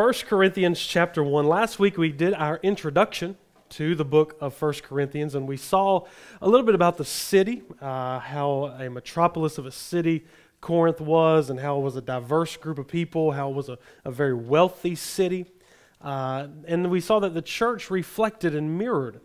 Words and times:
1 0.00 0.14
Corinthians 0.28 0.80
chapter 0.80 1.22
1. 1.22 1.46
Last 1.46 1.78
week 1.78 1.98
we 1.98 2.10
did 2.10 2.32
our 2.32 2.58
introduction 2.62 3.36
to 3.68 3.94
the 3.94 4.04
book 4.04 4.34
of 4.40 4.58
1 4.58 4.72
Corinthians, 4.82 5.34
and 5.34 5.46
we 5.46 5.58
saw 5.58 6.06
a 6.40 6.48
little 6.48 6.64
bit 6.64 6.74
about 6.74 6.96
the 6.96 7.04
city, 7.04 7.64
uh, 7.82 8.18
how 8.18 8.74
a 8.80 8.88
metropolis 8.88 9.58
of 9.58 9.66
a 9.66 9.70
city 9.70 10.24
Corinth 10.62 11.02
was, 11.02 11.50
and 11.50 11.60
how 11.60 11.76
it 11.76 11.82
was 11.82 11.96
a 11.96 12.00
diverse 12.00 12.56
group 12.56 12.78
of 12.78 12.88
people, 12.88 13.32
how 13.32 13.50
it 13.50 13.54
was 13.54 13.68
a, 13.68 13.78
a 14.06 14.10
very 14.10 14.32
wealthy 14.32 14.94
city. 14.94 15.44
Uh, 16.00 16.46
and 16.66 16.90
we 16.90 17.02
saw 17.02 17.20
that 17.20 17.34
the 17.34 17.42
church 17.42 17.90
reflected 17.90 18.54
and 18.54 18.78
mirrored 18.78 19.20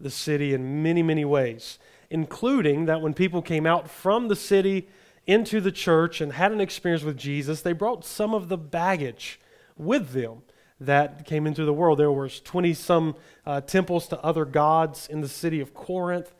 the 0.00 0.08
city 0.08 0.54
in 0.54 0.82
many, 0.82 1.02
many 1.02 1.26
ways, 1.26 1.78
including 2.08 2.86
that 2.86 3.02
when 3.02 3.12
people 3.12 3.42
came 3.42 3.66
out 3.66 3.90
from 3.90 4.28
the 4.28 4.36
city 4.36 4.88
into 5.26 5.60
the 5.60 5.70
church 5.70 6.22
and 6.22 6.32
had 6.32 6.52
an 6.52 6.60
experience 6.62 7.04
with 7.04 7.18
Jesus, 7.18 7.60
they 7.60 7.74
brought 7.74 8.02
some 8.02 8.32
of 8.32 8.48
the 8.48 8.56
baggage 8.56 9.38
with 9.76 10.12
them 10.12 10.42
that 10.80 11.24
came 11.24 11.46
into 11.46 11.64
the 11.64 11.72
world. 11.72 11.98
There 11.98 12.12
was 12.12 12.40
20 12.40 12.74
some 12.74 13.16
uh, 13.46 13.60
temples 13.62 14.08
to 14.08 14.20
other 14.20 14.44
gods 14.44 15.08
in 15.08 15.20
the 15.20 15.28
city 15.28 15.60
of 15.60 15.74
Corinth, 15.74 16.34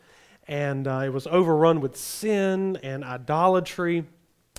and 0.47 0.87
uh, 0.87 1.01
it 1.05 1.09
was 1.09 1.27
overrun 1.27 1.81
with 1.81 1.97
sin 1.97 2.77
and 2.83 3.03
idolatry, 3.03 4.05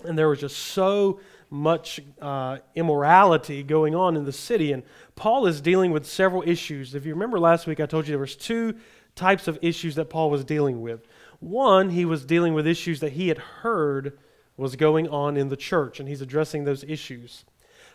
and 0.04 0.18
there 0.18 0.28
was 0.28 0.40
just 0.40 0.56
so 0.56 1.20
much 1.50 2.00
uh, 2.20 2.58
immorality 2.74 3.62
going 3.62 3.94
on 3.94 4.16
in 4.16 4.24
the 4.24 4.32
city. 4.32 4.72
And 4.72 4.82
Paul 5.16 5.46
is 5.46 5.60
dealing 5.60 5.92
with 5.92 6.06
several 6.06 6.42
issues. 6.46 6.94
If 6.94 7.06
you 7.06 7.14
remember 7.14 7.38
last 7.38 7.66
week, 7.66 7.80
I 7.80 7.86
told 7.86 8.06
you 8.06 8.12
there 8.12 8.18
was 8.18 8.36
two 8.36 8.74
types 9.14 9.48
of 9.48 9.58
issues 9.62 9.94
that 9.94 10.10
Paul 10.10 10.30
was 10.30 10.44
dealing 10.44 10.80
with. 10.82 11.06
One, 11.40 11.90
he 11.90 12.04
was 12.04 12.24
dealing 12.24 12.54
with 12.54 12.66
issues 12.66 13.00
that 13.00 13.12
he 13.12 13.28
had 13.28 13.38
heard 13.38 14.18
was 14.56 14.76
going 14.76 15.08
on 15.08 15.36
in 15.36 15.48
the 15.48 15.56
church, 15.56 16.00
and 16.00 16.08
he's 16.08 16.20
addressing 16.20 16.64
those 16.64 16.84
issues. 16.84 17.44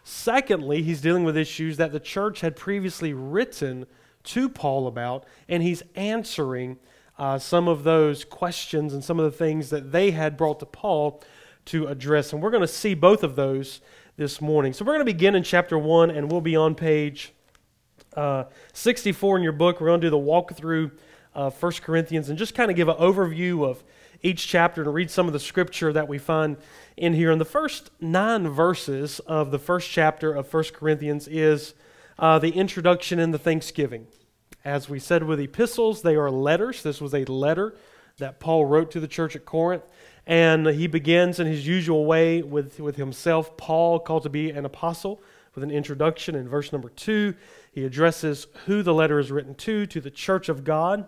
Secondly, 0.04 0.84
he's 0.84 1.02
dealing 1.02 1.24
with 1.24 1.38
issues 1.38 1.78
that 1.78 1.92
the 1.92 2.00
church 2.00 2.42
had 2.42 2.56
previously 2.56 3.14
written 3.14 3.86
to 4.24 4.50
Paul 4.50 4.88
about, 4.88 5.26
and 5.48 5.64
he's 5.64 5.84
answering 5.96 6.78
uh, 7.18 7.38
some 7.38 7.68
of 7.68 7.84
those 7.84 8.26
questions 8.26 8.94
and 8.94 9.04
some 9.04 9.20
of 9.20 9.26
the 9.26 9.38
things 9.38 9.70
that 9.70 9.92
they 9.92 10.12
had 10.12 10.36
brought 10.36 10.60
to 10.60 10.66
Paul 10.66 11.22
to 11.66 11.88
address. 11.88 12.34
And 12.34 12.42
we're 12.42 12.52
going 12.52 12.62
to 12.62 12.68
see 12.68 12.94
both 12.94 13.24
of 13.24 13.36
those 13.36 13.82
this 14.18 14.42
morning. 14.42 14.74
So 14.74 14.84
we're 14.84 14.94
going 14.94 15.06
to 15.06 15.14
begin 15.14 15.36
in 15.36 15.44
chapter 15.44 15.78
1, 15.78 16.12
and 16.12 16.32
we'll 16.32 16.42
be 16.42 16.56
on 16.56 16.76
page 16.76 17.34
uh, 18.16 18.46
64 18.74 19.38
in 19.38 19.44
your 19.44 19.54
book. 19.54 19.80
We're 19.80 19.88
going 19.88 20.02
to 20.02 20.08
do 20.08 20.12
the 20.12 20.18
walkthrough 20.18 20.92
of 21.34 21.62
1 21.62 21.72
Corinthians 21.82 22.30
and 22.30 22.38
just 22.38 22.54
kind 22.54 22.70
of 22.70 22.78
give 22.78 22.90
an 22.90 22.98
overview 22.98 23.66
of 23.66 23.84
each 24.24 24.48
chapter 24.48 24.82
and 24.82 24.94
read 24.94 25.12
some 25.12 25.28
of 25.28 25.34
the 25.34 25.40
scripture 25.40 25.94
that 25.94 26.08
we 26.08 26.18
find 26.18 26.58
in 26.98 27.14
here. 27.14 27.30
And 27.30 27.40
the 27.40 27.46
first 27.46 27.92
nine 28.00 28.48
verses 28.48 29.20
of 29.22 29.52
the 29.52 29.60
first 29.60 29.92
chapter 29.92 30.34
of 30.34 30.52
1 30.52 30.64
Corinthians 30.74 31.28
is 31.28 31.74
uh, 32.18 32.40
the 32.40 32.52
introduction 32.52 33.20
and 33.20 33.34
the 33.34 33.40
thanksgiving. 33.40 34.08
As 34.66 34.88
we 34.88 34.98
said 35.00 35.24
with 35.24 35.42
epistles, 35.42 36.02
they 36.02 36.16
are 36.16 36.32
letters. 36.32 36.82
This 36.84 37.02
was 37.02 37.14
a 37.14 37.26
letter 37.26 37.76
that 38.18 38.40
Paul 38.40 38.66
wrote 38.66 38.92
to 38.92 39.00
the 39.00 39.08
church 39.08 39.36
at 39.36 39.46
Corinth. 39.46 39.84
And 40.26 40.68
he 40.68 40.88
begins 40.88 41.40
in 41.40 41.48
his 41.48 41.68
usual 41.68 42.06
way 42.06 42.42
with, 42.42 42.80
with 42.80 42.96
himself, 42.96 43.58
Paul, 43.58 44.00
called 44.00 44.24
to 44.24 44.30
be 44.30 44.52
an 44.52 44.64
apostle, 44.64 45.22
with 45.54 45.66
an 45.66 45.72
introduction 45.72 46.34
in 46.34 46.48
verse 46.48 46.72
number 46.72 46.90
two. 46.90 47.36
He 47.74 47.84
addresses 47.84 48.48
who 48.66 48.84
the 48.84 48.94
letter 48.94 49.20
is 49.20 49.32
written 49.32 49.54
to, 49.56 49.86
to 49.88 50.00
the 50.00 50.12
church 50.12 50.48
of 50.48 50.64
God 50.64 51.08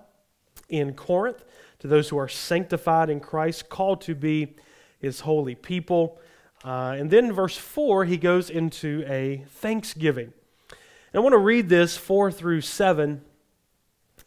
in 0.67 0.93
Corinth, 0.93 1.45
to 1.79 1.87
those 1.87 2.09
who 2.09 2.17
are 2.17 2.27
sanctified 2.27 3.09
in 3.09 3.19
Christ, 3.19 3.69
called 3.69 4.01
to 4.01 4.15
be 4.15 4.55
his 4.99 5.21
holy 5.21 5.55
people. 5.55 6.19
Uh, 6.63 6.95
and 6.97 7.09
then 7.09 7.31
verse 7.31 7.57
4, 7.57 8.05
he 8.05 8.17
goes 8.17 8.49
into 8.49 9.03
a 9.07 9.45
thanksgiving. 9.49 10.33
And 10.69 11.15
I 11.15 11.19
want 11.19 11.33
to 11.33 11.39
read 11.39 11.69
this 11.69 11.95
4 11.97 12.31
through 12.31 12.61
7. 12.61 13.21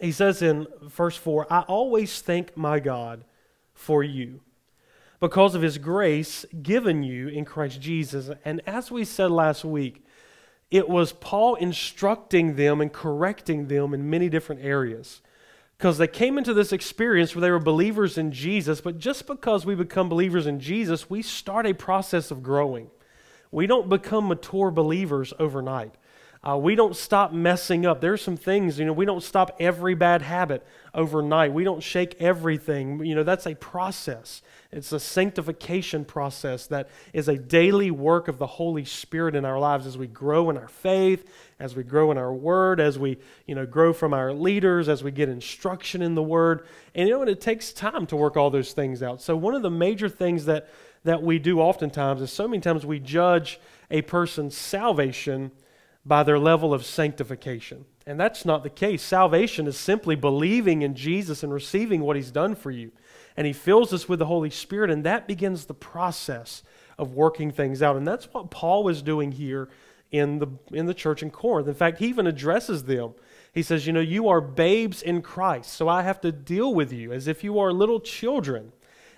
He 0.01 0.13
says 0.13 0.43
in 0.43 0.67
verse 0.83 1.17
4 1.17 1.53
I 1.53 1.61
always 1.63 2.21
thank 2.21 2.57
my 2.57 2.81
God 2.81 3.25
for 3.75 4.03
you 4.03 4.41
because 5.21 5.55
of 5.55 5.63
his 5.63 5.79
grace 5.79 6.45
given 6.63 7.03
you 7.03 7.29
in 7.29 7.45
Christ 7.45 7.81
Jesus. 7.81 8.31
And 8.45 8.61
as 8.67 8.91
we 8.91 9.05
said 9.05 9.31
last 9.31 9.65
week, 9.65 10.05
it 10.71 10.89
was 10.89 11.13
Paul 11.13 11.57
instructing 11.57 12.57
them 12.57 12.81
and 12.81 12.93
correcting 12.93 13.69
them 13.69 13.95
in 13.95 14.09
many 14.09 14.29
different 14.29 14.63
areas 14.63 15.23
because 15.79 15.99
they 15.99 16.09
came 16.09 16.39
into 16.39 16.53
this 16.53 16.73
experience 16.73 17.35
where 17.35 17.41
they 17.43 17.51
were 17.53 17.61
believers 17.61 18.19
in 18.19 18.33
Jesus, 18.33 18.81
but 18.81 18.99
just 18.99 19.29
because 19.29 19.65
we 19.65 19.77
become 19.77 20.09
believers 20.09 20.45
in 20.45 20.59
Jesus, 20.59 21.09
we 21.09 21.23
start 21.23 21.67
a 21.67 21.73
process 21.73 22.33
of 22.33 22.43
growing. 22.43 22.91
We 23.53 23.69
don't 23.69 23.89
become 23.89 24.27
mature 24.27 24.73
believers 24.73 25.33
overnight. 25.39 25.95
Uh, 26.47 26.57
we 26.57 26.77
don't 26.77 26.95
stop 26.95 27.33
messing 27.33 27.85
up. 27.85 28.01
There's 28.01 28.23
some 28.23 28.37
things, 28.37 28.79
you 28.79 28.85
know, 28.85 28.93
we 28.93 29.05
don't 29.05 29.23
stop 29.23 29.57
every 29.59 29.95
bad 29.97 30.23
habit 30.23 30.65
overnight. 30.95 31.53
We 31.53 31.65
don't 31.65 31.83
shake 31.83 32.17
everything. 32.21 33.05
You 33.05 33.17
know, 33.17 33.25
that's 33.25 33.47
a 33.47 33.57
process. 33.57 34.41
It's 34.71 34.93
a 34.93 35.01
sanctification 35.01 36.05
process 36.05 36.69
that 36.69 36.91
is 37.13 37.29
a 37.29 37.37
daily 37.37 37.91
work 37.91 38.29
of 38.29 38.39
the 38.39 38.47
Holy 38.47 38.85
Spirit 38.85 39.35
in 39.35 39.45
our 39.45 39.59
lives 39.59 39.85
as 39.85 39.99
we 39.99 40.07
grow 40.07 40.49
in 40.49 40.57
our 40.57 40.69
faith, 40.69 41.29
as 41.59 41.75
we 41.75 41.83
grow 41.83 42.13
in 42.13 42.19
our 42.19 42.33
word, 42.33 42.79
as 42.79 43.01
we, 43.01 43.19
you 43.47 43.57
know, 43.57 43.67
grow 43.67 43.93
from 43.93 44.15
our 44.15 44.33
leaders, 44.33 44.89
as 44.89 45.03
we 45.03 45.11
get 45.11 45.29
instruction 45.29 46.03
in 46.03 46.15
the 46.15 46.23
word. 46.23 46.67
And 46.95 47.09
you 47.09 47.15
know, 47.15 47.23
and 47.23 47.31
it 47.31 47.41
takes 47.41 47.73
time 47.73 48.07
to 48.07 48.17
work 48.17 48.37
all 48.37 48.51
those 48.51 48.73
things 48.73 49.03
out. 49.03 49.21
So 49.21 49.37
one 49.37 49.55
of 49.55 49.63
the 49.63 49.71
major 49.71 50.09
things 50.09 50.45
that 50.45 50.69
that 51.05 51.23
we 51.23 51.39
do 51.39 51.61
oftentimes 51.61 52.21
is 52.21 52.31
so 52.31 52.47
many 52.47 52.61
times 52.61 52.85
we 52.85 52.99
judge 52.99 53.61
a 53.91 54.03
person's 54.03 54.57
salvation 54.57 55.51
by 56.09 56.23
their 56.23 56.39
level 56.39 56.73
of 56.73 56.87
sanctification. 56.87 57.85
And 58.07 58.19
that's 58.19 58.47
not 58.47 58.63
the 58.63 58.71
case. 58.71 59.03
Salvation 59.03 59.67
is 59.67 59.77
simply 59.77 60.17
believing 60.17 60.81
in 60.81 60.95
Jesus 60.95 61.43
and 61.43 61.53
receiving 61.53 62.01
what 62.01 62.17
he's 62.17 62.31
done 62.31 62.55
for 62.55 62.71
you. 62.71 62.91
And 63.37 63.47
he 63.47 63.53
fills 63.53 63.93
us 63.93 64.09
with 64.09 64.19
the 64.19 64.27
Holy 64.27 64.51
Spirit, 64.51 64.91
and 64.91 65.05
that 65.05 65.29
begins 65.29 65.67
the 65.67 65.75
process 65.75 66.63
of 66.97 67.13
working 67.13 67.53
things 67.53 67.83
out. 67.83 67.97
And 67.97 68.09
that's 68.09 68.33
what 68.33 68.51
Paul 68.51 68.83
was 68.83 69.03
doing 69.03 69.33
here 69.33 69.69
in 70.11 70.39
the, 70.39 70.49
in 70.73 70.87
the 70.87 70.95
church 70.95 71.23
in 71.23 71.31
Corinth. 71.31 71.69
In 71.69 71.75
fact, 71.75 71.99
he 71.99 72.07
even 72.07 72.27
addresses 72.27 72.85
them. 72.85 73.13
He 73.53 73.63
says, 73.63 73.87
You 73.87 73.93
know, 73.93 74.01
you 74.01 74.29
are 74.29 74.41
babes 74.41 75.03
in 75.03 75.21
Christ, 75.21 75.75
so 75.75 75.89
I 75.89 76.03
have 76.03 76.21
to 76.23 76.33
deal 76.33 76.75
with 76.75 76.93
you 76.93 77.13
as 77.13 77.29
if 77.29 77.45
you 77.45 77.59
are 77.59 77.71
little 77.71 78.01
children 78.01 78.73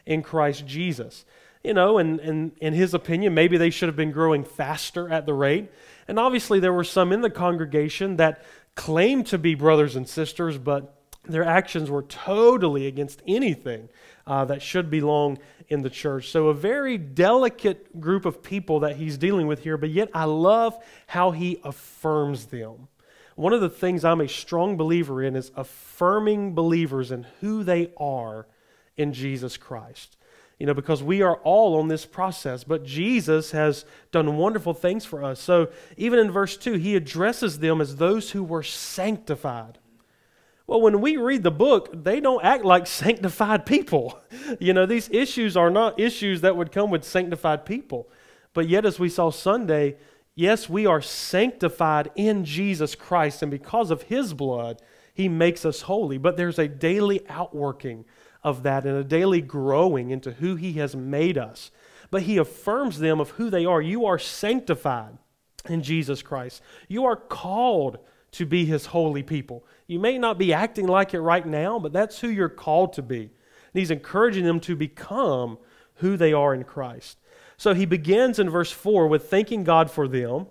in 0.04 0.22
Christ 0.22 0.66
Jesus. 0.66 1.24
You 1.62 1.75
know, 1.75 1.98
and, 1.98 2.21
and 2.21 2.53
in 2.59 2.72
his 2.72 2.94
opinion, 2.94 3.34
maybe 3.34 3.59
they 3.59 3.71
should 3.71 3.88
have 3.88 3.97
been 3.97 4.12
growing 4.12 4.44
faster 4.44 5.10
at 5.10 5.26
the 5.26 5.34
rate. 5.34 5.71
And 6.09 6.19
obviously, 6.19 6.59
there 6.59 6.72
were 6.72 6.84
some 6.84 7.12
in 7.12 7.21
the 7.21 7.31
congregation 7.31 8.16
that 8.16 8.43
claimed 8.75 9.26
to 9.26 9.38
be 9.38 9.54
brothers 9.54 9.94
and 9.94 10.09
sisters, 10.09 10.56
but 10.56 10.97
their 11.25 11.44
actions 11.44 11.91
were 11.91 12.03
totally 12.03 12.87
against 12.87 13.22
anything 13.26 13.91
uh, 14.26 14.47
that 14.47 14.62
should 14.62 14.91
belong 14.91 15.38
in 15.69 15.82
the 15.82 15.91
church. 15.91 16.31
So, 16.31 16.48
a 16.48 16.54
very 16.54 16.97
delicate 16.97 18.00
group 18.00 18.25
of 18.25 18.42
people 18.42 18.81
that 18.81 18.97
he's 18.97 19.19
dealing 19.19 19.47
with 19.47 19.62
here, 19.62 19.77
but 19.77 19.91
yet 19.91 20.09
I 20.15 20.25
love 20.25 20.82
how 21.09 21.31
he 21.31 21.60
affirms 21.62 22.47
them. 22.47 22.88
One 23.37 23.53
of 23.53 23.60
the 23.60 23.71
things 23.71 24.04
I'm 24.04 24.22
a 24.22 24.28
strong 24.28 24.78
believer 24.78 25.22
in 25.22 25.37
is 25.37 25.50
affirming 25.56 26.54
believers 26.54 27.10
in 27.10 27.27
who 27.41 27.65
they 27.65 27.92
are 27.98 28.47
in 28.97 29.12
Jesus 29.12 29.59
Christ 29.59 30.16
you 30.60 30.66
know, 30.66 30.75
because 30.75 31.03
we 31.03 31.22
are 31.22 31.37
all 31.37 31.81
on 31.81 31.88
this 31.88 32.04
process. 32.04 32.65
But 32.65 32.84
Jesus 32.84 33.50
has 33.53 33.87
done 34.12 34.37
wonderful 34.37 34.75
things 34.75 35.06
for 35.06 35.25
us. 35.25 35.41
So 35.41 35.71
even 35.97 36.19
in 36.19 36.31
verse 36.31 36.56
2, 36.59 36.75
he 36.75 36.94
addresses 36.97 37.59
them 37.59 37.81
as 37.81 37.97
those 37.97 38.32
who 38.32 38.44
were 38.44 38.62
sanctified. 38.62 39.78
Well, 40.66 40.82
when 40.82 41.00
we 41.00 41.16
read 41.16 41.43
the 41.43 41.50
book, 41.50 42.04
they 42.04 42.21
don't 42.21 42.44
act 42.44 42.62
like 42.62 42.87
sanctified 42.87 43.65
people. 43.65 44.21
You 44.60 44.74
know, 44.74 44.84
these 44.84 45.09
issues 45.10 45.57
are 45.57 45.71
not 45.71 45.98
issues 45.98 46.42
that 46.42 46.57
would 46.57 46.72
come 46.72 46.91
with 46.91 47.04
sanctified 47.04 47.65
people. 47.65 48.10
But 48.53 48.68
yet, 48.68 48.84
as 48.84 48.98
we 48.98 49.09
saw 49.09 49.30
Sunday, 49.30 49.97
yes, 50.34 50.68
we 50.68 50.84
are 50.84 51.01
sanctified 51.01 52.10
in 52.16 52.45
Jesus 52.45 52.95
Christ, 52.95 53.42
and 53.42 53.51
because 53.51 53.91
of 53.91 54.03
his 54.03 54.34
blood, 54.34 54.83
he 55.15 55.28
makes 55.28 55.65
us 55.65 55.83
holy. 55.83 56.18
But 56.18 56.36
there's 56.36 56.59
a 56.59 56.68
daily 56.68 57.27
outworking 57.28 58.04
of 58.42 58.63
that 58.63 58.87
and 58.87 58.97
a 58.97 59.04
daily 59.04 59.41
growing 59.41 60.10
into 60.10 60.33
who 60.33 60.57
He 60.57 60.75
has 60.75 60.97
made 60.97 61.37
us. 61.37 61.71
But 62.10 62.22
He 62.22 62.39
affirms 62.39 62.98
them 62.98 63.21
of 63.21 63.31
who 63.31 63.51
they 63.51 63.65
are. 63.65 63.83
You 63.83 64.07
are 64.07 64.19
sanctified 64.19 65.19
in 65.69 65.83
Jesus 65.83 66.22
Christ. 66.22 66.63
You 66.89 67.04
are 67.04 67.16
called 67.16 67.98
to 68.33 68.47
be 68.47 68.65
His 68.65 68.87
holy 68.87 69.22
people. 69.22 69.65
You 69.87 69.98
may 69.98 70.19
not 70.19 70.39
be 70.39 70.53
acting 70.53 70.87
like 70.87 71.15
it 71.15 71.21
right 71.21 71.47
now, 71.47 71.78
but 71.78 71.92
that's 71.92 72.21
who 72.21 72.28
you're 72.28 72.48
called 72.48 72.95
to 72.95 73.03
be. 73.03 73.22
And 73.22 73.31
He's 73.75 73.91
encouraging 73.91 74.45
them 74.45 74.60
to 74.60 74.75
become 74.75 75.59
who 75.97 76.16
they 76.16 76.33
are 76.33 76.54
in 76.54 76.65
Christ. 76.65 77.19
So 77.57 77.75
He 77.75 77.84
begins 77.84 78.39
in 78.39 78.48
verse 78.48 78.72
4 78.72 79.07
with 79.07 79.28
thanking 79.28 79.65
God 79.65 79.91
for 79.91 80.09
them. 80.09 80.47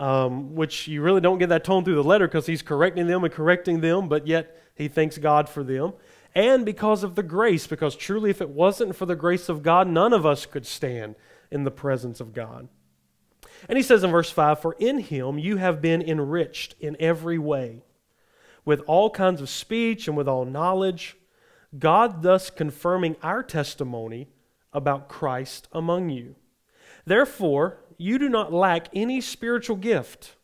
Um, 0.00 0.54
which 0.54 0.86
you 0.86 1.02
really 1.02 1.20
don't 1.20 1.38
get 1.38 1.48
that 1.48 1.64
tone 1.64 1.84
through 1.84 1.96
the 1.96 2.04
letter 2.04 2.28
because 2.28 2.46
he's 2.46 2.62
correcting 2.62 3.08
them 3.08 3.24
and 3.24 3.34
correcting 3.34 3.80
them, 3.80 4.08
but 4.08 4.28
yet 4.28 4.56
he 4.76 4.86
thanks 4.86 5.18
God 5.18 5.48
for 5.48 5.64
them 5.64 5.92
and 6.34 6.64
because 6.64 7.02
of 7.02 7.14
the 7.14 7.22
grace, 7.22 7.66
because 7.66 7.96
truly, 7.96 8.30
if 8.30 8.40
it 8.40 8.50
wasn't 8.50 8.96
for 8.96 9.06
the 9.06 9.16
grace 9.16 9.48
of 9.48 9.62
God, 9.62 9.88
none 9.88 10.12
of 10.12 10.26
us 10.26 10.46
could 10.46 10.66
stand 10.66 11.14
in 11.50 11.64
the 11.64 11.70
presence 11.70 12.20
of 12.20 12.32
God. 12.32 12.68
And 13.68 13.76
he 13.76 13.82
says 13.82 14.04
in 14.04 14.10
verse 14.10 14.30
5 14.30 14.60
For 14.60 14.76
in 14.78 14.98
him 14.98 15.38
you 15.38 15.56
have 15.56 15.80
been 15.80 16.02
enriched 16.02 16.74
in 16.80 16.96
every 17.00 17.38
way, 17.38 17.82
with 18.64 18.82
all 18.86 19.10
kinds 19.10 19.40
of 19.40 19.48
speech 19.48 20.06
and 20.06 20.16
with 20.16 20.28
all 20.28 20.44
knowledge, 20.44 21.16
God 21.78 22.22
thus 22.22 22.50
confirming 22.50 23.16
our 23.22 23.42
testimony 23.42 24.28
about 24.72 25.08
Christ 25.08 25.68
among 25.72 26.10
you. 26.10 26.36
Therefore, 27.04 27.78
you 27.96 28.18
do 28.18 28.28
not 28.28 28.52
lack 28.52 28.88
any 28.92 29.20
spiritual 29.20 29.76
gift 29.76 30.36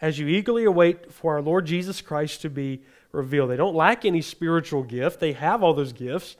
as 0.00 0.18
you 0.18 0.26
eagerly 0.26 0.64
await 0.64 1.12
for 1.12 1.34
our 1.34 1.42
Lord 1.42 1.66
Jesus 1.66 2.00
Christ 2.00 2.42
to 2.42 2.50
be 2.50 2.82
revealed. 3.12 3.50
They 3.50 3.56
don't 3.56 3.74
lack 3.74 4.04
any 4.04 4.22
spiritual 4.22 4.82
gift, 4.82 5.20
they 5.20 5.32
have 5.32 5.62
all 5.62 5.74
those 5.74 5.92
gifts. 5.92 6.36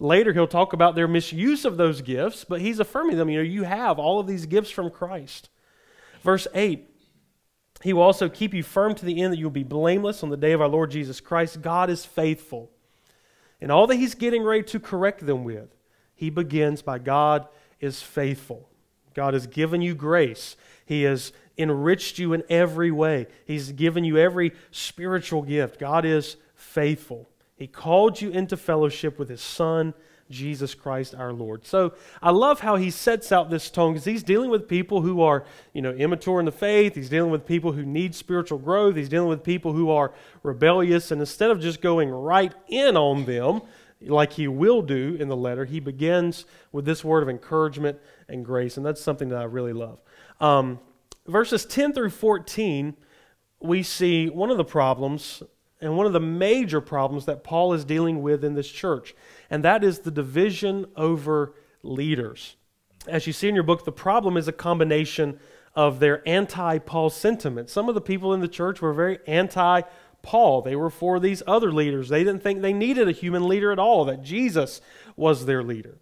Later, 0.00 0.32
he'll 0.32 0.46
talk 0.46 0.72
about 0.72 0.94
their 0.94 1.08
misuse 1.08 1.64
of 1.64 1.76
those 1.76 2.02
gifts, 2.02 2.44
but 2.44 2.60
he's 2.60 2.78
affirming 2.78 3.16
them. 3.16 3.28
You 3.28 3.38
know, 3.38 3.42
you 3.42 3.64
have 3.64 3.98
all 3.98 4.20
of 4.20 4.28
these 4.28 4.46
gifts 4.46 4.70
from 4.70 4.90
Christ. 4.90 5.48
Verse 6.22 6.46
8 6.54 6.88
He 7.82 7.92
will 7.92 8.02
also 8.02 8.28
keep 8.28 8.54
you 8.54 8.62
firm 8.62 8.94
to 8.94 9.04
the 9.04 9.20
end 9.20 9.32
that 9.32 9.38
you'll 9.38 9.50
be 9.50 9.64
blameless 9.64 10.22
on 10.22 10.30
the 10.30 10.36
day 10.36 10.52
of 10.52 10.60
our 10.60 10.68
Lord 10.68 10.90
Jesus 10.90 11.20
Christ. 11.20 11.62
God 11.62 11.90
is 11.90 12.04
faithful. 12.04 12.70
And 13.60 13.72
all 13.72 13.88
that 13.88 13.96
he's 13.96 14.14
getting 14.14 14.44
ready 14.44 14.62
to 14.64 14.78
correct 14.78 15.26
them 15.26 15.42
with, 15.42 15.74
he 16.14 16.30
begins 16.30 16.80
by 16.80 16.98
God 16.98 17.48
is 17.80 18.00
faithful. 18.00 18.68
God 19.14 19.34
has 19.34 19.48
given 19.48 19.82
you 19.82 19.96
grace. 19.96 20.56
He 20.88 21.02
has 21.02 21.32
enriched 21.58 22.18
you 22.18 22.32
in 22.32 22.42
every 22.48 22.90
way. 22.90 23.26
He's 23.44 23.72
given 23.72 24.04
you 24.04 24.16
every 24.16 24.52
spiritual 24.70 25.42
gift. 25.42 25.78
God 25.78 26.06
is 26.06 26.36
faithful. 26.54 27.28
He 27.56 27.66
called 27.66 28.22
you 28.22 28.30
into 28.30 28.56
fellowship 28.56 29.18
with 29.18 29.28
His 29.28 29.42
Son, 29.42 29.92
Jesus 30.30 30.74
Christ 30.74 31.14
our 31.14 31.34
Lord. 31.34 31.66
So 31.66 31.92
I 32.22 32.30
love 32.30 32.60
how 32.60 32.76
he 32.76 32.90
sets 32.90 33.32
out 33.32 33.50
this 33.50 33.70
tone 33.70 33.92
because 33.92 34.06
he's 34.06 34.22
dealing 34.22 34.48
with 34.48 34.66
people 34.66 35.02
who 35.02 35.20
are, 35.20 35.44
you 35.74 35.82
know, 35.82 35.92
immature 35.92 36.38
in 36.40 36.46
the 36.46 36.52
faith. 36.52 36.94
He's 36.94 37.10
dealing 37.10 37.30
with 37.30 37.46
people 37.46 37.72
who 37.72 37.84
need 37.84 38.14
spiritual 38.14 38.58
growth. 38.58 38.96
He's 38.96 39.10
dealing 39.10 39.28
with 39.28 39.42
people 39.42 39.74
who 39.74 39.90
are 39.90 40.12
rebellious. 40.42 41.10
And 41.10 41.20
instead 41.20 41.50
of 41.50 41.60
just 41.60 41.82
going 41.82 42.08
right 42.10 42.54
in 42.68 42.96
on 42.96 43.26
them, 43.26 43.60
like 44.00 44.34
he 44.34 44.48
will 44.48 44.82
do 44.82 45.16
in 45.18 45.28
the 45.28 45.36
letter, 45.36 45.64
he 45.64 45.80
begins 45.80 46.44
with 46.72 46.84
this 46.84 47.04
word 47.04 47.22
of 47.22 47.28
encouragement 47.28 47.98
and 48.28 48.44
grace. 48.44 48.76
And 48.76 48.86
that's 48.86 49.00
something 49.00 49.30
that 49.30 49.38
I 49.38 49.44
really 49.44 49.72
love. 49.72 49.98
Um, 50.40 50.78
verses 51.26 51.64
10 51.66 51.92
through 51.92 52.10
14, 52.10 52.96
we 53.60 53.82
see 53.82 54.28
one 54.28 54.50
of 54.50 54.56
the 54.56 54.64
problems 54.64 55.42
and 55.80 55.96
one 55.96 56.06
of 56.06 56.12
the 56.12 56.20
major 56.20 56.80
problems 56.80 57.26
that 57.26 57.44
Paul 57.44 57.72
is 57.72 57.84
dealing 57.84 58.20
with 58.22 58.44
in 58.44 58.54
this 58.54 58.68
church, 58.68 59.14
and 59.48 59.64
that 59.64 59.84
is 59.84 60.00
the 60.00 60.10
division 60.10 60.86
over 60.96 61.54
leaders. 61.82 62.56
As 63.06 63.26
you 63.26 63.32
see 63.32 63.48
in 63.48 63.54
your 63.54 63.64
book, 63.64 63.84
the 63.84 63.92
problem 63.92 64.36
is 64.36 64.48
a 64.48 64.52
combination 64.52 65.38
of 65.74 66.00
their 66.00 66.26
anti 66.28 66.78
Paul 66.78 67.10
sentiment. 67.10 67.70
Some 67.70 67.88
of 67.88 67.94
the 67.94 68.00
people 68.00 68.34
in 68.34 68.40
the 68.40 68.48
church 68.48 68.82
were 68.82 68.92
very 68.92 69.20
anti 69.26 69.82
Paul. 70.22 70.62
They 70.62 70.74
were 70.74 70.90
for 70.90 71.20
these 71.20 71.42
other 71.46 71.70
leaders. 71.70 72.08
They 72.08 72.24
didn't 72.24 72.42
think 72.42 72.60
they 72.60 72.72
needed 72.72 73.08
a 73.08 73.12
human 73.12 73.46
leader 73.46 73.70
at 73.70 73.78
all, 73.78 74.04
that 74.06 74.22
Jesus 74.22 74.80
was 75.16 75.46
their 75.46 75.62
leader. 75.62 75.98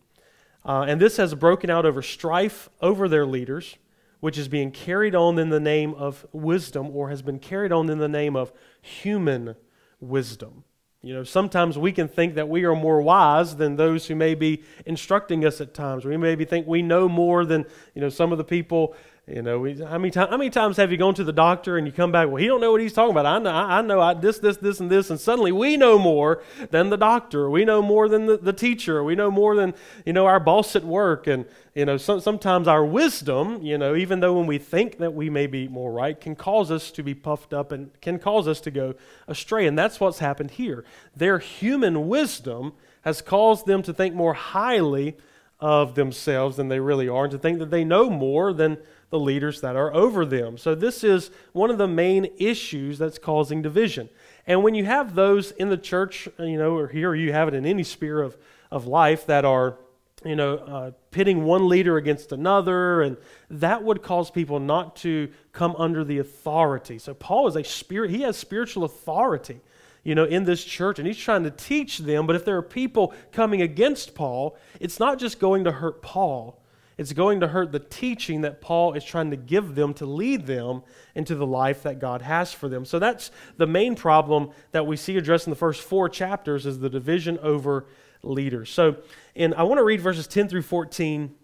Uh, 0.65 0.87
and 0.89 1.01
this 1.01 1.19
has 1.19 1.35
broken 1.35 1.69
out 1.69 1.85
over 1.85 2.01
strife 2.01 2.71
over 2.81 3.09
their 3.09 3.27
leaders 3.27 3.77
which 4.21 4.39
is 4.39 4.49
being 4.49 4.71
carried 4.71 5.15
on 5.15 5.39
in 5.39 5.51
the 5.51 5.61
name 5.61 5.95
of 5.95 6.27
wisdom 6.33 6.91
or 6.95 7.11
has 7.11 7.23
been 7.23 7.39
carried 7.39 7.73
on 7.73 7.91
in 7.91 7.99
the 7.99 8.09
name 8.09 8.37
of 8.37 8.53
human 8.81 9.57
wisdom. 10.01 10.65
You 11.03 11.15
know, 11.15 11.23
sometimes 11.23 11.79
we 11.79 11.93
can 11.93 12.09
think 12.09 12.35
that 12.35 12.49
we 12.49 12.65
are 12.65 12.75
more 12.75 13.01
wise 13.01 13.57
than 13.57 13.77
those 13.77 14.07
who 14.07 14.17
may 14.17 14.35
be 14.35 14.65
instructing 14.87 15.45
us 15.45 15.61
at 15.61 15.73
times. 15.73 16.05
We 16.05 16.17
maybe 16.17 16.45
think 16.45 16.67
we 16.67 16.83
know 16.83 17.09
more 17.09 17.45
than, 17.45 17.65
you 17.95 18.01
know, 18.01 18.09
some 18.09 18.33
of 18.33 18.39
the 18.39 18.45
people 18.45 18.97
you 19.29 19.43
know, 19.43 19.59
we, 19.59 19.77
how, 19.83 19.99
many 19.99 20.13
time, 20.13 20.29
how 20.29 20.37
many 20.37 20.51
times 20.51 20.77
have 20.77 20.93
you 20.93 20.97
gone 20.97 21.15
to 21.15 21.25
the 21.25 21.33
doctor 21.33 21.77
and 21.77 21.85
you 21.85 21.93
come 21.93 22.13
back, 22.13 22.29
well, 22.29 22.37
he 22.37 22.47
don't 22.47 22.61
know 22.61 22.71
what 22.71 22.81
he's 22.81 22.93
talking 22.93 23.11
about. 23.11 23.27
I 23.27 23.39
know, 23.41 23.51
I, 23.51 23.83
know 23.83 24.01
I, 24.01 24.15
this, 24.15 24.39
this, 24.39 24.57
this, 24.59 24.79
and 24.79 24.89
this, 24.89 25.11
and 25.11 25.19
suddenly 25.19 25.51
we 25.51 25.77
know 25.77 25.99
more 25.99 26.45
than 26.71 26.91
the 26.91 26.97
doctor. 26.97 27.51
We 27.51 27.65
know 27.65 27.83
more 27.83 28.09
than 28.09 28.27
the, 28.27 28.37
the 28.37 28.53
teacher. 28.53 29.03
We 29.03 29.17
know 29.17 29.33
more 29.33 29.57
than, 29.57 29.75
you 30.05 30.13
know, 30.13 30.27
our 30.27 30.39
boss 30.39 30.77
at 30.77 30.85
work. 30.85 31.27
And, 31.27 31.45
you 31.75 31.85
know, 31.85 31.97
so, 31.97 32.21
sometimes 32.21 32.69
our 32.69 32.85
wisdom, 32.85 33.63
you 33.63 33.77
know, 33.77 33.97
even 33.97 34.21
though 34.21 34.35
when 34.35 34.47
we 34.47 34.59
think 34.59 34.99
that 34.99 35.13
we 35.13 35.29
may 35.29 35.49
be 35.49 35.67
more 35.67 35.91
right, 35.91 36.21
can 36.21 36.37
cause 36.37 36.71
us 36.71 36.93
to 36.93 37.03
be 37.03 37.13
puffed 37.13 37.53
up 37.53 37.73
and 37.73 38.01
can 38.01 38.21
cause 38.21 38.47
us 38.47 38.61
to 38.61 38.71
go 38.71 38.95
astray. 39.27 39.67
And 39.67 39.77
that's 39.77 39.99
what's 39.99 40.21
happened 40.21 40.53
here. 40.53 40.85
Their 41.17 41.41
human 41.41 42.07
wisdom 42.07 42.75
has 43.01 43.23
caused 43.23 43.67
them 43.67 43.83
to 43.83 43.93
think 43.93 44.15
more 44.15 44.35
highly 44.35 45.17
of 45.59 45.97
themselves 45.97 46.57
than 46.59 46.69
they 46.69 46.79
really 46.79 47.09
are 47.09 47.25
and 47.25 47.33
to 47.33 47.39
think 47.39 47.59
that 47.59 47.71
they 47.71 47.83
know 47.83 48.11
more 48.11 48.53
than 48.53 48.77
the 49.11 49.19
leaders 49.19 49.61
that 49.61 49.77
are 49.77 49.95
over 49.95 50.25
them. 50.25 50.59
So, 50.59 50.75
this 50.75 51.05
is 51.05 51.31
one 51.53 51.71
of 51.71 51.79
the 51.79 51.87
main 51.87 52.31
issues 52.39 52.99
that's 52.99 53.19
causing 53.19 53.63
division. 53.63 54.09
And 54.47 54.63
when 54.63 54.75
you 54.75 54.85
have 54.85 55.15
those 55.15 55.53
in 55.53 55.69
the 55.69 55.77
church, 55.77 56.29
you 56.39 56.59
know, 56.59 56.77
or 56.77 56.89
here, 56.89 57.15
you 57.15 57.33
have 57.33 57.49
it 57.49 57.55
in 57.55 57.67
any 57.67 57.83
sphere 57.83 58.21
of, 58.21 58.37
of 58.71 58.87
life 58.87 59.27
that 59.27 59.45
are, 59.45 59.79
you 60.25 60.37
know, 60.37 60.57
uh, 60.57 60.91
pitting 61.11 61.45
one 61.45 61.69
leader 61.69 61.97
against 61.97 62.33
another, 62.33 63.03
and 63.03 63.17
that 63.51 63.83
would 63.85 64.03
cause 64.03 64.31
people 64.31 64.59
not 64.59 64.97
to 64.97 65.31
come 65.53 65.77
under 65.79 66.03
the 66.05 66.19
authority. 66.19 66.99
So, 66.99 67.15
Paul 67.15 67.47
is 67.47 67.57
a 67.57 67.65
spirit, 67.65 68.11
he 68.11 68.23
has 68.23 68.37
spiritual 68.37 68.85
authority 68.85 69.61
you 70.03 70.15
know, 70.15 70.25
in 70.25 70.45
this 70.45 70.63
church, 70.63 71.01
and 71.01 71.09
he's 71.09 71.17
trying 71.17 71.43
to 71.43 71.51
teach 71.51 71.99
them. 71.99 72.29
But 72.29 72.37
if 72.37 72.45
there 72.45 72.57
are 72.57 72.63
people 72.63 73.13
coming 73.33 73.61
against 73.61 74.15
Paul, 74.15 74.57
it's 74.79 75.01
not 75.01 75.19
just 75.19 75.41
going 75.41 75.65
to 75.65 75.73
hurt 75.73 76.01
Paul, 76.01 76.61
it's 76.99 77.13
going 77.13 77.41
to 77.41 77.49
hurt 77.49 77.73
the 77.73 77.79
teaching 77.79 78.41
that 78.41 78.61
Paul 78.61 78.95
is 78.95 79.05
trying 79.05 79.31
to 79.31 79.37
give 79.37 79.75
them 79.75 79.93
to 79.95 80.07
lead 80.07 80.47
them 80.47 80.83
into 81.15 81.35
the 81.35 81.47
life 81.47 81.83
that 81.83 81.99
God 81.99 82.23
has 82.23 82.53
for 82.53 82.69
them. 82.69 82.87
So 82.87 82.99
that's 82.99 83.31
the 83.59 83.67
main 83.67 83.95
problem 83.95 84.51
that 84.73 84.87
we 84.87 84.97
see 84.97 85.17
addressed 85.19 85.47
in 85.47 85.51
the 85.51 85.57
first 85.57 85.83
four 85.83 86.09
chapters 86.09 86.65
is 86.65 86.79
the 86.79 86.89
division 86.89 87.39
over 87.43 87.87
leaders. 88.23 88.71
So, 88.71 88.97
and 89.35 89.55
I 89.55 89.65
want 89.65 89.79
to 89.79 89.85
read 89.85 90.01
verses 90.01 90.27
10 90.27 90.49
through 90.49 90.63
14. 90.63 91.35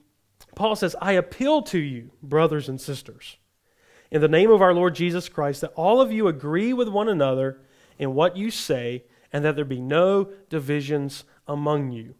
Paul 0.54 0.74
says, 0.74 0.96
I 1.02 1.12
appeal 1.12 1.60
to 1.62 1.78
you, 1.78 2.12
brothers 2.22 2.68
and 2.68 2.80
sisters, 2.80 3.36
in 4.10 4.22
the 4.22 4.28
name 4.28 4.50
of 4.50 4.62
our 4.62 4.72
Lord 4.72 4.94
Jesus 4.94 5.28
Christ, 5.28 5.60
that 5.60 5.72
all 5.74 6.00
of 6.00 6.10
you 6.10 6.28
agree 6.28 6.72
with 6.72 6.88
one 6.88 7.08
another 7.08 7.60
in 7.98 8.14
what 8.14 8.36
you 8.38 8.50
say, 8.50 9.04
and 9.32 9.44
that 9.44 9.54
there 9.56 9.64
be 9.66 9.80
no 9.80 10.30
divisions 10.48 11.24
among 11.46 11.92
you 11.92 12.14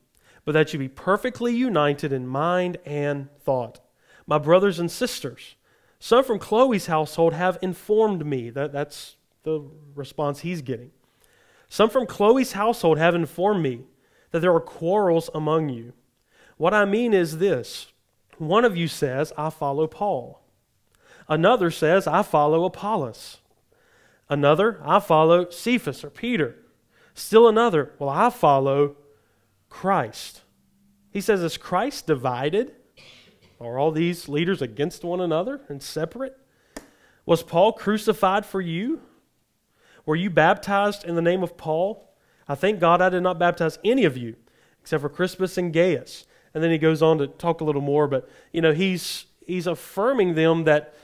but 0.44 0.53
that 0.53 0.73
you 0.73 0.79
be 0.79 0.89
perfectly 0.89 1.55
united 1.55 2.13
in 2.13 2.27
mind 2.27 2.79
and 2.84 3.29
thought. 3.41 3.81
My 4.27 4.39
brothers 4.39 4.79
and 4.79 4.91
sisters, 4.91 5.56
some 5.99 6.25
from 6.25 6.39
Chloe's 6.39 6.87
household 6.87 7.32
have 7.32 7.58
informed 7.63 8.27
me. 8.27 8.51
That, 8.51 8.72
that's 8.72 9.17
the 9.44 9.65
response 9.94 10.41
he's 10.41 10.63
getting. 10.63 10.91
Some 11.69 11.91
from 11.91 12.06
Chloe's 12.06 12.53
household 12.53 12.99
have 12.99 13.15
informed 13.15 13.63
me 13.63 13.82
that 14.31 14.41
there 14.41 14.55
are 14.55 14.61
quarrels 14.61 15.31
among 15.34 15.69
you. 15.69 15.93
What 16.56 16.75
I 16.75 16.84
mean 16.84 17.15
is 17.15 17.39
this 17.39 17.93
one 18.39 18.65
of 18.65 18.77
you 18.77 18.89
says, 18.89 19.32
I 19.39 19.51
follow 19.51 19.87
Paul. 19.87 20.41
Another 21.29 21.70
says, 21.70 22.06
I 22.06 22.22
follow 22.22 22.65
Apollos. 22.65 23.39
Another, 24.29 24.81
I 24.84 24.99
follow 24.99 25.49
Cephas 25.51 26.03
or 26.03 26.11
Peter. 26.11 26.56
Still 27.15 27.49
another, 27.49 27.93
well, 27.99 28.11
I 28.11 28.31
follow 28.31 28.96
Christ. 29.72 30.43
He 31.10 31.22
says, 31.22 31.43
Is 31.43 31.56
Christ 31.56 32.06
divided? 32.06 32.72
Are 33.58 33.79
all 33.79 33.91
these 33.91 34.29
leaders 34.29 34.60
against 34.60 35.02
one 35.02 35.20
another 35.20 35.62
and 35.69 35.82
separate? 35.82 36.36
Was 37.24 37.43
Paul 37.43 37.72
crucified 37.72 38.44
for 38.44 38.60
you? 38.60 39.00
Were 40.05 40.14
you 40.14 40.29
baptized 40.29 41.05
in 41.05 41.14
the 41.14 41.22
name 41.22 41.43
of 41.43 41.56
Paul? 41.56 42.14
I 42.46 42.55
thank 42.55 42.81
God 42.81 43.00
I 43.00 43.08
did 43.08 43.22
not 43.22 43.38
baptize 43.38 43.79
any 43.82 44.05
of 44.05 44.17
you 44.17 44.36
except 44.82 45.00
for 45.00 45.08
Crispus 45.08 45.56
and 45.56 45.72
Gaius. 45.72 46.26
And 46.52 46.62
then 46.62 46.70
he 46.70 46.79
goes 46.79 47.00
on 47.00 47.17
to 47.19 47.26
talk 47.26 47.62
a 47.62 47.64
little 47.64 47.81
more, 47.81 48.06
but 48.06 48.29
you 48.52 48.60
know, 48.60 48.72
he's 48.72 49.24
he's 49.46 49.67
affirming 49.67 50.34
them 50.34 50.64
that 50.64 50.94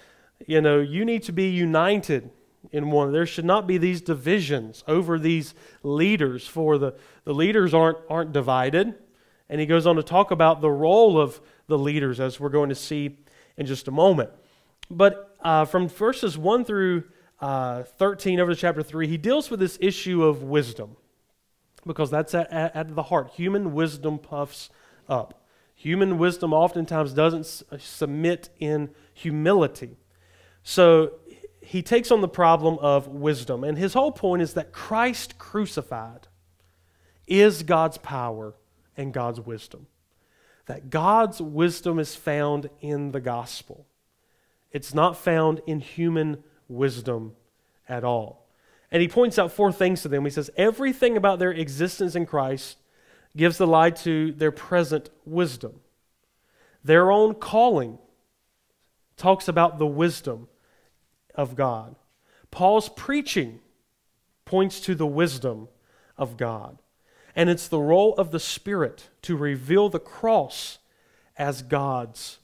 you 0.46 0.60
know, 0.60 0.78
you 0.78 1.06
need 1.06 1.22
to 1.24 1.32
be 1.32 1.48
united 1.48 2.30
in 2.72 2.90
one. 2.90 3.12
There 3.12 3.26
should 3.26 3.44
not 3.44 3.66
be 3.66 3.78
these 3.78 4.00
divisions 4.00 4.84
over 4.86 5.18
these 5.18 5.54
leaders, 5.82 6.46
for 6.46 6.78
the, 6.78 6.94
the 7.24 7.34
leaders 7.34 7.74
aren't, 7.74 7.98
aren't 8.08 8.32
divided. 8.32 8.94
And 9.48 9.60
he 9.60 9.66
goes 9.66 9.86
on 9.86 9.96
to 9.96 10.02
talk 10.02 10.30
about 10.30 10.60
the 10.60 10.70
role 10.70 11.18
of 11.18 11.40
the 11.66 11.78
leaders, 11.78 12.20
as 12.20 12.38
we're 12.38 12.48
going 12.50 12.68
to 12.68 12.74
see 12.74 13.18
in 13.56 13.66
just 13.66 13.88
a 13.88 13.90
moment. 13.90 14.30
But 14.90 15.36
uh, 15.40 15.64
from 15.64 15.88
verses 15.88 16.36
1 16.36 16.64
through 16.64 17.04
uh, 17.40 17.84
13 17.84 18.40
over 18.40 18.54
to 18.54 18.60
chapter 18.60 18.82
3, 18.82 19.06
he 19.06 19.16
deals 19.16 19.50
with 19.50 19.60
this 19.60 19.78
issue 19.80 20.24
of 20.24 20.42
wisdom, 20.42 20.96
because 21.86 22.10
that's 22.10 22.34
at, 22.34 22.52
at, 22.52 22.76
at 22.76 22.94
the 22.94 23.04
heart. 23.04 23.30
Human 23.30 23.72
wisdom 23.72 24.18
puffs 24.18 24.70
up. 25.08 25.42
Human 25.74 26.18
wisdom 26.18 26.52
oftentimes 26.52 27.12
doesn't 27.12 27.46
submit 27.78 28.50
in 28.58 28.90
humility. 29.14 29.96
So 30.62 31.12
he 31.68 31.82
takes 31.82 32.10
on 32.10 32.22
the 32.22 32.28
problem 32.28 32.78
of 32.78 33.08
wisdom. 33.08 33.62
And 33.62 33.76
his 33.76 33.92
whole 33.92 34.10
point 34.10 34.40
is 34.40 34.54
that 34.54 34.72
Christ 34.72 35.36
crucified 35.36 36.26
is 37.26 37.62
God's 37.62 37.98
power 37.98 38.54
and 38.96 39.12
God's 39.12 39.38
wisdom. 39.38 39.86
That 40.64 40.88
God's 40.88 41.42
wisdom 41.42 41.98
is 41.98 42.14
found 42.14 42.70
in 42.80 43.12
the 43.12 43.20
gospel. 43.20 43.84
It's 44.72 44.94
not 44.94 45.18
found 45.18 45.60
in 45.66 45.80
human 45.80 46.42
wisdom 46.68 47.36
at 47.86 48.02
all. 48.02 48.48
And 48.90 49.02
he 49.02 49.08
points 49.08 49.38
out 49.38 49.52
four 49.52 49.70
things 49.70 50.00
to 50.00 50.08
them. 50.08 50.24
He 50.24 50.30
says, 50.30 50.50
Everything 50.56 51.18
about 51.18 51.38
their 51.38 51.52
existence 51.52 52.16
in 52.16 52.24
Christ 52.24 52.78
gives 53.36 53.58
the 53.58 53.66
lie 53.66 53.90
to 53.90 54.32
their 54.32 54.52
present 54.52 55.10
wisdom. 55.26 55.80
Their 56.82 57.12
own 57.12 57.34
calling 57.34 57.98
talks 59.18 59.48
about 59.48 59.78
the 59.78 59.86
wisdom 59.86 60.48
of 61.38 61.56
God. 61.56 61.96
Paul's 62.50 62.90
preaching 62.90 63.60
points 64.44 64.80
to 64.80 64.94
the 64.94 65.06
wisdom 65.06 65.68
of 66.18 66.36
God. 66.36 66.82
And 67.34 67.48
it's 67.48 67.68
the 67.68 67.78
role 67.78 68.14
of 68.16 68.32
the 68.32 68.40
Spirit 68.40 69.08
to 69.22 69.36
reveal 69.36 69.88
the 69.88 70.00
cross 70.00 70.78
as 71.36 71.62
God's 71.62 72.38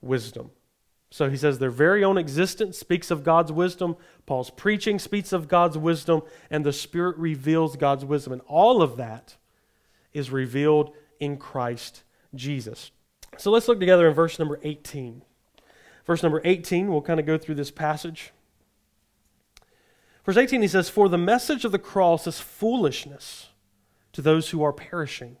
wisdom. 0.00 0.52
So 1.10 1.28
he 1.28 1.36
says 1.36 1.58
their 1.58 1.70
very 1.70 2.04
own 2.04 2.18
existence 2.18 2.78
speaks 2.78 3.10
of 3.10 3.24
God's 3.24 3.50
wisdom. 3.50 3.96
Paul's 4.26 4.50
preaching 4.50 4.98
speaks 4.98 5.32
of 5.32 5.48
God's 5.48 5.76
wisdom, 5.76 6.22
and 6.50 6.64
the 6.64 6.72
Spirit 6.72 7.16
reveals 7.16 7.76
God's 7.76 8.04
wisdom. 8.04 8.34
And 8.34 8.42
all 8.46 8.82
of 8.82 8.96
that 8.98 9.36
is 10.12 10.30
revealed 10.30 10.94
in 11.18 11.38
Christ 11.38 12.04
Jesus. 12.34 12.92
So 13.38 13.50
let's 13.50 13.66
look 13.66 13.80
together 13.80 14.06
in 14.06 14.14
verse 14.14 14.38
number 14.38 14.60
18. 14.62 15.22
Verse 16.08 16.22
number 16.22 16.40
18, 16.42 16.88
we'll 16.88 17.02
kind 17.02 17.20
of 17.20 17.26
go 17.26 17.36
through 17.36 17.56
this 17.56 17.70
passage. 17.70 18.32
Verse 20.24 20.38
18, 20.38 20.62
he 20.62 20.68
says, 20.68 20.88
For 20.88 21.06
the 21.06 21.18
message 21.18 21.66
of 21.66 21.70
the 21.70 21.78
cross 21.78 22.26
is 22.26 22.40
foolishness 22.40 23.50
to 24.14 24.22
those 24.22 24.48
who 24.48 24.62
are 24.62 24.72
perishing. 24.72 25.36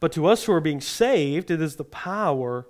But 0.00 0.10
to 0.12 0.26
us 0.26 0.44
who 0.44 0.52
are 0.52 0.60
being 0.60 0.80
saved, 0.80 1.52
it 1.52 1.62
is 1.62 1.76
the 1.76 1.84
power 1.84 2.66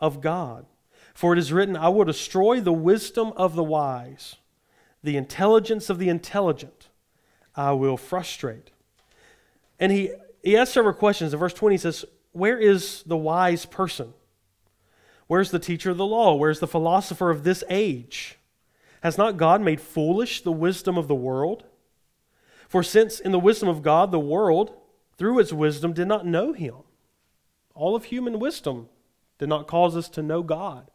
of 0.00 0.22
God. 0.22 0.64
For 1.12 1.34
it 1.34 1.38
is 1.38 1.52
written, 1.52 1.76
I 1.76 1.90
will 1.90 2.06
destroy 2.06 2.62
the 2.62 2.72
wisdom 2.72 3.34
of 3.36 3.54
the 3.54 3.62
wise, 3.62 4.36
the 5.02 5.18
intelligence 5.18 5.90
of 5.90 5.98
the 5.98 6.08
intelligent 6.08 6.88
I 7.54 7.72
will 7.72 7.98
frustrate. 7.98 8.70
And 9.78 9.92
he, 9.92 10.12
he 10.42 10.56
asks 10.56 10.72
several 10.72 10.94
questions. 10.94 11.34
In 11.34 11.38
verse 11.38 11.52
20, 11.52 11.74
he 11.74 11.78
says, 11.78 12.06
Where 12.32 12.56
is 12.58 13.02
the 13.04 13.18
wise 13.18 13.66
person? 13.66 14.14
Where's 15.28 15.50
the 15.50 15.58
teacher 15.58 15.90
of 15.90 15.98
the 15.98 16.06
law? 16.06 16.34
Where's 16.34 16.58
the 16.58 16.66
philosopher 16.66 17.30
of 17.30 17.44
this 17.44 17.62
age? 17.68 18.38
Has 19.02 19.16
not 19.16 19.36
God 19.36 19.60
made 19.60 19.80
foolish 19.80 20.40
the 20.40 20.50
wisdom 20.50 20.98
of 20.98 21.06
the 21.06 21.14
world? 21.14 21.64
For 22.68 22.82
since 22.82 23.20
in 23.20 23.30
the 23.30 23.38
wisdom 23.38 23.68
of 23.68 23.82
God, 23.82 24.10
the 24.10 24.18
world, 24.18 24.72
through 25.16 25.38
its 25.38 25.52
wisdom, 25.52 25.92
did 25.92 26.08
not 26.08 26.26
know 26.26 26.52
him, 26.52 26.74
all 27.74 27.94
of 27.94 28.04
human 28.04 28.40
wisdom 28.40 28.88
did 29.38 29.48
not 29.48 29.66
cause 29.66 29.96
us 29.96 30.08
to 30.10 30.22
know 30.22 30.42
God. 30.42 30.90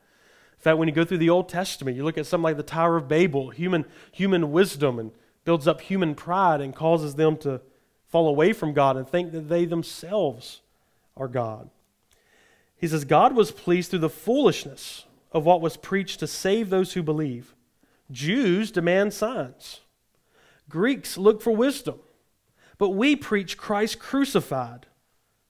In 0.54 0.60
fact, 0.60 0.78
when 0.78 0.88
you 0.88 0.94
go 0.94 1.06
through 1.06 1.20
the 1.20 1.30
Old 1.30 1.48
Testament, 1.50 1.96
you 1.96 2.04
look 2.04 2.18
at 2.18 2.26
something 2.26 2.44
like 2.44 2.58
the 2.58 2.64
Tower 2.64 2.98
of 2.98 3.08
Babel, 3.08 3.50
human, 3.50 3.86
human 4.12 4.52
wisdom, 4.52 5.00
and 5.00 5.12
builds 5.46 5.68
up 5.68 5.82
human 5.82 6.16
pride 6.16 6.62
and 6.62 6.76
causes 6.76 7.16
them 7.16 7.38
to 7.38 7.62
fall 8.08 8.28
away 8.28 8.54
from 8.54 8.74
God 8.74 8.98
and 8.98 9.08
think 9.08 9.32
that 9.32 9.50
they 9.50 9.66
themselves 9.66 10.62
are 11.18 11.28
God. 11.28 11.70
He 12.84 12.90
says, 12.90 13.06
God 13.06 13.34
was 13.34 13.50
pleased 13.50 13.90
through 13.92 14.00
the 14.00 14.10
foolishness 14.10 15.06
of 15.32 15.46
what 15.46 15.62
was 15.62 15.78
preached 15.78 16.20
to 16.20 16.28
save 16.28 16.70
those 16.70 16.92
who 16.92 17.02
believe. 17.02 17.56
Jews 18.12 18.72
demand 18.72 19.14
signs, 19.14 19.80
Greeks 20.68 21.18
look 21.18 21.42
for 21.42 21.56
wisdom, 21.56 22.02
but 22.78 22.90
we 22.90 23.16
preach 23.16 23.58
Christ 23.58 24.00
crucified, 24.00 24.88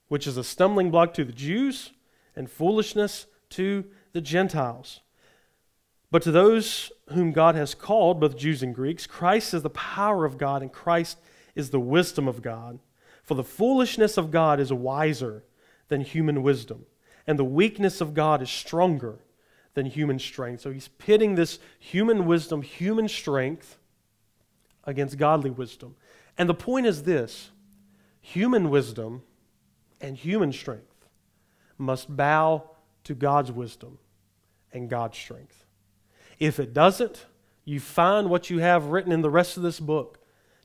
which 0.10 0.28
is 0.28 0.38
a 0.38 0.44
stumbling 0.44 0.92
block 0.92 1.16
to 1.16 1.26
the 1.26 1.32
Jews 1.32 1.94
and 2.36 2.52
foolishness 2.52 3.26
to 3.50 3.86
the 4.12 4.22
Gentiles. 4.22 5.00
But 6.12 6.22
to 6.22 6.32
those 6.32 6.92
whom 7.08 7.32
God 7.32 7.56
has 7.56 7.74
called, 7.74 8.20
both 8.20 8.38
Jews 8.38 8.62
and 8.62 8.76
Greeks, 8.76 9.08
Christ 9.08 9.56
is 9.56 9.64
the 9.64 9.72
power 9.72 10.24
of 10.24 10.38
God 10.38 10.62
and 10.62 10.72
Christ 10.72 11.18
is 11.56 11.72
the 11.72 11.80
wisdom 11.80 12.28
of 12.28 12.44
God. 12.44 12.78
For 13.24 13.34
the 13.34 13.44
foolishness 13.44 14.20
of 14.20 14.30
God 14.30 14.60
is 14.60 14.72
wiser 14.72 15.44
than 15.88 16.02
human 16.02 16.44
wisdom, 16.44 16.86
and 17.28 17.40
the 17.40 17.46
weakness 17.46 18.02
of 18.02 18.14
God 18.14 18.42
is 18.42 18.50
stronger 18.50 19.20
than 19.74 19.86
human 19.86 20.20
strength. 20.20 20.62
So 20.62 20.72
he's 20.72 20.88
pitting 20.88 21.36
this 21.36 21.60
human 21.80 22.26
wisdom, 22.26 22.62
human 22.62 23.08
strength, 23.08 23.78
against 24.86 25.18
godly 25.18 25.50
wisdom. 25.50 25.96
And 26.38 26.50
the 26.50 26.54
point 26.54 26.86
is 26.86 27.04
this 27.04 27.52
human 28.22 28.70
wisdom 28.70 29.24
and 30.02 30.18
human 30.18 30.52
strength 30.52 31.08
must 31.78 32.16
bow 32.16 32.70
to 33.06 33.16
God's 33.16 33.52
wisdom 33.52 33.98
and 34.72 34.90
God's 34.90 35.18
strength. 35.18 35.66
If 36.40 36.60
it 36.60 36.74
doesn't, 36.74 37.26
you 37.66 37.80
find 37.80 38.30
what 38.30 38.50
you 38.50 38.60
have 38.60 38.86
written 38.88 39.12
in 39.12 39.22
the 39.22 39.30
rest 39.30 39.58
of 39.58 39.64
this 39.64 39.80
book. 39.80 40.20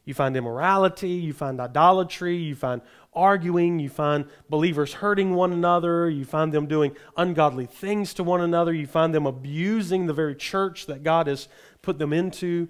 You 0.05 0.15
find 0.15 0.37
immorality, 0.37 1.11
you 1.11 1.33
find 1.33 1.61
idolatry, 1.61 2.37
you 2.37 2.55
find 2.55 2.81
arguing, 3.19 3.81
you 3.81 3.91
find 3.91 4.27
believers 4.49 4.95
hurting 4.95 5.35
one 5.35 5.53
another, 5.53 6.09
you 6.09 6.25
find 6.25 6.53
them 6.53 6.67
doing 6.67 6.97
ungodly 7.17 7.67
things 7.67 8.15
to 8.15 8.23
one 8.23 8.41
another, 8.41 8.73
you 8.73 8.87
find 8.87 9.15
them 9.15 9.27
abusing 9.27 10.07
the 10.07 10.13
very 10.13 10.37
church 10.37 10.87
that 10.87 11.03
God 11.03 11.27
has 11.27 11.49
put 11.83 11.99
them 11.99 12.13
into. 12.13 12.69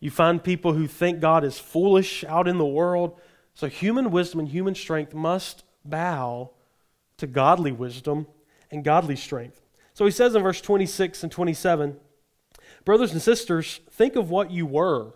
You 0.00 0.10
find 0.10 0.42
people 0.42 0.72
who 0.74 0.86
think 0.86 1.20
God 1.20 1.44
is 1.44 1.58
foolish 1.58 2.24
out 2.24 2.48
in 2.48 2.58
the 2.58 2.66
world. 2.66 3.18
So 3.54 3.68
human 3.68 4.10
wisdom 4.10 4.40
and 4.40 4.48
human 4.48 4.74
strength 4.74 5.14
must 5.14 5.62
bow 5.84 6.50
to 7.16 7.26
godly 7.26 7.72
wisdom 7.72 8.26
and 8.70 8.84
godly 8.84 9.16
strength. 9.16 9.62
So 9.94 10.04
he 10.04 10.10
says 10.10 10.34
in 10.34 10.42
verse 10.42 10.60
26 10.60 11.22
and 11.22 11.32
27 11.32 11.96
Brothers 12.84 13.12
and 13.12 13.22
sisters, 13.22 13.80
think 13.90 14.16
of 14.16 14.30
what 14.30 14.50
you 14.50 14.66
were 14.66 15.12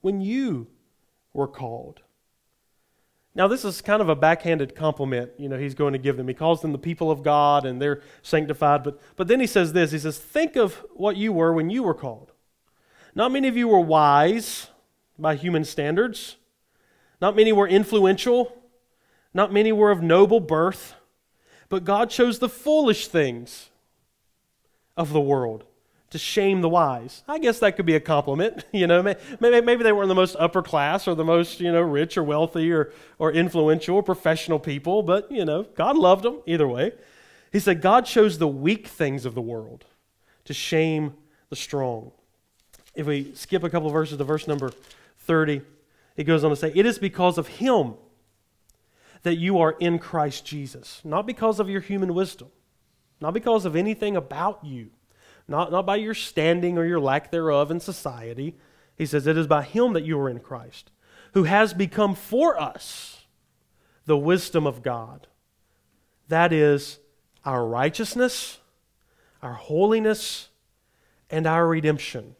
when 0.00 0.20
you 0.20 0.68
were 1.32 1.48
called. 1.48 2.00
Now, 3.40 3.48
this 3.48 3.64
is 3.64 3.80
kind 3.80 4.02
of 4.02 4.10
a 4.10 4.14
backhanded 4.14 4.74
compliment, 4.74 5.30
you 5.38 5.48
know, 5.48 5.56
he's 5.56 5.72
going 5.72 5.94
to 5.94 5.98
give 5.98 6.18
them. 6.18 6.28
He 6.28 6.34
calls 6.34 6.60
them 6.60 6.72
the 6.72 6.78
people 6.78 7.10
of 7.10 7.22
God 7.22 7.64
and 7.64 7.80
they're 7.80 8.02
sanctified. 8.20 8.82
But, 8.84 9.00
but 9.16 9.28
then 9.28 9.40
he 9.40 9.46
says 9.46 9.72
this 9.72 9.92
He 9.92 9.98
says, 9.98 10.18
Think 10.18 10.56
of 10.56 10.74
what 10.92 11.16
you 11.16 11.32
were 11.32 11.50
when 11.54 11.70
you 11.70 11.82
were 11.82 11.94
called. 11.94 12.32
Not 13.14 13.32
many 13.32 13.48
of 13.48 13.56
you 13.56 13.66
were 13.66 13.80
wise 13.80 14.66
by 15.18 15.36
human 15.36 15.64
standards, 15.64 16.36
not 17.18 17.34
many 17.34 17.50
were 17.50 17.66
influential, 17.66 18.54
not 19.32 19.54
many 19.54 19.72
were 19.72 19.90
of 19.90 20.02
noble 20.02 20.40
birth, 20.40 20.92
but 21.70 21.82
God 21.82 22.10
chose 22.10 22.40
the 22.40 22.48
foolish 22.50 23.06
things 23.06 23.70
of 24.98 25.14
the 25.14 25.18
world 25.18 25.64
to 26.10 26.18
shame 26.18 26.60
the 26.60 26.68
wise. 26.68 27.22
I 27.28 27.38
guess 27.38 27.60
that 27.60 27.76
could 27.76 27.86
be 27.86 27.94
a 27.94 28.00
compliment. 28.00 28.64
You 28.72 28.86
know, 28.86 29.02
maybe, 29.02 29.60
maybe 29.60 29.82
they 29.82 29.92
weren't 29.92 30.08
the 30.08 30.14
most 30.14 30.36
upper 30.38 30.62
class 30.62 31.06
or 31.06 31.14
the 31.14 31.24
most, 31.24 31.60
you 31.60 31.70
know, 31.70 31.82
rich 31.82 32.16
or 32.16 32.22
wealthy 32.22 32.72
or, 32.72 32.92
or 33.18 33.32
influential 33.32 33.96
or 33.96 34.02
professional 34.02 34.58
people, 34.58 35.02
but, 35.02 35.30
you 35.30 35.44
know, 35.44 35.64
God 35.74 35.96
loved 35.96 36.24
them 36.24 36.40
either 36.46 36.66
way. 36.66 36.92
He 37.52 37.58
said, 37.58 37.82
God 37.82 38.06
chose 38.06 38.38
the 38.38 38.48
weak 38.48 38.86
things 38.86 39.26
of 39.26 39.34
the 39.34 39.42
world 39.42 39.84
to 40.44 40.54
shame 40.54 41.14
the 41.50 41.56
strong. 41.56 42.12
If 42.94 43.06
we 43.06 43.34
skip 43.34 43.62
a 43.64 43.70
couple 43.70 43.90
verses 43.90 44.18
to 44.18 44.24
verse 44.24 44.48
number 44.48 44.72
30, 45.18 45.62
it 46.16 46.24
goes 46.24 46.42
on 46.42 46.50
to 46.50 46.56
say, 46.56 46.72
It 46.74 46.86
is 46.86 46.98
because 46.98 47.38
of 47.38 47.48
him 47.48 47.94
that 49.22 49.36
you 49.36 49.58
are 49.58 49.72
in 49.72 49.98
Christ 49.98 50.46
Jesus, 50.46 51.02
not 51.04 51.26
because 51.26 51.60
of 51.60 51.68
your 51.68 51.80
human 51.80 52.14
wisdom 52.14 52.48
not 53.20 53.34
because 53.34 53.64
of 53.64 53.76
anything 53.76 54.16
about 54.16 54.64
you, 54.64 54.90
not, 55.50 55.70
not 55.70 55.84
by 55.84 55.96
your 55.96 56.14
standing 56.14 56.78
or 56.78 56.84
your 56.84 57.00
lack 57.00 57.30
thereof 57.30 57.70
in 57.70 57.80
society. 57.80 58.56
He 58.96 59.04
says, 59.04 59.26
It 59.26 59.36
is 59.36 59.46
by 59.46 59.62
Him 59.62 59.92
that 59.92 60.04
you 60.04 60.18
are 60.20 60.30
in 60.30 60.38
Christ, 60.38 60.90
who 61.34 61.44
has 61.44 61.74
become 61.74 62.14
for 62.14 62.60
us 62.60 63.24
the 64.06 64.16
wisdom 64.16 64.66
of 64.66 64.82
God. 64.82 65.26
That 66.28 66.52
is 66.52 66.98
our 67.44 67.66
righteousness, 67.66 68.58
our 69.42 69.54
holiness, 69.54 70.48
and 71.28 71.46
our 71.46 71.66
redemption. 71.66 72.36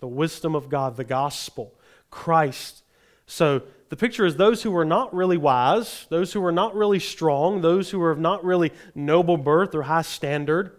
The 0.00 0.06
wisdom 0.06 0.54
of 0.54 0.68
God, 0.68 0.96
the 0.96 1.04
gospel, 1.04 1.74
Christ. 2.10 2.82
So 3.26 3.62
the 3.88 3.96
picture 3.96 4.26
is 4.26 4.36
those 4.36 4.62
who 4.62 4.76
are 4.76 4.84
not 4.84 5.14
really 5.14 5.38
wise, 5.38 6.06
those 6.10 6.32
who 6.32 6.44
are 6.44 6.52
not 6.52 6.74
really 6.74 6.98
strong, 6.98 7.62
those 7.62 7.90
who 7.90 8.02
are 8.02 8.10
of 8.10 8.18
not 8.18 8.44
really 8.44 8.72
noble 8.94 9.36
birth 9.36 9.74
or 9.74 9.82
high 9.82 10.02
standard, 10.02 10.78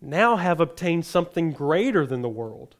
now 0.00 0.36
have 0.36 0.60
obtained 0.60 1.04
something 1.06 1.52
greater 1.52 2.06
than 2.06 2.22
the 2.22 2.28
world. 2.28 2.76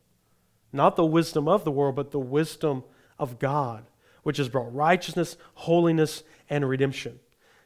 Not 0.73 0.97
the 0.97 1.05
wisdom 1.05 1.49
of 1.49 1.65
the 1.65 1.71
world, 1.71 1.97
but 1.97 2.11
the 2.11 2.19
wisdom 2.19 2.85
of 3.19 3.39
God, 3.39 3.85
which 4.23 4.39
has 4.39 4.49
brought 4.49 4.75
righteousness, 4.75 5.37
holiness, 5.55 6.23
and 6.49 6.69
redemption. 6.69 7.21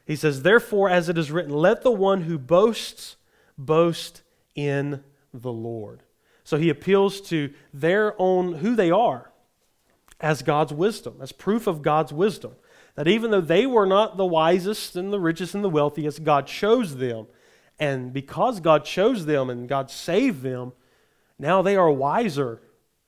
He 0.05 0.15
says, 0.15 0.41
Therefore, 0.41 0.89
as 0.89 1.09
it 1.09 1.17
is 1.17 1.31
written, 1.31 1.53
let 1.53 1.83
the 1.83 1.91
one 1.91 2.21
who 2.21 2.37
boasts 2.37 3.15
boast 3.57 4.21
in 4.55 5.03
the 5.33 5.51
Lord. 5.51 6.03
So 6.43 6.57
he 6.57 6.69
appeals 6.69 7.21
to 7.21 7.53
their 7.73 8.19
own, 8.19 8.55
who 8.55 8.75
they 8.75 8.91
are 8.91 9.31
as 10.19 10.43
God's 10.43 10.73
wisdom, 10.73 11.15
as 11.21 11.31
proof 11.31 11.67
of 11.67 11.81
God's 11.81 12.13
wisdom. 12.13 12.55
That 12.95 13.07
even 13.07 13.31
though 13.31 13.41
they 13.41 13.65
were 13.65 13.85
not 13.85 14.15
the 14.15 14.25
wisest 14.25 14.95
and 14.95 15.11
the 15.11 15.19
richest 15.19 15.55
and 15.55 15.63
the 15.63 15.69
wealthiest, 15.69 16.23
God 16.23 16.47
chose 16.47 16.95
them 16.95 17.27
And 17.79 18.13
because 18.13 18.59
God 18.59 18.85
chose 18.85 19.25
them 19.25 19.49
and 19.49 19.67
God 19.67 19.91
saved 19.91 20.41
them, 20.41 20.73
now 21.37 21.61
they 21.61 21.75
are 21.75 21.91
wiser 21.91 22.61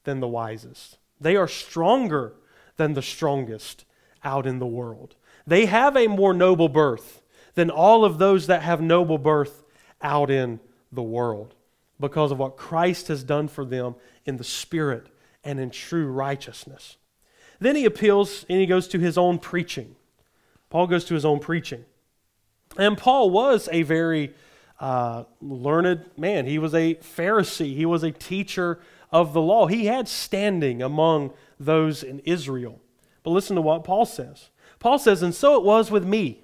than 0.03 0.19
the 0.19 0.27
wisest. 0.27 0.97
They 1.19 1.35
are 1.35 1.47
stronger 1.47 2.33
than 2.75 2.93
the 2.93 3.01
strongest 3.01 3.85
out 4.23 4.45
in 4.45 4.59
the 4.59 4.65
world. 4.65 5.15
They 5.45 5.65
have 5.65 5.95
a 5.95 6.07
more 6.07 6.33
noble 6.33 6.69
birth 6.69 7.21
than 7.55 7.69
all 7.69 8.03
of 8.03 8.17
those 8.17 8.47
that 8.47 8.61
have 8.61 8.81
noble 8.81 9.17
birth 9.17 9.63
out 10.01 10.29
in 10.29 10.59
the 10.91 11.03
world 11.03 11.55
because 11.99 12.31
of 12.31 12.37
what 12.37 12.57
Christ 12.57 13.07
has 13.07 13.23
done 13.23 13.47
for 13.47 13.65
them 13.65 13.95
in 14.25 14.37
the 14.37 14.43
Spirit 14.43 15.07
and 15.43 15.59
in 15.59 15.69
true 15.69 16.07
righteousness. 16.07 16.97
Then 17.59 17.75
he 17.75 17.85
appeals 17.85 18.45
and 18.49 18.59
he 18.59 18.65
goes 18.65 18.87
to 18.89 18.99
his 18.99 19.17
own 19.17 19.39
preaching. 19.39 19.95
Paul 20.69 20.87
goes 20.87 21.05
to 21.05 21.13
his 21.13 21.25
own 21.25 21.39
preaching. 21.39 21.85
And 22.77 22.97
Paul 22.97 23.29
was 23.29 23.69
a 23.71 23.81
very 23.83 24.33
uh, 24.79 25.23
learned 25.41 26.05
man. 26.17 26.45
He 26.45 26.59
was 26.59 26.73
a 26.73 26.95
Pharisee, 26.95 27.75
he 27.75 27.85
was 27.85 28.03
a 28.03 28.11
teacher 28.11 28.79
of 29.11 29.33
the 29.33 29.41
law. 29.41 29.67
He 29.67 29.85
had 29.85 30.07
standing 30.07 30.81
among 30.81 31.33
those 31.59 32.03
in 32.03 32.19
Israel. 32.19 32.81
But 33.23 33.31
listen 33.31 33.55
to 33.55 33.61
what 33.61 33.83
Paul 33.83 34.05
says. 34.05 34.49
Paul 34.79 34.99
says, 34.99 35.21
And 35.21 35.33
so 35.33 35.55
it 35.55 35.63
was 35.63 35.89
with 35.89 36.05
me, 36.05 36.43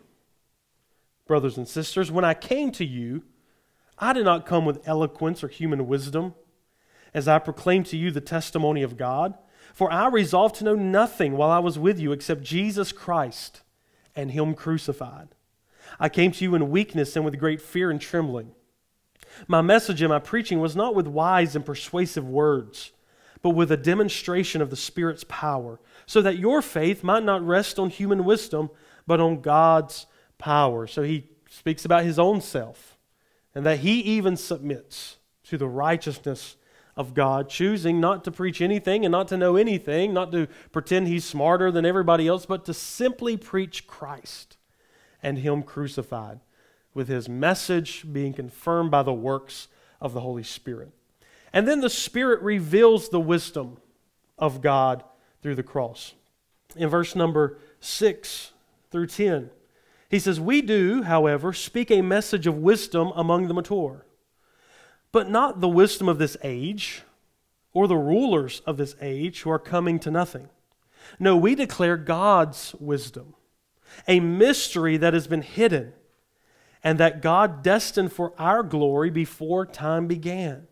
brothers 1.28 1.58
and 1.58 1.68
sisters, 1.68 2.12
when 2.12 2.26
I 2.26 2.34
came 2.34 2.72
to 2.74 2.86
you, 2.86 3.24
I 3.98 4.14
did 4.14 4.26
not 4.26 4.46
come 4.46 4.66
with 4.66 4.88
eloquence 4.88 5.44
or 5.44 5.48
human 5.48 5.88
wisdom 5.88 6.34
as 7.14 7.28
I 7.28 7.40
proclaimed 7.40 7.86
to 7.88 7.98
you 7.98 8.12
the 8.12 8.22
testimony 8.22 8.82
of 8.82 8.98
God. 8.98 9.36
For 9.74 9.92
I 9.92 10.08
resolved 10.08 10.56
to 10.56 10.64
know 10.64 10.76
nothing 10.76 11.34
while 11.34 11.50
I 11.50 11.60
was 11.60 11.80
with 11.80 12.00
you 12.00 12.12
except 12.12 12.44
Jesus 12.44 12.92
Christ 12.92 13.62
and 14.16 14.32
Him 14.32 14.54
crucified. 14.54 15.30
I 16.00 16.10
came 16.10 16.32
to 16.32 16.44
you 16.44 16.56
in 16.56 16.70
weakness 16.70 17.16
and 17.16 17.26
with 17.26 17.40
great 17.40 17.62
fear 17.62 17.90
and 17.92 18.00
trembling. 18.00 18.52
My 19.48 19.62
message 19.62 20.02
and 20.02 20.10
my 20.10 20.20
preaching 20.20 20.60
was 20.60 20.76
not 20.76 20.96
with 20.96 21.08
wise 21.08 21.56
and 21.56 21.66
persuasive 21.66 22.28
words, 22.28 22.92
but 23.42 23.52
with 23.52 23.72
a 23.72 23.78
demonstration 23.78 24.62
of 24.62 24.70
the 24.70 24.76
Spirit's 24.76 25.26
power, 25.28 25.80
so 26.06 26.22
that 26.22 26.38
your 26.38 26.62
faith 26.62 27.04
might 27.04 27.24
not 27.24 27.46
rest 27.46 27.80
on 27.80 27.90
human 27.90 28.24
wisdom, 28.24 28.70
but 29.08 29.20
on 29.20 29.42
God's 29.42 30.06
power. 30.38 30.88
So 30.88 31.04
he 31.04 31.30
speaks 31.50 31.86
about 31.86 32.04
his 32.04 32.20
own 32.20 32.42
self, 32.42 32.98
and 33.56 33.66
that 33.66 33.80
he 33.80 34.00
even 34.02 34.38
submits 34.38 35.18
to 35.46 35.58
the 35.58 35.68
righteousness 35.68 36.56
of 36.96 37.14
God, 37.14 37.50
choosing 37.50 38.00
not 38.00 38.24
to 38.24 38.32
preach 38.32 38.62
anything 38.62 39.04
and 39.04 39.12
not 39.12 39.28
to 39.30 39.38
know 39.38 39.56
anything, 39.56 40.14
not 40.14 40.32
to 40.32 40.48
pretend 40.72 41.08
he's 41.08 41.26
smarter 41.26 41.72
than 41.72 41.86
everybody 41.86 42.28
else, 42.28 42.46
but 42.46 42.66
to 42.66 42.74
simply 42.74 43.36
preach 43.36 43.88
Christ 43.88 44.58
and 45.24 45.40
Him 45.40 45.64
crucified, 45.64 46.40
with 46.94 47.08
His 47.08 47.28
message 47.28 48.06
being 48.12 48.34
confirmed 48.34 48.92
by 48.92 49.02
the 49.02 49.14
works 49.14 49.68
of 50.00 50.14
the 50.14 50.22
Holy 50.22 50.44
Spirit. 50.44 50.92
And 51.52 51.68
then 51.68 51.82
the 51.82 51.90
Spirit 51.90 52.42
reveals 52.42 53.10
the 53.10 53.20
wisdom 53.20 53.78
of 54.38 54.62
God 54.62 55.04
through 55.42 55.56
the 55.56 55.64
cross. 55.64 56.14
In 56.76 56.90
verse 56.90 57.16
number 57.16 57.58
6 57.80 58.52
through 58.92 59.08
10, 59.08 59.50
he 60.10 60.20
says, 60.20 60.40
We 60.40 60.62
do, 60.62 61.04
however, 61.04 61.54
speak 61.54 61.90
a 61.90 62.02
message 62.02 62.46
of 62.46 62.58
wisdom 62.58 63.12
among 63.16 63.48
the 63.48 63.54
mature 63.54 64.06
but 65.14 65.30
not 65.30 65.62
the 65.62 65.70
wisdom 65.70 66.10
of 66.10 66.18
this 66.18 66.36
age 66.44 67.04
or 67.72 67.88
the 67.88 67.96
rulers 67.96 68.62
of 68.66 68.76
this 68.76 68.98
age 69.00 69.44
who 69.44 69.50
are 69.50 69.60
coming 69.60 70.00
to 70.00 70.12
nothing. 70.12 70.50
No, 71.20 71.38
we 71.38 71.56
declare 71.56 71.96
God's 71.96 72.76
wisdom, 72.80 73.36
a 74.08 74.20
mystery 74.20 74.98
that 74.98 75.14
has 75.14 75.28
been 75.28 75.42
hidden 75.42 75.94
and 76.84 77.00
that 77.00 77.22
God 77.22 77.64
destined 77.64 78.12
for 78.12 78.34
our 78.38 78.62
glory 78.62 79.10
before 79.10 79.66
time 79.66 80.08
began. 80.08 80.68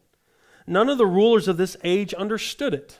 None 0.68 0.90
of 0.90 0.98
the 0.98 1.06
rulers 1.06 1.48
of 1.48 1.58
this 1.58 1.78
age 1.84 2.14
understood 2.14 2.74
it, 2.74 3.00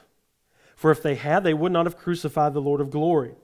for 0.74 0.90
if 0.90 1.02
they 1.02 1.14
had, 1.14 1.44
they 1.44 1.54
would 1.54 1.72
not 1.72 1.86
have 1.86 1.98
crucified 1.98 2.54
the 2.54 2.60
Lord 2.60 2.80
of 2.80 2.90
glory. 2.90 3.34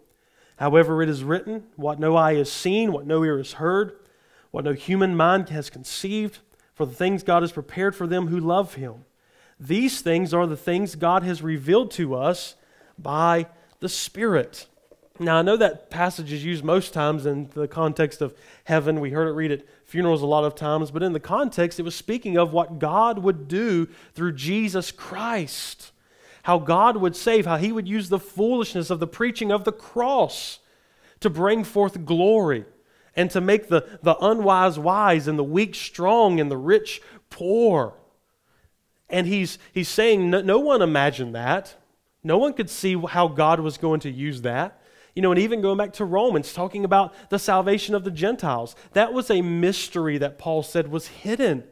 However, 0.57 1.03
it 1.03 1.09
is 1.09 1.23
written, 1.23 1.65
What 1.77 2.01
no 2.01 2.17
eye 2.17 2.35
has 2.35 2.51
seen, 2.51 2.93
what 2.93 3.07
no 3.07 3.23
ear 3.25 3.39
has 3.39 3.53
heard, 3.53 3.93
what 4.51 4.65
no 4.65 4.73
human 4.73 5.17
mind 5.17 5.51
has 5.51 5.71
conceived, 5.71 6.39
for 6.75 6.85
the 6.85 6.95
things 6.95 7.23
God 7.23 7.43
has 7.43 7.53
prepared 7.53 7.95
for 7.95 8.07
them 8.07 8.29
who 8.29 8.41
love 8.41 8.75
Him. 8.75 9.05
These 9.61 10.01
things 10.01 10.33
are 10.33 10.47
the 10.47 10.57
things 10.57 10.95
God 10.95 11.23
has 11.23 11.43
revealed 11.43 11.91
to 11.93 12.15
us 12.15 12.55
by 12.99 13.47
the 13.81 13.89
Spirit. 13.89 14.67
Now, 15.21 15.39
I 15.39 15.43
know 15.43 15.57
that 15.57 15.91
passage 15.91 16.33
is 16.33 16.45
used 16.45 16.63
most 16.63 16.93
times 16.93 17.27
in 17.27 17.51
the 17.55 17.67
context 17.67 18.21
of 18.21 18.35
heaven. 18.65 19.01
We 19.01 19.11
heard 19.11 19.27
it 19.27 19.33
read 19.33 19.51
at 19.51 19.65
funerals 19.85 20.23
a 20.23 20.27
lot 20.27 20.45
of 20.45 20.55
times, 20.55 20.93
but 20.93 21.03
in 21.03 21.13
the 21.13 21.21
context, 21.21 21.81
it 21.81 21.83
was 21.83 21.97
speaking 21.97 22.37
of 22.37 22.53
what 22.53 22.79
God 22.79 23.19
would 23.19 23.49
do 23.49 23.89
through 24.15 24.35
Jesus 24.35 24.93
Christ. 24.93 25.91
How 26.45 26.59
God 26.59 26.99
would 26.99 27.17
save, 27.17 27.47
how 27.47 27.57
He 27.57 27.73
would 27.73 27.89
use 27.89 28.09
the 28.09 28.21
foolishness 28.21 28.91
of 28.91 29.01
the 29.01 29.09
preaching 29.09 29.51
of 29.51 29.65
the 29.65 29.73
cross 29.73 30.61
to 31.21 31.29
bring 31.29 31.65
forth 31.65 32.05
glory 32.05 32.65
and 33.17 33.31
to 33.33 33.41
make 33.41 33.69
the, 33.69 33.99
the 34.03 34.17
unwise 34.19 34.79
wise 34.79 35.27
and 35.27 35.37
the 35.37 35.45
weak 35.45 35.75
strong 35.75 36.39
and 36.39 36.51
the 36.51 36.57
rich 36.57 37.03
poor. 37.29 37.95
And 39.11 39.27
he's, 39.27 39.59
he's 39.73 39.89
saying, 39.89 40.31
no, 40.31 40.43
no 40.43 40.61
one 40.61 40.83
imagined 40.83 41.35
that. 41.35 41.75
No 42.23 42.39
one 42.39 42.53
could 42.53 42.71
see 42.71 42.97
how 42.97 43.27
God 43.27 43.59
was 43.59 43.79
going 43.79 44.01
to 44.01 44.11
use 44.11 44.43
that. 44.43 44.78
You 45.19 45.23
know, 45.23 45.33
and 45.33 45.41
even 45.41 45.63
going 45.63 45.79
back 45.79 45.95
to 45.95 46.05
Romans, 46.05 46.53
talking 46.53 46.85
about 46.85 47.13
the 47.29 47.41
salvation 47.41 47.97
of 47.97 48.05
the 48.05 48.11
Gentiles, 48.13 48.77
that 48.93 49.13
was 49.13 49.33
a 49.33 49.43
mystery 49.43 50.17
that 50.19 50.39
Paul 50.39 50.63
said 50.63 50.93
was 50.93 51.09
hidden 51.09 51.65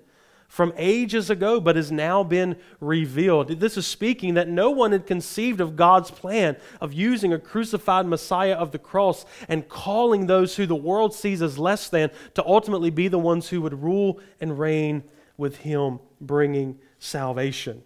from 0.49 0.73
ages 0.77 1.31
ago, 1.31 1.61
but 1.61 1.77
has 1.77 1.93
now 1.93 2.25
been 2.25 2.57
revealed. 2.81 3.61
This 3.61 3.77
is 3.77 3.87
speaking 3.87 4.35
that 4.35 4.49
no 4.49 4.73
one 4.73 4.91
had 4.91 5.07
conceived 5.07 5.61
of 5.61 5.77
God's 5.77 6.11
plan 6.11 6.57
of 6.81 6.93
using 6.93 7.33
a 7.33 7.39
crucified 7.39 8.07
Messiah 8.07 8.55
of 8.55 8.73
the 8.73 8.81
cross 8.81 9.25
and 9.49 9.69
calling 9.69 10.27
those 10.27 10.57
who 10.57 10.67
the 10.67 10.75
world 10.75 11.15
sees 11.15 11.41
as 11.41 11.57
less 11.57 11.89
than 11.89 12.11
to 12.35 12.45
ultimately 12.45 12.91
be 12.91 13.07
the 13.07 13.17
ones 13.17 13.51
who 13.51 13.63
would 13.63 13.81
rule 13.81 14.19
and 14.41 14.59
reign 14.59 15.05
with 15.37 15.59
Him, 15.59 16.01
bringing 16.21 16.81
salvation. 16.99 17.85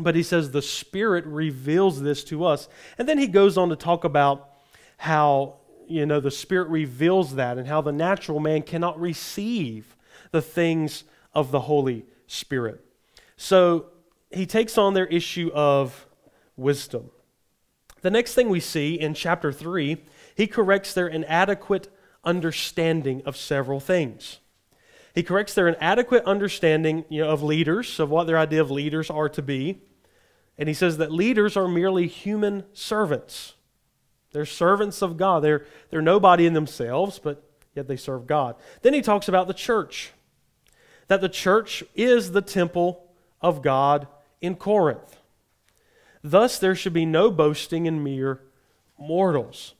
But 0.00 0.16
he 0.16 0.24
says 0.24 0.50
the 0.50 0.62
Spirit 0.62 1.24
reveals 1.26 2.02
this 2.02 2.24
to 2.24 2.44
us. 2.44 2.68
And 2.98 3.08
then 3.08 3.18
he 3.18 3.28
goes 3.28 3.56
on 3.56 3.68
to 3.68 3.76
talk 3.76 4.02
about 4.02 4.50
how, 4.96 5.56
you 5.86 6.06
know, 6.06 6.20
the 6.20 6.30
Spirit 6.30 6.68
reveals 6.68 7.34
that 7.34 7.58
and 7.58 7.68
how 7.68 7.80
the 7.80 7.92
natural 7.92 8.40
man 8.40 8.62
cannot 8.62 9.00
receive 9.00 9.96
the 10.30 10.42
things 10.42 11.04
of 11.34 11.50
the 11.50 11.60
Holy 11.60 12.04
Spirit. 12.26 12.84
So 13.36 13.86
he 14.30 14.46
takes 14.46 14.78
on 14.78 14.94
their 14.94 15.06
issue 15.06 15.50
of 15.54 16.06
wisdom. 16.56 17.10
The 18.02 18.10
next 18.10 18.34
thing 18.34 18.48
we 18.48 18.60
see 18.60 18.94
in 18.94 19.14
chapter 19.14 19.52
3, 19.52 19.96
he 20.34 20.46
corrects 20.46 20.94
their 20.94 21.08
inadequate 21.08 21.88
understanding 22.24 23.22
of 23.24 23.36
several 23.36 23.80
things. 23.80 24.38
He 25.14 25.22
corrects 25.22 25.54
their 25.54 25.66
inadequate 25.66 26.24
understanding 26.24 27.04
you 27.08 27.22
know, 27.22 27.30
of 27.30 27.42
leaders, 27.42 27.98
of 27.98 28.10
what 28.10 28.26
their 28.26 28.38
idea 28.38 28.60
of 28.60 28.70
leaders 28.70 29.10
are 29.10 29.28
to 29.30 29.42
be. 29.42 29.80
And 30.58 30.68
he 30.68 30.74
says 30.74 30.98
that 30.98 31.10
leaders 31.10 31.56
are 31.56 31.66
merely 31.66 32.06
human 32.06 32.64
servants. 32.72 33.54
They're 34.36 34.44
servants 34.44 35.00
of 35.00 35.16
God. 35.16 35.42
They're, 35.42 35.64
they're 35.88 36.02
nobody 36.02 36.44
in 36.44 36.52
themselves, 36.52 37.18
but 37.18 37.42
yet 37.74 37.88
they 37.88 37.96
serve 37.96 38.26
God. 38.26 38.56
Then 38.82 38.92
he 38.92 39.00
talks 39.00 39.28
about 39.28 39.46
the 39.46 39.54
church 39.54 40.12
that 41.08 41.22
the 41.22 41.28
church 41.30 41.82
is 41.94 42.32
the 42.32 42.42
temple 42.42 43.08
of 43.40 43.62
God 43.62 44.06
in 44.42 44.56
Corinth. 44.56 45.16
Thus, 46.22 46.58
there 46.58 46.74
should 46.74 46.92
be 46.92 47.06
no 47.06 47.30
boasting 47.30 47.86
in 47.86 48.04
mere 48.04 48.42
mortals. 48.98 49.72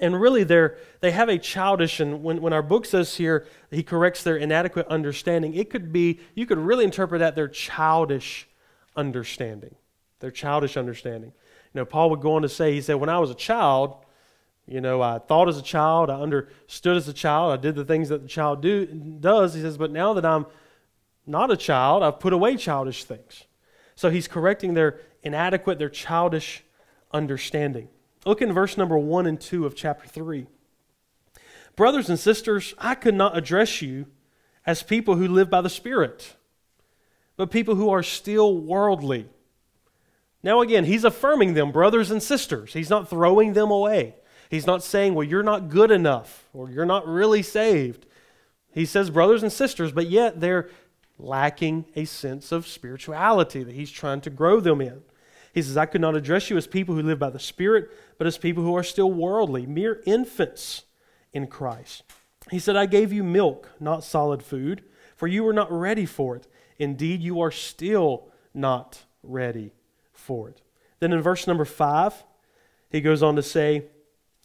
And 0.00 0.20
really, 0.20 0.42
they 0.42 1.12
have 1.12 1.28
a 1.28 1.38
childish, 1.38 2.00
and 2.00 2.24
when, 2.24 2.42
when 2.42 2.52
our 2.52 2.64
book 2.64 2.86
says 2.86 3.14
here, 3.14 3.46
he 3.70 3.84
corrects 3.84 4.24
their 4.24 4.36
inadequate 4.36 4.88
understanding, 4.88 5.54
it 5.54 5.70
could 5.70 5.92
be, 5.92 6.18
you 6.34 6.46
could 6.46 6.58
really 6.58 6.84
interpret 6.84 7.20
that 7.20 7.36
their 7.36 7.46
childish 7.46 8.48
understanding. 8.96 9.76
Their 10.18 10.32
childish 10.32 10.76
understanding. 10.76 11.32
You 11.74 11.80
know, 11.80 11.84
Paul 11.84 12.10
would 12.10 12.20
go 12.20 12.36
on 12.36 12.42
to 12.42 12.48
say, 12.48 12.72
he 12.72 12.80
said, 12.80 12.94
when 12.94 13.08
I 13.10 13.18
was 13.18 13.30
a 13.30 13.34
child, 13.34 13.96
you 14.66 14.80
know, 14.80 15.02
I 15.02 15.18
thought 15.18 15.48
as 15.48 15.58
a 15.58 15.62
child, 15.62 16.08
I 16.08 16.20
understood 16.20 16.96
as 16.96 17.08
a 17.08 17.12
child, 17.12 17.52
I 17.52 17.56
did 17.60 17.74
the 17.74 17.84
things 17.84 18.08
that 18.08 18.22
the 18.22 18.28
child 18.28 18.62
do, 18.62 18.86
does. 18.86 19.54
He 19.54 19.60
says, 19.60 19.76
but 19.76 19.90
now 19.90 20.14
that 20.14 20.24
I'm 20.24 20.46
not 21.26 21.50
a 21.50 21.56
child, 21.56 22.02
I've 22.02 22.20
put 22.20 22.32
away 22.32 22.56
childish 22.56 23.04
things. 23.04 23.44
So 23.96 24.08
he's 24.08 24.28
correcting 24.28 24.74
their 24.74 25.00
inadequate, 25.22 25.78
their 25.78 25.90
childish 25.90 26.62
understanding. 27.12 27.88
Look 28.24 28.40
in 28.40 28.52
verse 28.52 28.78
number 28.78 28.96
1 28.96 29.26
and 29.26 29.40
2 29.40 29.66
of 29.66 29.74
chapter 29.74 30.06
3. 30.06 30.46
Brothers 31.76 32.08
and 32.08 32.18
sisters, 32.18 32.74
I 32.78 32.94
could 32.94 33.14
not 33.14 33.36
address 33.36 33.82
you 33.82 34.06
as 34.64 34.82
people 34.82 35.16
who 35.16 35.26
live 35.26 35.50
by 35.50 35.60
the 35.60 35.68
Spirit, 35.68 36.36
but 37.36 37.50
people 37.50 37.74
who 37.74 37.90
are 37.90 38.02
still 38.02 38.56
worldly. 38.56 39.28
Now, 40.44 40.60
again, 40.60 40.84
he's 40.84 41.04
affirming 41.04 41.54
them, 41.54 41.72
brothers 41.72 42.10
and 42.10 42.22
sisters. 42.22 42.74
He's 42.74 42.90
not 42.90 43.08
throwing 43.08 43.54
them 43.54 43.70
away. 43.70 44.14
He's 44.50 44.66
not 44.66 44.84
saying, 44.84 45.14
well, 45.14 45.26
you're 45.26 45.42
not 45.42 45.70
good 45.70 45.90
enough 45.90 46.44
or 46.52 46.70
you're 46.70 46.84
not 46.84 47.08
really 47.08 47.42
saved. 47.42 48.04
He 48.70 48.84
says 48.84 49.08
brothers 49.08 49.42
and 49.42 49.50
sisters, 49.50 49.90
but 49.90 50.10
yet 50.10 50.40
they're 50.40 50.68
lacking 51.18 51.86
a 51.96 52.04
sense 52.04 52.52
of 52.52 52.66
spirituality 52.66 53.62
that 53.62 53.74
he's 53.74 53.90
trying 53.90 54.20
to 54.20 54.30
grow 54.30 54.60
them 54.60 54.82
in. 54.82 55.00
He 55.54 55.62
says, 55.62 55.78
I 55.78 55.86
could 55.86 56.02
not 56.02 56.14
address 56.14 56.50
you 56.50 56.58
as 56.58 56.66
people 56.66 56.94
who 56.94 57.02
live 57.02 57.18
by 57.18 57.30
the 57.30 57.38
Spirit, 57.38 57.90
but 58.18 58.26
as 58.26 58.36
people 58.36 58.62
who 58.62 58.76
are 58.76 58.82
still 58.82 59.10
worldly, 59.10 59.64
mere 59.64 60.02
infants 60.04 60.82
in 61.32 61.46
Christ. 61.46 62.02
He 62.50 62.58
said, 62.58 62.76
I 62.76 62.84
gave 62.84 63.14
you 63.14 63.24
milk, 63.24 63.70
not 63.80 64.04
solid 64.04 64.42
food, 64.42 64.82
for 65.16 65.26
you 65.26 65.42
were 65.42 65.54
not 65.54 65.72
ready 65.72 66.04
for 66.04 66.36
it. 66.36 66.46
Indeed, 66.78 67.22
you 67.22 67.40
are 67.40 67.52
still 67.52 68.28
not 68.52 69.04
ready 69.22 69.72
for 70.24 70.48
it. 70.48 70.62
Then 71.00 71.12
in 71.12 71.20
verse 71.20 71.46
number 71.46 71.64
five, 71.64 72.24
he 72.90 73.00
goes 73.00 73.22
on 73.22 73.36
to 73.36 73.42
say, 73.42 73.84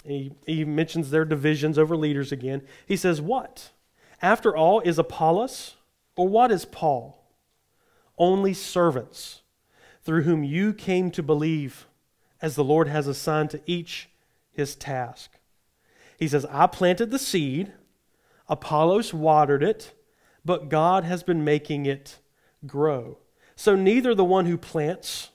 he, 0.03 0.33
he 0.45 0.65
mentions 0.65 1.09
their 1.09 1.25
divisions 1.25 1.77
over 1.77 1.95
leaders 1.95 2.31
again. 2.31 2.61
He 2.85 2.95
says, 2.95 3.21
What? 3.21 3.71
After 4.21 4.55
all, 4.55 4.81
is 4.81 4.99
Apollos, 4.99 5.75
or 6.15 6.27
what 6.27 6.51
is 6.51 6.65
Paul? 6.65 7.23
Only 8.17 8.53
servants 8.53 9.41
through 10.03 10.23
whom 10.23 10.43
you 10.43 10.73
came 10.73 11.11
to 11.11 11.23
believe, 11.23 11.87
as 12.41 12.55
the 12.55 12.63
Lord 12.63 12.87
has 12.87 13.07
assigned 13.07 13.49
to 13.51 13.61
each 13.65 14.09
his 14.51 14.75
task. 14.75 15.31
He 16.17 16.27
says, 16.27 16.45
I 16.49 16.67
planted 16.67 17.11
the 17.11 17.19
seed, 17.19 17.71
Apollos 18.49 19.13
watered 19.13 19.63
it, 19.63 19.93
but 20.43 20.69
God 20.69 21.03
has 21.03 21.23
been 21.23 21.43
making 21.45 21.85
it 21.85 22.19
grow. 22.65 23.19
So 23.55 23.75
neither 23.75 24.15
the 24.15 24.25
one 24.25 24.45
who 24.45 24.57
plants 24.57 25.29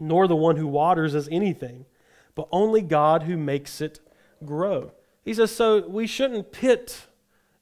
nor 0.00 0.26
the 0.26 0.36
one 0.36 0.56
who 0.56 0.66
waters 0.66 1.14
as 1.14 1.28
anything, 1.30 1.86
but 2.34 2.48
only 2.50 2.82
God 2.82 3.24
who 3.24 3.36
makes 3.36 3.80
it 3.80 4.00
grow. 4.44 4.92
He 5.24 5.34
says, 5.34 5.54
so 5.54 5.86
we 5.86 6.06
shouldn't 6.06 6.52
pit 6.52 7.06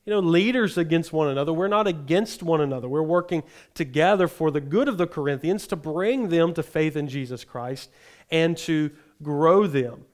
you 0.05 0.13
know, 0.13 0.19
leaders 0.19 0.77
against 0.77 1.13
one 1.13 1.29
another. 1.29 1.53
We're 1.53 1.69
not 1.69 1.87
against 1.87 2.43
one 2.43 2.61
another. 2.61 2.89
We're 2.89 3.03
working 3.03 3.45
together 3.75 4.27
for 4.27 4.51
the 4.51 4.61
good 4.61 4.89
of 4.89 4.99
the 4.99 5.07
Corinthians 5.07 5.67
to 5.69 5.77
bring 5.77 6.29
them 6.29 6.55
to 6.55 6.63
faith 6.63 6.97
in 6.97 7.09
Jesus 7.09 7.45
Christ 7.45 7.89
and 8.31 8.57
to 8.59 8.91
grow 9.23 9.67
them. 9.67 10.05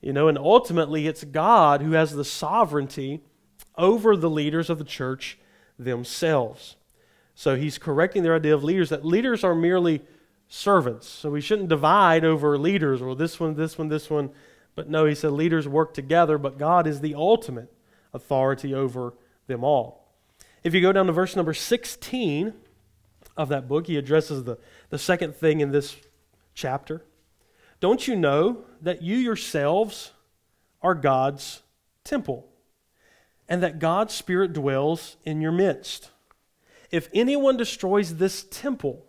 You 0.00 0.12
know, 0.12 0.28
and 0.28 0.38
ultimately 0.38 1.06
it's 1.06 1.24
God 1.24 1.82
who 1.82 1.92
has 1.92 2.12
the 2.12 2.24
sovereignty 2.24 3.20
over 3.76 4.16
the 4.16 4.30
leaders 4.30 4.70
of 4.70 4.78
the 4.78 4.84
church 4.84 5.38
themselves. 5.78 6.76
So 7.34 7.54
he's 7.54 7.78
correcting 7.78 8.22
their 8.22 8.36
idea 8.36 8.54
of 8.54 8.64
leaders 8.64 8.88
that 8.88 9.04
leaders 9.04 9.44
are 9.44 9.54
merely 9.54 10.02
servants. 10.48 11.06
So 11.06 11.30
we 11.30 11.40
shouldn't 11.40 11.68
divide 11.68 12.24
over 12.24 12.58
leaders 12.58 13.02
or 13.02 13.14
this 13.14 13.38
one, 13.38 13.54
this 13.54 13.78
one, 13.78 13.88
this 13.88 14.10
one. 14.10 14.30
But 14.74 14.88
no, 14.88 15.04
he 15.04 15.14
said 15.14 15.32
leaders 15.32 15.68
work 15.68 15.94
together, 15.94 16.38
but 16.38 16.58
God 16.58 16.86
is 16.86 17.00
the 17.00 17.14
ultimate 17.14 17.72
authority 18.12 18.74
over 18.74 19.14
them 19.46 19.62
all. 19.62 20.08
If 20.64 20.74
you 20.74 20.80
go 20.80 20.92
down 20.92 21.06
to 21.06 21.12
verse 21.12 21.36
number 21.36 21.54
16 21.54 22.54
of 23.36 23.48
that 23.48 23.68
book, 23.68 23.86
he 23.86 23.96
addresses 23.96 24.44
the, 24.44 24.58
the 24.90 24.98
second 24.98 25.36
thing 25.36 25.60
in 25.60 25.70
this 25.70 25.96
chapter. 26.54 27.04
Don't 27.80 28.08
you 28.08 28.16
know 28.16 28.64
that 28.80 29.02
you 29.02 29.16
yourselves 29.16 30.12
are 30.82 30.94
God's 30.94 31.62
temple 32.04 32.48
and 33.48 33.62
that 33.62 33.78
God's 33.78 34.14
Spirit 34.14 34.52
dwells 34.52 35.16
in 35.24 35.40
your 35.40 35.52
midst? 35.52 36.10
If 36.90 37.08
anyone 37.12 37.56
destroys 37.56 38.16
this 38.16 38.44
temple, 38.50 39.04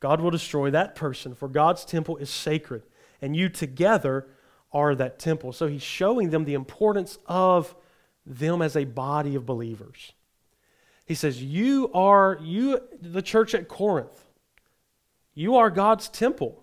God 0.00 0.20
will 0.20 0.30
destroy 0.30 0.70
that 0.70 0.94
person, 0.94 1.34
for 1.34 1.48
God's 1.48 1.84
temple 1.84 2.16
is 2.18 2.30
sacred, 2.30 2.82
and 3.20 3.34
you 3.34 3.48
together 3.48 4.26
are 4.72 4.94
that 4.94 5.18
temple. 5.18 5.52
So 5.52 5.66
he's 5.66 5.82
showing 5.82 6.30
them 6.30 6.44
the 6.44 6.54
importance 6.54 7.18
of 7.26 7.74
them 8.24 8.62
as 8.62 8.76
a 8.76 8.84
body 8.84 9.34
of 9.34 9.46
believers. 9.46 10.12
He 11.04 11.14
says, 11.14 11.42
You 11.42 11.90
are, 11.94 12.38
you, 12.42 12.80
the 13.00 13.22
church 13.22 13.54
at 13.54 13.68
Corinth, 13.68 14.26
you 15.34 15.56
are 15.56 15.70
God's 15.70 16.08
temple. 16.08 16.62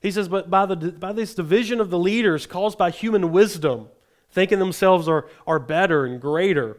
He 0.00 0.10
says, 0.10 0.28
But 0.28 0.48
by, 0.48 0.66
the, 0.66 0.76
by 0.92 1.12
this 1.12 1.34
division 1.34 1.80
of 1.80 1.90
the 1.90 1.98
leaders 1.98 2.46
caused 2.46 2.78
by 2.78 2.90
human 2.90 3.30
wisdom, 3.30 3.88
thinking 4.30 4.58
themselves 4.58 5.06
are, 5.06 5.26
are 5.46 5.58
better 5.58 6.06
and 6.06 6.20
greater, 6.20 6.78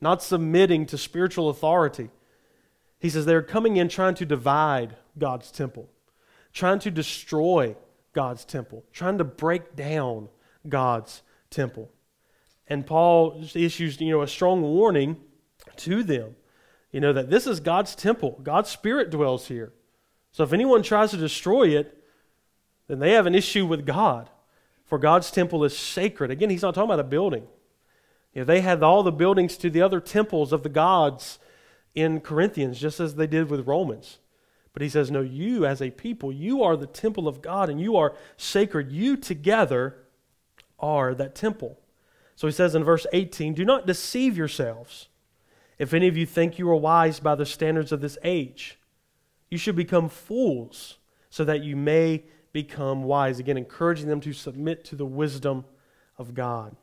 not 0.00 0.22
submitting 0.22 0.86
to 0.86 0.98
spiritual 0.98 1.48
authority, 1.48 2.10
he 2.98 3.10
says 3.10 3.26
they're 3.26 3.42
coming 3.42 3.76
in 3.76 3.88
trying 3.88 4.14
to 4.14 4.24
divide 4.24 4.96
God's 5.18 5.50
temple, 5.50 5.88
trying 6.52 6.78
to 6.80 6.90
destroy 6.90 7.76
God's 8.12 8.44
temple, 8.44 8.84
trying 8.92 9.18
to 9.18 9.24
break 9.24 9.76
down 9.76 10.28
God's 10.68 11.22
temple. 11.50 11.90
And 12.66 12.86
Paul 12.86 13.44
issues, 13.54 14.00
you 14.00 14.10
know, 14.10 14.22
a 14.22 14.28
strong 14.28 14.62
warning 14.62 15.16
to 15.76 16.02
them, 16.02 16.36
you 16.90 17.00
know, 17.00 17.12
that 17.12 17.30
this 17.30 17.46
is 17.46 17.60
God's 17.60 17.94
temple. 17.94 18.38
God's 18.42 18.70
spirit 18.70 19.10
dwells 19.10 19.48
here. 19.48 19.72
So 20.32 20.44
if 20.44 20.52
anyone 20.52 20.82
tries 20.82 21.10
to 21.10 21.16
destroy 21.16 21.76
it, 21.76 22.02
then 22.88 22.98
they 22.98 23.12
have 23.12 23.26
an 23.26 23.34
issue 23.34 23.66
with 23.66 23.86
God. 23.86 24.30
For 24.84 24.98
God's 24.98 25.30
temple 25.30 25.64
is 25.64 25.76
sacred. 25.76 26.30
Again, 26.30 26.50
he's 26.50 26.62
not 26.62 26.74
talking 26.74 26.90
about 26.90 27.00
a 27.00 27.04
building. 27.08 27.46
You 28.32 28.40
know, 28.40 28.44
they 28.44 28.60
had 28.60 28.82
all 28.82 29.02
the 29.02 29.12
buildings 29.12 29.56
to 29.58 29.70
the 29.70 29.82
other 29.82 30.00
temples 30.00 30.52
of 30.52 30.62
the 30.62 30.68
gods 30.68 31.38
in 31.94 32.20
Corinthians, 32.20 32.80
just 32.80 33.00
as 33.00 33.14
they 33.14 33.26
did 33.26 33.48
with 33.48 33.66
Romans. 33.66 34.18
But 34.74 34.82
he 34.82 34.88
says, 34.90 35.10
No, 35.10 35.22
you 35.22 35.64
as 35.64 35.80
a 35.80 35.90
people, 35.90 36.30
you 36.30 36.62
are 36.62 36.76
the 36.76 36.86
temple 36.86 37.26
of 37.26 37.40
God 37.40 37.70
and 37.70 37.80
you 37.80 37.96
are 37.96 38.14
sacred. 38.36 38.92
You 38.92 39.16
together 39.16 39.96
are 40.78 41.14
that 41.14 41.34
temple. 41.34 41.78
So 42.36 42.46
he 42.46 42.52
says 42.52 42.74
in 42.74 42.84
verse 42.84 43.06
18, 43.12 43.54
Do 43.54 43.64
not 43.64 43.86
deceive 43.86 44.36
yourselves. 44.36 45.08
If 45.78 45.94
any 45.94 46.08
of 46.08 46.16
you 46.16 46.26
think 46.26 46.58
you 46.58 46.68
are 46.68 46.76
wise 46.76 47.20
by 47.20 47.34
the 47.36 47.46
standards 47.46 47.92
of 47.92 48.00
this 48.00 48.18
age, 48.22 48.78
you 49.48 49.58
should 49.58 49.76
become 49.76 50.08
fools 50.08 50.98
so 51.30 51.44
that 51.44 51.62
you 51.62 51.76
may 51.76 52.24
become 52.52 53.04
wise. 53.04 53.38
Again, 53.38 53.56
encouraging 53.56 54.08
them 54.08 54.20
to 54.20 54.32
submit 54.32 54.84
to 54.86 54.96
the 54.96 55.06
wisdom 55.06 55.64
of 56.18 56.34
God. 56.34 56.76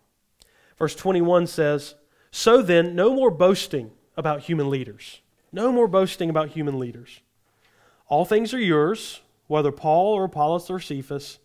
Verse 0.78 0.96
21 0.96 1.48
says, 1.48 1.96
So 2.32 2.62
then, 2.62 2.96
no 2.96 3.14
more 3.14 3.32
boasting 3.32 3.92
about 4.18 4.42
human 4.42 4.70
leaders. 4.70 5.22
No 5.52 5.72
more 5.72 5.88
boasting 5.88 6.30
about 6.30 6.50
human 6.50 6.80
leaders. 6.80 7.22
All 8.12 8.26
things 8.26 8.54
are 8.54 8.60
yours, 8.60 9.22
whether 9.48 9.72
Paul 9.72 10.16
or 10.16 10.26
Apollos 10.26 10.70
or 10.70 10.82
Cephas 10.82 11.40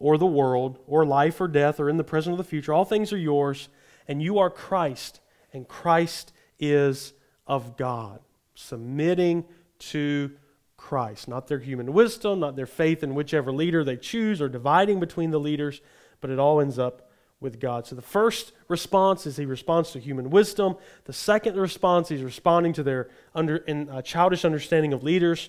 or 0.00 0.18
the 0.18 0.26
world, 0.26 0.80
or 0.88 1.06
life 1.06 1.40
or 1.40 1.46
death, 1.46 1.78
or 1.78 1.88
in 1.88 1.96
the 1.96 2.02
present 2.02 2.34
or 2.34 2.36
the 2.36 2.42
future. 2.42 2.72
All 2.72 2.84
things 2.84 3.12
are 3.12 3.16
yours, 3.16 3.68
and 4.08 4.20
you 4.20 4.40
are 4.40 4.50
Christ, 4.50 5.20
and 5.52 5.68
Christ 5.68 6.32
is 6.58 7.12
of 7.46 7.76
God. 7.76 8.18
Submitting 8.56 9.44
to 9.78 10.32
Christ, 10.76 11.28
not 11.28 11.46
their 11.46 11.60
human 11.60 11.92
wisdom, 11.92 12.40
not 12.40 12.56
their 12.56 12.66
faith 12.66 13.04
in 13.04 13.14
whichever 13.14 13.52
leader 13.52 13.84
they 13.84 13.96
choose, 13.96 14.42
or 14.42 14.48
dividing 14.48 14.98
between 14.98 15.30
the 15.30 15.38
leaders, 15.38 15.80
but 16.20 16.30
it 16.30 16.40
all 16.40 16.60
ends 16.60 16.80
up 16.80 17.12
with 17.38 17.60
God. 17.60 17.86
So 17.86 17.94
the 17.94 18.02
first 18.02 18.50
response 18.66 19.24
is 19.24 19.36
he 19.36 19.46
responds 19.46 19.92
to 19.92 20.00
human 20.00 20.30
wisdom. 20.30 20.74
The 21.04 21.12
second 21.12 21.56
response, 21.56 22.08
he's 22.08 22.22
responding 22.22 22.72
to 22.72 22.82
their 22.82 23.08
under, 23.36 23.58
in, 23.58 23.88
uh, 23.88 24.02
childish 24.02 24.44
understanding 24.44 24.92
of 24.92 25.04
leaders. 25.04 25.48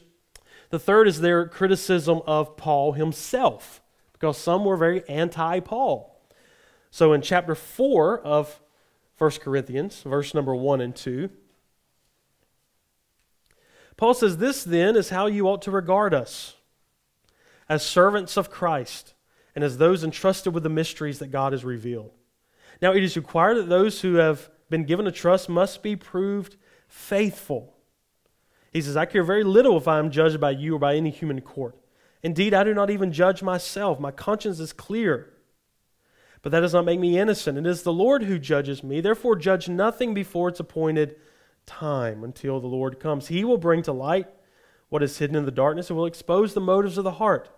The 0.73 0.79
third 0.79 1.07
is 1.07 1.21
their 1.21 1.45
criticism 1.45 2.23
of 2.25 2.57
Paul 2.57 2.93
himself 2.93 3.79
because 4.13 4.39
some 4.39 4.65
were 4.65 4.75
very 4.75 5.07
anti 5.07 5.59
Paul. 5.59 6.19
So 6.89 7.13
in 7.13 7.21
chapter 7.21 7.53
4 7.53 8.19
of 8.21 8.59
1 9.19 9.29
Corinthians, 9.33 10.01
verse 10.01 10.33
number 10.33 10.55
1 10.55 10.81
and 10.81 10.95
2, 10.95 11.29
Paul 13.97 14.15
says, 14.15 14.37
This 14.37 14.63
then 14.63 14.95
is 14.95 15.09
how 15.09 15.27
you 15.27 15.47
ought 15.47 15.61
to 15.61 15.69
regard 15.69 16.11
us 16.11 16.55
as 17.69 17.85
servants 17.85 18.35
of 18.35 18.49
Christ 18.49 19.13
and 19.53 19.63
as 19.63 19.77
those 19.77 20.03
entrusted 20.03 20.55
with 20.55 20.63
the 20.63 20.69
mysteries 20.69 21.19
that 21.19 21.27
God 21.27 21.53
has 21.53 21.63
revealed. 21.63 22.13
Now, 22.81 22.93
it 22.93 23.03
is 23.03 23.15
required 23.15 23.57
that 23.57 23.69
those 23.69 24.01
who 24.01 24.15
have 24.15 24.49
been 24.71 24.85
given 24.85 25.05
a 25.05 25.11
trust 25.11 25.49
must 25.49 25.83
be 25.83 25.95
proved 25.95 26.55
faithful. 26.87 27.72
He 28.73 28.81
says, 28.81 28.97
I 28.97 29.05
care 29.05 29.23
very 29.23 29.43
little 29.43 29.77
if 29.77 29.87
I 29.87 29.99
am 29.99 30.09
judged 30.09 30.39
by 30.39 30.51
you 30.51 30.75
or 30.75 30.79
by 30.79 30.95
any 30.95 31.11
human 31.11 31.39
court. 31.41 31.77
Indeed, 32.23 32.55
I 32.55 32.63
do 32.63 32.73
not 32.73 32.89
even 32.89 33.11
judge 33.11 33.43
myself. 33.43 33.99
My 33.99 34.09
conscience 34.09 34.59
is 34.59 34.73
clear. 34.73 35.29
But 36.41 36.51
that 36.51 36.61
does 36.61 36.73
not 36.73 36.85
make 36.85 36.99
me 36.99 37.19
innocent. 37.19 37.57
It 37.57 37.67
is 37.67 37.83
the 37.83 37.93
Lord 37.93 38.23
who 38.23 38.39
judges 38.39 38.83
me. 38.83 38.99
Therefore, 38.99 39.35
judge 39.35 39.69
nothing 39.69 40.13
before 40.13 40.49
its 40.49 40.59
appointed 40.59 41.15
time 41.65 42.23
until 42.23 42.59
the 42.59 42.67
Lord 42.67 42.99
comes. 42.99 43.27
He 43.27 43.45
will 43.45 43.57
bring 43.57 43.83
to 43.83 43.93
light 43.93 44.27
what 44.89 45.03
is 45.03 45.17
hidden 45.19 45.35
in 45.35 45.45
the 45.45 45.51
darkness 45.51 45.89
and 45.89 45.97
will 45.97 46.05
expose 46.05 46.53
the 46.53 46.59
motives 46.59 46.97
of 46.97 47.03
the 47.03 47.11
heart. 47.11 47.49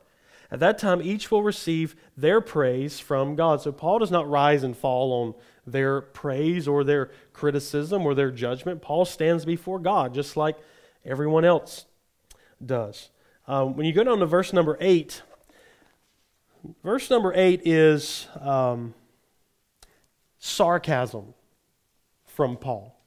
At 0.51 0.59
that 0.59 0.77
time, 0.77 1.01
each 1.01 1.31
will 1.31 1.41
receive 1.41 1.95
their 2.15 2.41
praise 2.41 2.99
from 2.99 3.35
God. 3.35 3.61
So, 3.61 3.71
Paul 3.71 3.99
does 3.99 4.11
not 4.11 4.29
rise 4.29 4.63
and 4.63 4.77
fall 4.77 5.11
on 5.13 5.33
their 5.65 6.01
praise 6.01 6.67
or 6.67 6.83
their 6.83 7.09
criticism 7.33 8.05
or 8.05 8.13
their 8.13 8.29
judgment. 8.29 8.81
Paul 8.81 9.05
stands 9.05 9.45
before 9.45 9.79
God 9.79 10.13
just 10.13 10.37
like 10.37 10.57
everyone 11.05 11.45
else 11.45 11.85
does. 12.63 13.09
Um, 13.47 13.75
when 13.75 13.85
you 13.85 13.93
go 13.93 14.03
down 14.03 14.19
to 14.19 14.25
verse 14.25 14.53
number 14.53 14.77
8, 14.79 15.21
verse 16.83 17.09
number 17.09 17.31
8 17.35 17.61
is 17.63 18.27
um, 18.39 18.93
sarcasm 20.39 21.33
from 22.25 22.57
Paul. 22.57 22.99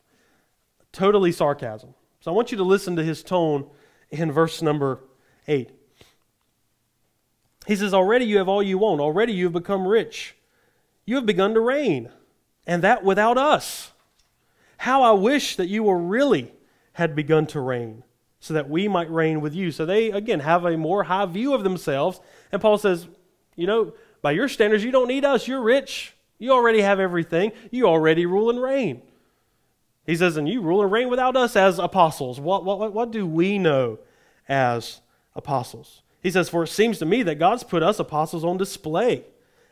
totally 0.93 1.33
sarcasm. 1.33 1.95
So 2.21 2.31
I 2.33 2.35
want 2.35 2.51
you 2.51 2.59
to 2.59 2.65
listen 2.65 2.97
to 2.97 3.05
his 3.05 3.23
tone 3.23 3.69
in 4.11 4.33
verse 4.33 4.63
number 4.63 5.01
8. 5.47 5.71
He 7.67 7.77
says, 7.77 7.93
Already 7.93 8.25
you 8.25 8.39
have 8.39 8.49
all 8.49 8.63
you 8.63 8.79
want. 8.79 9.01
Already 9.01 9.33
you 9.33 9.45
have 9.45 9.53
become 9.53 9.87
rich. 9.87 10.35
You 11.05 11.17
have 11.17 11.27
begun 11.27 11.55
to 11.55 11.61
reign, 11.61 12.11
and 12.67 12.83
that 12.83 13.05
without 13.05 13.39
us. 13.39 13.93
How 14.79 15.03
I 15.03 15.13
wish 15.13 15.57
that 15.57 15.69
you 15.69 15.83
were 15.83 15.99
really 15.99 16.53
had 16.99 17.15
begun 17.15 17.47
to 17.47 17.61
reign, 17.61 18.03
so 18.41 18.55
that 18.55 18.69
we 18.69 18.89
might 18.89 19.09
reign 19.09 19.41
with 19.41 19.55
you. 19.55 19.71
So 19.71 19.87
they, 19.87 20.11
again, 20.11 20.41
have 20.41 20.65
a 20.65 20.77
more 20.77 21.05
high 21.05 21.27
view 21.27 21.55
of 21.55 21.63
themselves. 21.63 22.21
And 22.51 22.61
Paul 22.61 22.77
says, 22.77 23.07
You 23.55 23.69
know, 23.69 23.95
by 24.21 24.33
your 24.33 24.49
standards, 24.49 24.83
you 24.83 24.91
don't 24.91 25.07
need 25.07 25.25
us. 25.25 25.47
You're 25.47 25.63
rich. 25.63 26.15
You 26.41 26.51
already 26.51 26.81
have 26.81 26.99
everything. 26.99 27.53
You 27.71 27.87
already 27.87 28.27
rule 28.27 28.51
and 28.51 28.61
reign. 28.61 29.03
He 30.07 30.17
says, 30.17 30.37
And 30.37 30.49
you 30.49 30.61
rule 30.61 30.83
and 30.83 30.91
reign 30.91 31.09
without 31.09 31.37
us 31.37 31.55
as 31.55 31.79
apostles. 31.79 32.41
What, 32.41 32.65
what, 32.65 32.93
what 32.93 33.13
do 33.13 33.25
we 33.25 33.59
know 33.59 34.01
as 34.49 35.01
apostles? 35.37 36.03
He 36.21 36.33
says, 36.33 36.49
For 36.49 36.65
it 36.65 36.69
seems 36.69 36.99
to 36.99 37.07
me 37.07 37.23
that 37.23 37.37
God's 37.37 37.63
put 37.63 37.85
us 37.85 38.01
apostles 38.01 38.45
on 38.45 38.59
display 38.59 39.23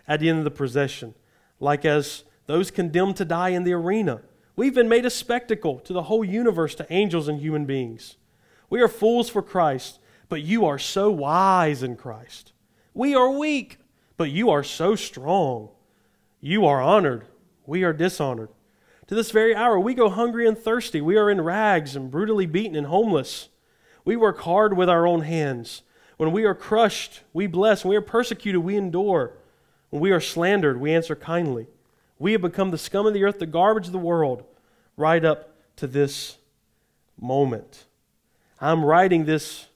at 0.07 0.21
the 0.21 0.29
end 0.29 0.39
of 0.39 0.45
the 0.45 0.53
procession, 0.53 1.17
like 1.59 1.85
as 1.85 2.23
those 2.47 2.71
condemned 2.71 3.17
to 3.17 3.25
die 3.25 3.49
in 3.49 3.65
the 3.65 3.73
arena. 3.73 4.23
We've 4.57 4.75
been 4.75 4.89
made 4.89 5.05
a 5.05 5.11
spectacle 5.11 5.81
to 5.81 5.93
the 5.93 6.05
whole 6.05 6.25
universe, 6.25 6.75
to 6.77 6.91
angels 6.91 7.29
and 7.29 7.39
human 7.39 7.67
beings. 7.67 8.17
We 8.71 8.81
are 8.81 8.89
fools 8.89 9.29
for 9.29 9.43
Christ, 9.43 9.99
but 10.31 10.41
you 10.41 10.65
are 10.65 10.79
so 10.79 11.11
wise 11.11 11.83
in 11.83 11.97
Christ. 11.97 12.53
We 12.95 13.15
are 13.15 13.31
weak, 13.31 13.79
but 14.17 14.31
you 14.31 14.49
are 14.49 14.65
so 14.65 14.97
strong. 14.97 15.69
You 16.41 16.65
are 16.65 16.81
honored, 16.81 17.27
we 17.67 17.85
are 17.85 17.93
dishonored. 17.93 18.49
To 19.09 19.15
this 19.15 19.31
very 19.31 19.55
hour, 19.55 19.79
we 19.79 19.95
go 19.95 20.09
hungry 20.09 20.49
and 20.49 20.59
thirsty. 20.59 21.01
We 21.01 21.17
are 21.17 21.31
in 21.31 21.43
rags 21.43 21.95
and 21.95 22.11
brutally 22.11 22.47
beaten 22.47 22.75
and 22.75 22.87
homeless. 22.87 23.51
We 24.05 24.17
work 24.17 24.41
hard 24.41 24.77
with 24.77 24.89
our 24.89 25.07
own 25.07 25.21
hands. 25.21 25.83
When 26.17 26.33
we 26.33 26.45
are 26.45 26.55
crushed, 26.55 27.23
we 27.33 27.47
bless. 27.47 27.85
When 27.85 27.91
we 27.91 27.97
are 27.97 28.01
persecuted, 28.01 28.63
we 28.63 28.77
endure. 28.77 29.35
When 29.91 30.01
we 30.01 30.11
are 30.11 30.21
slandered, 30.21 30.81
we 30.81 30.95
answer 30.95 31.15
kindly. 31.15 31.69
We 32.19 32.33
have 32.33 32.41
become 32.41 32.71
the 32.71 32.79
scum 32.79 33.07
of 33.07 33.15
the 33.15 33.25
earth, 33.25 33.39
the 33.39 33.47
garbage 33.47 33.87
of 33.87 33.93
the 33.93 33.99
world, 33.99 34.45
right 34.97 35.25
up 35.25 35.55
to 35.77 35.87
this 35.87 36.39
moment. 37.21 37.85
I'm 38.61 38.85
writing 38.85 39.25
this 39.25 39.67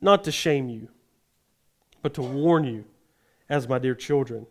not 0.00 0.24
to 0.24 0.32
shame 0.32 0.68
you, 0.68 0.88
but 2.02 2.14
to 2.14 2.22
warn 2.22 2.64
you 2.64 2.84
as 3.48 3.68
my 3.68 3.78
dear 3.78 3.94
children. 3.94 4.46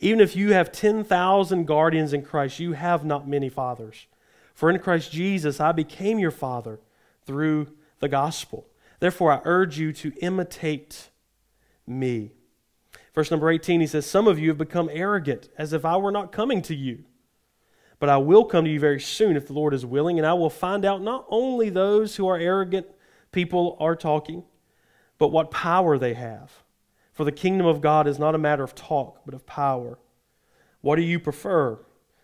Even 0.00 0.20
if 0.20 0.34
you 0.34 0.52
have 0.52 0.72
10,000 0.72 1.66
guardians 1.66 2.12
in 2.12 2.22
Christ, 2.22 2.58
you 2.58 2.72
have 2.72 3.04
not 3.04 3.28
many 3.28 3.48
fathers. 3.48 4.06
For 4.54 4.68
in 4.68 4.78
Christ 4.78 5.12
Jesus, 5.12 5.60
I 5.60 5.72
became 5.72 6.18
your 6.18 6.30
father 6.30 6.80
through 7.24 7.68
the 8.00 8.08
gospel. 8.08 8.66
Therefore, 8.98 9.32
I 9.32 9.40
urge 9.44 9.78
you 9.78 9.92
to 9.94 10.12
imitate 10.20 11.10
me. 11.86 12.32
Verse 13.14 13.30
number 13.30 13.50
18, 13.50 13.80
he 13.80 13.86
says, 13.86 14.06
Some 14.06 14.26
of 14.26 14.38
you 14.38 14.48
have 14.48 14.58
become 14.58 14.88
arrogant, 14.92 15.48
as 15.58 15.72
if 15.72 15.84
I 15.84 15.96
were 15.96 16.12
not 16.12 16.32
coming 16.32 16.62
to 16.62 16.74
you. 16.74 17.04
But 17.98 18.08
I 18.08 18.16
will 18.16 18.44
come 18.44 18.64
to 18.64 18.70
you 18.70 18.80
very 18.80 19.00
soon, 19.00 19.36
if 19.36 19.46
the 19.46 19.52
Lord 19.52 19.74
is 19.74 19.86
willing, 19.86 20.18
and 20.18 20.26
I 20.26 20.32
will 20.32 20.50
find 20.50 20.84
out 20.84 21.02
not 21.02 21.24
only 21.28 21.70
those 21.70 22.16
who 22.16 22.26
are 22.26 22.38
arrogant 22.38 22.86
people 23.30 23.76
are 23.78 23.94
talking, 23.94 24.44
but 25.18 25.28
what 25.28 25.50
power 25.50 25.98
they 25.98 26.14
have. 26.14 26.50
For 27.12 27.24
the 27.24 27.32
kingdom 27.32 27.66
of 27.66 27.80
God 27.80 28.06
is 28.08 28.18
not 28.18 28.34
a 28.34 28.38
matter 28.38 28.64
of 28.64 28.74
talk, 28.74 29.20
but 29.24 29.34
of 29.34 29.46
power. 29.46 29.98
What 30.80 30.96
do 30.96 31.02
you 31.02 31.20
prefer? 31.20 31.78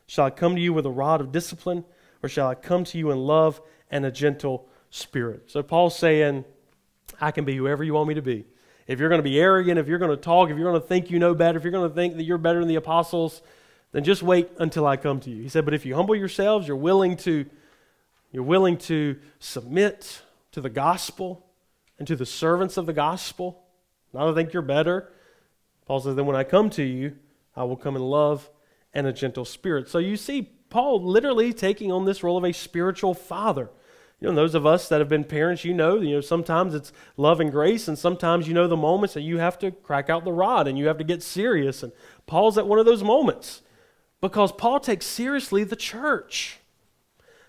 Shall 0.06 0.24
I 0.24 0.30
come 0.30 0.56
to 0.56 0.60
you 0.60 0.72
with 0.72 0.86
a 0.86 0.90
rod 0.90 1.20
of 1.20 1.30
discipline, 1.30 1.84
or 2.22 2.28
shall 2.28 2.48
I 2.48 2.54
come 2.54 2.84
to 2.84 2.98
you 2.98 3.10
in 3.10 3.18
love 3.18 3.60
and 3.90 4.04
a 4.04 4.10
gentle 4.10 4.68
spirit? 4.90 5.50
So 5.50 5.62
Paul's 5.62 5.96
saying, 5.96 6.44
I 7.20 7.30
can 7.30 7.44
be 7.44 7.56
whoever 7.56 7.84
you 7.84 7.94
want 7.94 8.08
me 8.08 8.14
to 8.14 8.22
be. 8.22 8.46
If 8.88 8.98
you're 8.98 9.10
going 9.10 9.20
to 9.20 9.22
be 9.22 9.38
arrogant, 9.38 9.78
if 9.78 9.86
you're 9.86 9.98
going 9.98 10.10
to 10.10 10.16
talk, 10.16 10.50
if 10.50 10.56
you're 10.56 10.68
going 10.68 10.80
to 10.80 10.86
think 10.86 11.10
you 11.10 11.18
know 11.18 11.34
better, 11.34 11.58
if 11.58 11.62
you're 11.62 11.70
going 11.70 11.88
to 11.88 11.94
think 11.94 12.16
that 12.16 12.24
you're 12.24 12.38
better 12.38 12.58
than 12.58 12.68
the 12.68 12.74
apostles, 12.74 13.42
then 13.92 14.02
just 14.02 14.22
wait 14.22 14.50
until 14.58 14.86
I 14.86 14.96
come 14.96 15.20
to 15.20 15.30
you. 15.30 15.42
He 15.42 15.48
said, 15.48 15.64
but 15.64 15.74
if 15.74 15.86
you 15.86 15.94
humble 15.94 16.16
yourselves, 16.16 16.66
you're 16.66 16.76
willing 16.76 17.16
to 17.18 17.46
you're 18.30 18.42
willing 18.42 18.76
to 18.76 19.18
submit 19.38 20.22
to 20.52 20.60
the 20.60 20.68
gospel 20.68 21.46
and 21.98 22.06
to 22.08 22.16
the 22.16 22.26
servants 22.26 22.76
of 22.76 22.84
the 22.84 22.92
gospel, 22.92 23.62
not 24.12 24.26
to 24.26 24.34
think 24.34 24.52
you're 24.52 24.62
better. 24.62 25.10
Paul 25.86 26.00
says, 26.00 26.14
then 26.14 26.26
when 26.26 26.36
I 26.36 26.44
come 26.44 26.68
to 26.70 26.82
you, 26.82 27.16
I 27.56 27.64
will 27.64 27.76
come 27.76 27.96
in 27.96 28.02
love 28.02 28.50
and 28.92 29.06
a 29.06 29.12
gentle 29.14 29.46
spirit. 29.46 29.88
So 29.88 29.98
you 29.98 30.18
see 30.18 30.42
Paul 30.68 31.02
literally 31.02 31.54
taking 31.54 31.90
on 31.90 32.04
this 32.04 32.22
role 32.22 32.36
of 32.36 32.44
a 32.44 32.52
spiritual 32.52 33.14
father. 33.14 33.70
You 34.20 34.28
know, 34.28 34.34
those 34.34 34.54
of 34.56 34.66
us 34.66 34.88
that 34.88 34.98
have 34.98 35.08
been 35.08 35.24
parents, 35.24 35.64
you 35.64 35.72
know, 35.72 36.00
you 36.00 36.16
know, 36.16 36.20
sometimes 36.20 36.74
it's 36.74 36.92
love 37.16 37.38
and 37.38 37.52
grace, 37.52 37.86
and 37.86 37.96
sometimes 37.96 38.48
you 38.48 38.54
know 38.54 38.66
the 38.66 38.76
moments 38.76 39.14
that 39.14 39.20
you 39.20 39.38
have 39.38 39.58
to 39.60 39.70
crack 39.70 40.10
out 40.10 40.24
the 40.24 40.32
rod 40.32 40.66
and 40.66 40.76
you 40.76 40.88
have 40.88 40.98
to 40.98 41.04
get 41.04 41.22
serious. 41.22 41.82
And 41.84 41.92
Paul's 42.26 42.58
at 42.58 42.66
one 42.66 42.80
of 42.80 42.86
those 42.86 43.04
moments 43.04 43.62
because 44.20 44.50
Paul 44.50 44.80
takes 44.80 45.06
seriously 45.06 45.62
the 45.62 45.76
church. 45.76 46.58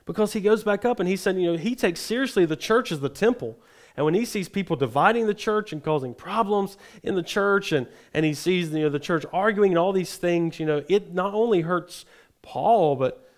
Because 0.05 0.33
he 0.33 0.41
goes 0.41 0.63
back 0.63 0.85
up 0.85 0.99
and 0.99 1.07
he 1.07 1.15
said, 1.15 1.37
you 1.37 1.51
know, 1.51 1.57
he 1.57 1.75
takes 1.75 1.99
seriously 1.99 2.45
the 2.45 2.55
church 2.55 2.91
as 2.91 2.99
the 2.99 3.09
temple. 3.09 3.59
And 3.95 4.05
when 4.05 4.13
he 4.13 4.25
sees 4.25 4.49
people 4.49 4.75
dividing 4.75 5.27
the 5.27 5.33
church 5.33 5.71
and 5.71 5.83
causing 5.83 6.13
problems 6.13 6.77
in 7.03 7.15
the 7.15 7.23
church, 7.23 7.71
and, 7.71 7.85
and 8.13 8.25
he 8.25 8.33
sees 8.33 8.71
you 8.71 8.83
know, 8.83 8.89
the 8.89 8.99
church 8.99 9.25
arguing 9.33 9.71
and 9.71 9.77
all 9.77 9.91
these 9.91 10.17
things, 10.17 10.59
you 10.59 10.65
know, 10.65 10.83
it 10.87 11.13
not 11.13 11.33
only 11.33 11.61
hurts 11.61 12.05
Paul, 12.41 12.95
but 12.95 13.29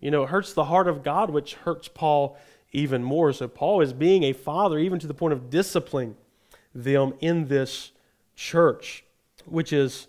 you 0.00 0.10
know, 0.10 0.24
it 0.24 0.30
hurts 0.30 0.52
the 0.52 0.64
heart 0.64 0.88
of 0.88 1.02
God, 1.02 1.30
which 1.30 1.54
hurts 1.54 1.88
Paul 1.88 2.36
even 2.72 3.04
more. 3.04 3.32
So 3.32 3.48
Paul 3.48 3.80
is 3.80 3.92
being 3.92 4.24
a 4.24 4.32
father, 4.32 4.78
even 4.78 4.98
to 4.98 5.06
the 5.06 5.14
point 5.14 5.32
of 5.32 5.50
disciplining 5.50 6.16
them 6.74 7.14
in 7.20 7.48
this 7.48 7.92
church, 8.34 9.04
which 9.44 9.72
is 9.72 10.06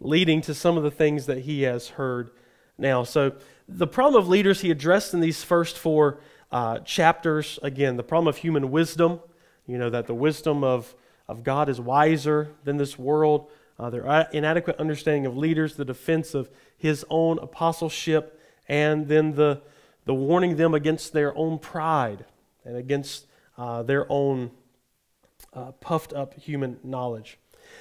leading 0.00 0.40
to 0.42 0.54
some 0.54 0.76
of 0.76 0.82
the 0.82 0.90
things 0.90 1.26
that 1.26 1.38
he 1.38 1.62
has 1.62 1.88
heard 1.88 2.30
now. 2.78 3.02
So 3.02 3.32
the 3.68 3.86
problem 3.86 4.22
of 4.22 4.28
leaders 4.28 4.60
he 4.60 4.70
addressed 4.70 5.14
in 5.14 5.20
these 5.20 5.42
first 5.42 5.78
four 5.78 6.20
uh, 6.52 6.80
chapters 6.80 7.58
again, 7.62 7.96
the 7.96 8.02
problem 8.02 8.28
of 8.28 8.36
human 8.36 8.70
wisdom, 8.70 9.20
you 9.66 9.78
know, 9.78 9.90
that 9.90 10.06
the 10.06 10.14
wisdom 10.14 10.62
of, 10.62 10.94
of 11.28 11.42
God 11.42 11.68
is 11.68 11.80
wiser 11.80 12.52
than 12.64 12.76
this 12.76 12.98
world, 12.98 13.50
uh, 13.78 13.90
their 13.90 14.28
inadequate 14.32 14.76
understanding 14.78 15.26
of 15.26 15.36
leaders, 15.36 15.76
the 15.76 15.84
defense 15.84 16.34
of 16.34 16.48
his 16.76 17.04
own 17.10 17.38
apostleship, 17.38 18.40
and 18.68 19.08
then 19.08 19.34
the 19.34 19.60
the 20.06 20.14
warning 20.14 20.56
them 20.56 20.72
against 20.72 21.12
their 21.12 21.36
own 21.36 21.58
pride 21.58 22.24
and 22.64 22.76
against 22.76 23.26
uh, 23.58 23.82
their 23.82 24.10
own 24.10 24.50
uh, 25.52 25.72
puffed 25.72 26.12
up 26.14 26.34
human 26.34 26.78
knowledge. 26.82 27.38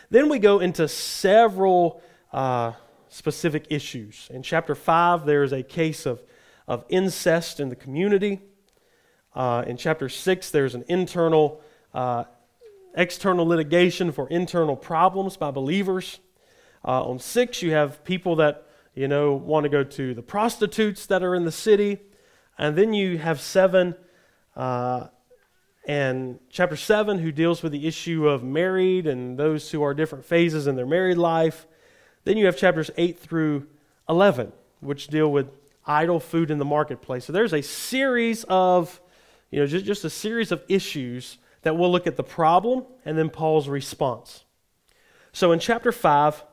Then 0.10 0.28
we 0.28 0.40
go 0.40 0.60
into 0.60 0.88
several 0.88 2.02
uh, 2.34 2.74
specific 3.10 3.68
issues. 3.70 4.28
In 4.32 4.42
chapter 4.42 4.76
5, 4.76 5.26
there 5.26 5.44
is 5.44 5.54
a 5.54 5.62
case 5.62 6.06
of, 6.06 6.24
of 6.68 6.84
incest 6.90 7.60
in 7.60 7.70
the 7.70 7.76
community. 7.76 8.42
Uh, 9.36 9.64
in 9.68 9.78
chapter 9.78 10.10
6, 10.10 10.50
there's 10.50 10.74
an 10.74 10.84
internal, 10.88 11.62
uh, 11.94 12.24
external 12.96 13.46
litigation 13.46 14.12
for 14.12 14.28
internal 14.30 14.76
problems 14.76 15.38
by 15.38 15.52
believers. 15.52 16.20
Uh, 16.84 17.04
on 17.04 17.20
6, 17.20 17.62
you 17.62 17.72
have 17.72 18.04
people 18.04 18.38
that 18.38 18.68
you 18.96 19.08
know 19.08 19.34
want 19.34 19.66
to 19.66 19.70
go 19.70 19.84
to 19.84 20.14
the 20.14 20.24
prostitutes 20.24 21.06
that 21.06 21.22
are 21.22 21.36
in 21.36 21.46
the 21.46 21.52
city 21.52 22.00
and 22.58 22.76
then 22.76 22.94
you 22.94 23.18
have 23.18 23.42
7 23.42 23.96
uh, 24.56 25.08
and 25.88 26.40
chapter 26.50 26.76
7, 26.76 27.20
who 27.20 27.32
deals 27.32 27.62
with 27.62 27.72
the 27.72 27.88
issue 27.88 28.28
of 28.28 28.44
married 28.44 29.06
and 29.06 29.38
those 29.38 29.70
who 29.72 29.84
are 29.84 29.94
different 29.94 30.26
phases 30.26 30.66
in 30.66 30.76
their 30.76 30.86
married 30.86 31.18
life. 31.18 31.68
Then 32.24 32.38
you 32.38 32.46
have 32.48 32.58
chapters 32.58 32.90
8 32.98 33.20
through 33.20 33.68
11, 34.10 34.52
which 34.80 35.08
deal 35.08 35.32
with 35.32 35.50
idol 35.86 36.20
food 36.20 36.50
in 36.50 36.58
the 36.58 36.66
marketplace. 36.66 37.26
So 37.26 37.34
there's 37.34 37.54
a 37.54 37.62
series 37.62 38.44
of, 38.46 39.00
you 39.52 39.60
know, 39.60 39.68
just, 39.68 39.86
just 39.86 40.06
a 40.06 40.10
series 40.10 40.52
of 40.52 40.64
issues 40.68 41.38
that 41.62 41.78
we'll 41.78 41.92
look 41.92 42.08
at 42.08 42.16
the 42.16 42.24
problem 42.24 42.86
and 43.06 43.18
then 43.18 43.30
Paul's 43.30 43.68
response. 43.68 44.46
So 45.34 45.52
in 45.52 45.60
chapter 45.60 45.92
5, 45.92 46.44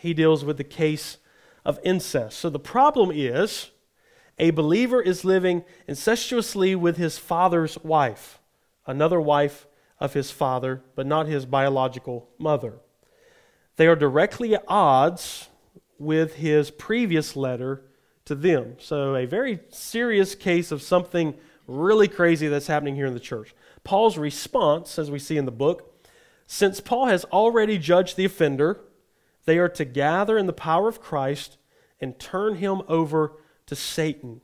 he 0.00 0.12
deals 0.12 0.44
with 0.44 0.58
the 0.58 0.64
case 0.64 1.18
of 1.64 1.78
incest. 1.82 2.38
So 2.38 2.50
the 2.50 2.58
problem 2.58 3.10
is 3.12 3.70
a 4.38 4.50
believer 4.50 5.00
is 5.00 5.24
living 5.24 5.64
incestuously 5.86 6.74
with 6.74 6.96
his 6.96 7.18
father's 7.18 7.78
wife, 7.78 8.40
another 8.86 9.20
wife 9.20 9.66
of 10.00 10.14
his 10.14 10.30
father, 10.30 10.82
but 10.94 11.06
not 11.06 11.26
his 11.26 11.44
biological 11.44 12.28
mother. 12.38 12.78
They 13.76 13.86
are 13.86 13.96
directly 13.96 14.54
at 14.54 14.64
odds 14.68 15.48
with 15.98 16.36
his 16.36 16.70
previous 16.70 17.36
letter 17.36 17.84
to 18.24 18.34
them. 18.34 18.76
So, 18.78 19.16
a 19.16 19.26
very 19.26 19.60
serious 19.70 20.34
case 20.34 20.70
of 20.70 20.82
something 20.82 21.34
really 21.66 22.08
crazy 22.08 22.48
that's 22.48 22.66
happening 22.66 22.94
here 22.94 23.06
in 23.06 23.14
the 23.14 23.20
church. 23.20 23.54
Paul's 23.84 24.18
response, 24.18 24.98
as 24.98 25.10
we 25.10 25.18
see 25.18 25.36
in 25.36 25.44
the 25.44 25.50
book, 25.50 26.06
since 26.46 26.80
Paul 26.80 27.06
has 27.06 27.24
already 27.26 27.78
judged 27.78 28.16
the 28.16 28.24
offender, 28.24 28.80
they 29.44 29.58
are 29.58 29.68
to 29.70 29.84
gather 29.84 30.38
in 30.38 30.46
the 30.46 30.52
power 30.52 30.88
of 30.88 31.00
Christ 31.00 31.58
and 32.00 32.18
turn 32.18 32.56
him 32.56 32.82
over 32.88 33.32
to 33.68 33.76
Satan 33.76 34.40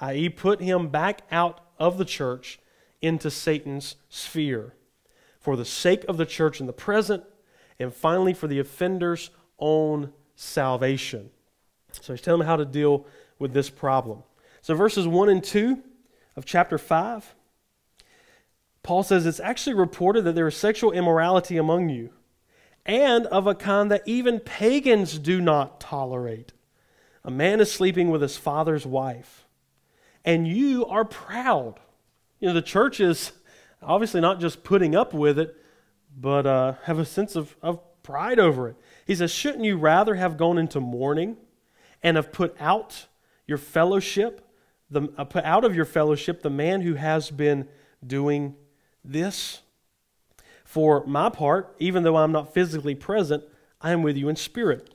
i.e., 0.00 0.28
put 0.28 0.60
him 0.60 0.88
back 0.88 1.22
out 1.30 1.60
of 1.78 1.98
the 1.98 2.04
church 2.04 2.58
into 3.00 3.30
Satan's 3.30 3.96
sphere 4.08 4.74
for 5.38 5.56
the 5.56 5.64
sake 5.64 6.04
of 6.08 6.16
the 6.16 6.26
church 6.26 6.60
in 6.60 6.66
the 6.66 6.72
present, 6.72 7.24
and 7.78 7.94
finally 7.94 8.34
for 8.34 8.46
the 8.46 8.58
offender's 8.58 9.30
own 9.58 10.12
salvation. 10.34 11.30
So 11.92 12.12
he's 12.12 12.20
telling 12.20 12.40
them 12.40 12.46
how 12.46 12.56
to 12.56 12.64
deal 12.64 13.06
with 13.38 13.52
this 13.52 13.70
problem. 13.70 14.22
So, 14.60 14.74
verses 14.74 15.08
1 15.08 15.28
and 15.30 15.42
2 15.42 15.82
of 16.36 16.44
chapter 16.44 16.76
5, 16.76 17.34
Paul 18.82 19.02
says 19.02 19.24
it's 19.24 19.40
actually 19.40 19.74
reported 19.74 20.22
that 20.24 20.34
there 20.34 20.46
is 20.46 20.56
sexual 20.56 20.92
immorality 20.92 21.56
among 21.56 21.88
you, 21.88 22.10
and 22.84 23.26
of 23.26 23.46
a 23.46 23.54
kind 23.54 23.90
that 23.90 24.02
even 24.04 24.40
pagans 24.40 25.18
do 25.18 25.40
not 25.40 25.80
tolerate. 25.80 26.52
A 27.24 27.30
man 27.30 27.60
is 27.60 27.70
sleeping 27.70 28.10
with 28.10 28.22
his 28.22 28.36
father's 28.36 28.86
wife, 28.86 29.46
and 30.24 30.48
you 30.48 30.86
are 30.86 31.04
proud. 31.04 31.80
You 32.38 32.48
know, 32.48 32.54
the 32.54 32.62
church 32.62 33.00
is 33.00 33.32
obviously 33.82 34.20
not 34.20 34.40
just 34.40 34.64
putting 34.64 34.94
up 34.94 35.12
with 35.12 35.38
it, 35.38 35.56
but 36.18 36.46
uh, 36.46 36.74
have 36.84 36.98
a 36.98 37.04
sense 37.04 37.36
of, 37.36 37.56
of 37.62 37.80
pride 38.02 38.38
over 38.38 38.68
it. 38.68 38.76
He 39.06 39.14
says, 39.14 39.30
Shouldn't 39.30 39.64
you 39.64 39.76
rather 39.76 40.14
have 40.14 40.36
gone 40.36 40.58
into 40.58 40.80
mourning 40.80 41.36
and 42.02 42.16
have 42.16 42.32
put 42.32 42.56
out 42.60 43.06
your 43.46 43.58
fellowship, 43.58 44.46
the, 44.90 45.08
uh, 45.16 45.24
put 45.24 45.44
out 45.44 45.64
of 45.64 45.76
your 45.76 45.84
fellowship 45.84 46.42
the 46.42 46.50
man 46.50 46.80
who 46.80 46.94
has 46.94 47.30
been 47.30 47.68
doing 48.04 48.54
this? 49.04 49.60
For 50.64 51.04
my 51.04 51.28
part, 51.28 51.74
even 51.78 52.04
though 52.04 52.16
I'm 52.16 52.32
not 52.32 52.54
physically 52.54 52.94
present, 52.94 53.42
I 53.80 53.90
am 53.90 54.02
with 54.02 54.16
you 54.16 54.28
in 54.28 54.36
spirit. 54.36 54.88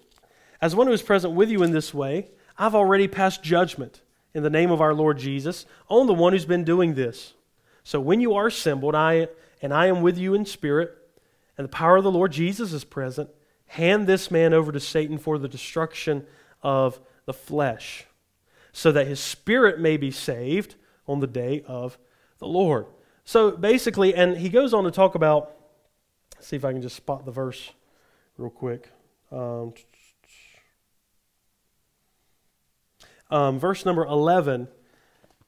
As 0.61 0.75
one 0.75 0.87
who 0.87 0.93
is 0.93 1.01
present 1.01 1.33
with 1.33 1.49
you 1.49 1.63
in 1.63 1.71
this 1.71 1.93
way, 1.93 2.29
I've 2.57 2.75
already 2.75 3.07
passed 3.07 3.43
judgment 3.43 4.01
in 4.33 4.43
the 4.43 4.49
name 4.49 4.71
of 4.71 4.81
our 4.81 4.93
Lord 4.93 5.17
Jesus 5.17 5.65
on 5.89 6.07
the 6.07 6.13
one 6.13 6.33
who's 6.33 6.45
been 6.45 6.63
doing 6.63 6.93
this. 6.93 7.33
So 7.83 7.99
when 7.99 8.21
you 8.21 8.33
are 8.33 8.47
assembled, 8.47 8.95
I 8.95 9.27
and 9.61 9.73
I 9.73 9.87
am 9.87 10.01
with 10.01 10.17
you 10.17 10.33
in 10.33 10.45
spirit, 10.45 10.95
and 11.57 11.65
the 11.65 11.71
power 11.71 11.97
of 11.97 12.03
the 12.03 12.11
Lord 12.11 12.31
Jesus 12.31 12.73
is 12.73 12.83
present, 12.83 13.29
hand 13.67 14.07
this 14.07 14.29
man 14.29 14.53
over 14.53 14.71
to 14.71 14.79
Satan 14.79 15.17
for 15.17 15.37
the 15.37 15.47
destruction 15.47 16.25
of 16.61 16.99
the 17.25 17.33
flesh, 17.33 18.05
so 18.71 18.91
that 18.91 19.07
his 19.07 19.19
spirit 19.19 19.79
may 19.79 19.97
be 19.97 20.11
saved 20.11 20.75
on 21.07 21.19
the 21.19 21.27
day 21.27 21.63
of 21.67 21.97
the 22.39 22.47
Lord. 22.47 22.85
So 23.23 23.51
basically, 23.51 24.13
and 24.13 24.37
he 24.37 24.49
goes 24.49 24.73
on 24.73 24.83
to 24.83 24.91
talk 24.91 25.15
about, 25.15 25.53
see 26.39 26.55
if 26.55 26.65
I 26.65 26.73
can 26.73 26.81
just 26.81 26.95
spot 26.95 27.25
the 27.25 27.31
verse 27.31 27.71
real 28.37 28.49
quick. 28.49 28.89
Um, 29.31 29.73
um, 33.29 33.59
verse 33.59 33.85
number 33.85 34.05
11 34.05 34.67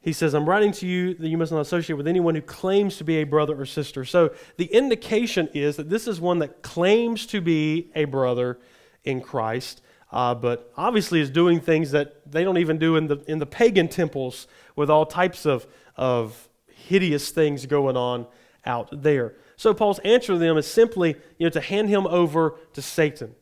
he 0.07 0.13
says, 0.13 0.33
I'm 0.33 0.47
writing 0.47 0.71
to 0.71 0.87
you 0.87 1.15
that 1.15 1.27
you 1.27 1.37
must 1.37 1.51
not 1.51 1.59
associate 1.59 1.97
with 1.97 2.07
anyone 2.07 2.33
who 2.33 2.41
claims 2.41 2.95
to 2.95 3.03
be 3.03 3.17
a 3.17 3.25
brother 3.25 3.59
or 3.59 3.65
sister. 3.65 4.05
So 4.05 4.33
the 4.55 4.65
indication 4.65 5.49
is 5.53 5.75
that 5.75 5.89
this 5.89 6.07
is 6.07 6.21
one 6.21 6.39
that 6.39 6.61
claims 6.61 7.25
to 7.25 7.41
be 7.41 7.91
a 7.93 8.05
brother 8.05 8.57
in 9.03 9.19
Christ, 9.19 9.81
uh, 10.11 10.33
but 10.33 10.71
obviously 10.77 11.19
is 11.19 11.29
doing 11.29 11.59
things 11.59 11.91
that 11.91 12.21
they 12.31 12.45
don't 12.45 12.57
even 12.57 12.77
do 12.77 12.95
in 12.95 13.07
the, 13.07 13.17
in 13.27 13.39
the 13.39 13.45
pagan 13.45 13.89
temples 13.89 14.47
with 14.77 14.89
all 14.89 15.05
types 15.05 15.45
of, 15.45 15.67
of 15.97 16.47
hideous 16.67 17.31
things 17.31 17.65
going 17.65 17.97
on 17.97 18.27
out 18.65 18.87
there. 18.91 19.35
So 19.57 19.73
Paul's 19.73 19.99
answer 19.99 20.33
to 20.33 20.39
them 20.39 20.57
is 20.57 20.67
simply 20.67 21.17
you 21.37 21.47
know, 21.47 21.49
to 21.49 21.59
hand 21.59 21.89
him 21.89 22.07
over 22.07 22.55
to 22.71 22.81
Satan 22.81 23.35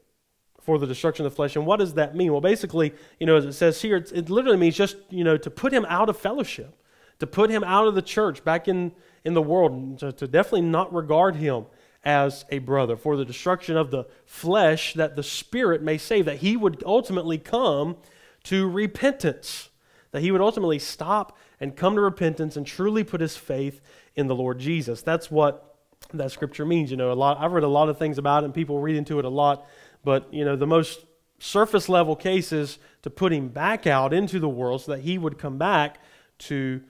for 0.65 0.79
the 0.79 0.87
destruction 0.87 1.25
of 1.25 1.31
the 1.31 1.35
flesh. 1.35 1.55
And 1.55 1.65
what 1.65 1.77
does 1.77 1.93
that 1.93 2.15
mean? 2.15 2.31
Well, 2.31 2.41
basically, 2.41 2.93
you 3.19 3.27
know, 3.27 3.35
as 3.35 3.45
it 3.45 3.53
says 3.53 3.79
here, 3.81 3.97
it 3.97 4.29
literally 4.29 4.57
means 4.57 4.75
just, 4.75 4.97
you 5.09 5.23
know, 5.23 5.37
to 5.37 5.49
put 5.51 5.71
him 5.71 5.85
out 5.87 6.09
of 6.09 6.17
fellowship, 6.17 6.75
to 7.19 7.27
put 7.27 7.51
him 7.51 7.63
out 7.63 7.87
of 7.87 7.93
the 7.93 8.01
church, 8.01 8.43
back 8.43 8.67
in, 8.67 8.91
in 9.23 9.35
the 9.35 9.41
world, 9.43 9.99
to, 9.99 10.11
to 10.13 10.27
definitely 10.27 10.61
not 10.61 10.91
regard 10.91 11.35
him 11.35 11.67
as 12.03 12.45
a 12.49 12.59
brother, 12.59 12.95
for 12.97 13.15
the 13.15 13.25
destruction 13.25 13.77
of 13.77 13.91
the 13.91 14.05
flesh 14.25 14.93
that 14.95 15.15
the 15.15 15.23
Spirit 15.23 15.81
may 15.81 15.97
save, 15.97 16.25
that 16.25 16.37
he 16.37 16.57
would 16.57 16.83
ultimately 16.85 17.37
come 17.37 17.97
to 18.43 18.67
repentance, 18.69 19.69
that 20.11 20.21
he 20.21 20.31
would 20.31 20.41
ultimately 20.41 20.79
stop 20.79 21.37
and 21.59 21.75
come 21.75 21.95
to 21.95 22.01
repentance 22.01 22.57
and 22.57 22.65
truly 22.65 23.03
put 23.03 23.21
his 23.21 23.37
faith 23.37 23.81
in 24.15 24.27
the 24.27 24.35
Lord 24.35 24.59
Jesus. 24.59 25.01
That's 25.01 25.29
what 25.31 25.75
that 26.13 26.31
scripture 26.31 26.65
means. 26.65 26.91
You 26.91 26.97
know, 26.97 27.11
a 27.11 27.13
lot 27.13 27.39
I've 27.39 27.51
read 27.51 27.63
a 27.63 27.67
lot 27.67 27.89
of 27.89 27.97
things 27.97 28.17
about 28.17 28.43
it 28.43 28.45
and 28.45 28.53
people 28.53 28.79
read 28.79 28.95
into 28.95 29.19
it 29.19 29.25
a 29.25 29.29
lot. 29.29 29.67
But, 30.05 30.33
you 30.33 30.45
know, 30.45 30.55
the 30.55 30.67
most 30.67 31.05
surface 31.39 31.89
level 31.89 32.15
cases 32.15 32.79
to 33.01 33.09
put 33.09 33.33
him 33.33 33.49
back 33.49 33.85
out 33.85 34.13
into 34.13 34.39
the 34.39 34.47
world 34.47 34.83
so 34.83 34.93
that 34.93 35.01
he 35.01 35.17
would 35.17 35.37
come 35.37 35.57
back 35.57 35.97
to, 36.37 36.81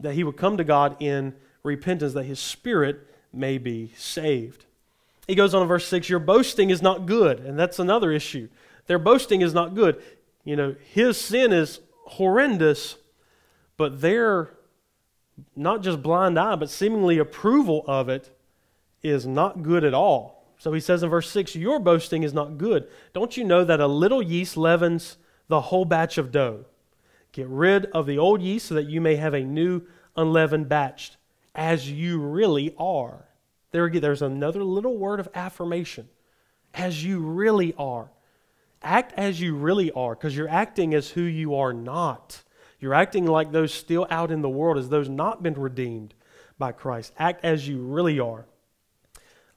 that 0.00 0.14
he 0.14 0.22
would 0.22 0.36
come 0.36 0.56
to 0.58 0.64
God 0.64 0.96
in 1.00 1.34
repentance, 1.64 2.12
that 2.12 2.24
his 2.24 2.38
spirit 2.38 3.08
may 3.32 3.58
be 3.58 3.92
saved. 3.96 4.66
He 5.26 5.34
goes 5.34 5.54
on 5.54 5.62
in 5.62 5.68
verse 5.68 5.86
6 5.88 6.08
Your 6.08 6.20
boasting 6.20 6.70
is 6.70 6.82
not 6.82 7.06
good. 7.06 7.40
And 7.40 7.58
that's 7.58 7.78
another 7.78 8.12
issue. 8.12 8.48
Their 8.86 8.98
boasting 8.98 9.40
is 9.40 9.54
not 9.54 9.74
good. 9.74 10.02
You 10.44 10.56
know, 10.56 10.76
his 10.92 11.18
sin 11.18 11.52
is 11.52 11.80
horrendous, 12.06 12.96
but 13.76 14.00
their 14.00 14.50
not 15.56 15.82
just 15.82 16.02
blind 16.02 16.38
eye, 16.38 16.56
but 16.56 16.68
seemingly 16.68 17.18
approval 17.18 17.84
of 17.86 18.08
it 18.08 18.36
is 19.02 19.26
not 19.26 19.62
good 19.62 19.84
at 19.84 19.94
all. 19.94 20.39
So 20.60 20.74
he 20.74 20.80
says 20.80 21.02
in 21.02 21.08
verse 21.08 21.30
6 21.30 21.56
Your 21.56 21.80
boasting 21.80 22.22
is 22.22 22.34
not 22.34 22.58
good. 22.58 22.86
Don't 23.14 23.34
you 23.34 23.44
know 23.44 23.64
that 23.64 23.80
a 23.80 23.86
little 23.86 24.22
yeast 24.22 24.58
leavens 24.58 25.16
the 25.48 25.62
whole 25.62 25.86
batch 25.86 26.18
of 26.18 26.30
dough? 26.30 26.66
Get 27.32 27.48
rid 27.48 27.86
of 27.86 28.04
the 28.04 28.18
old 28.18 28.42
yeast 28.42 28.66
so 28.66 28.74
that 28.74 28.84
you 28.86 29.00
may 29.00 29.16
have 29.16 29.32
a 29.32 29.40
new 29.40 29.80
unleavened 30.16 30.68
batch, 30.68 31.12
as 31.54 31.90
you 31.90 32.20
really 32.20 32.74
are. 32.76 33.24
There 33.70 33.88
there's 33.88 34.20
another 34.20 34.62
little 34.62 34.98
word 34.98 35.18
of 35.18 35.30
affirmation. 35.34 36.10
As 36.74 37.02
you 37.02 37.20
really 37.20 37.72
are. 37.78 38.10
Act 38.82 39.14
as 39.16 39.40
you 39.40 39.54
really 39.54 39.90
are, 39.92 40.14
because 40.14 40.36
you're 40.36 40.48
acting 40.48 40.92
as 40.92 41.08
who 41.08 41.22
you 41.22 41.54
are 41.54 41.72
not. 41.72 42.42
You're 42.78 42.94
acting 42.94 43.24
like 43.24 43.50
those 43.50 43.72
still 43.72 44.06
out 44.10 44.30
in 44.30 44.42
the 44.42 44.48
world, 44.50 44.76
as 44.76 44.90
those 44.90 45.08
not 45.08 45.42
been 45.42 45.54
redeemed 45.54 46.12
by 46.58 46.72
Christ. 46.72 47.14
Act 47.18 47.46
as 47.46 47.66
you 47.66 47.78
really 47.78 48.20
are. 48.20 48.44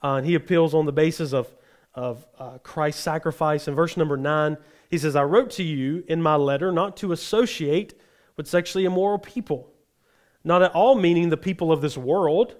Uh, 0.03 0.15
and 0.15 0.25
he 0.25 0.35
appeals 0.35 0.73
on 0.73 0.85
the 0.85 0.91
basis 0.91 1.33
of, 1.33 1.47
of 1.93 2.25
uh, 2.37 2.57
Christ's 2.59 3.01
sacrifice. 3.01 3.67
In 3.67 3.75
verse 3.75 3.95
number 3.95 4.17
9, 4.17 4.57
he 4.89 4.97
says, 4.97 5.15
I 5.15 5.23
wrote 5.23 5.51
to 5.51 5.63
you 5.63 6.03
in 6.07 6.21
my 6.21 6.35
letter 6.35 6.71
not 6.71 6.97
to 6.97 7.11
associate 7.11 7.99
with 8.35 8.47
sexually 8.47 8.85
immoral 8.85 9.19
people, 9.19 9.71
not 10.43 10.61
at 10.61 10.73
all 10.73 10.95
meaning 10.95 11.29
the 11.29 11.37
people 11.37 11.71
of 11.71 11.81
this 11.81 11.97
world 11.97 12.55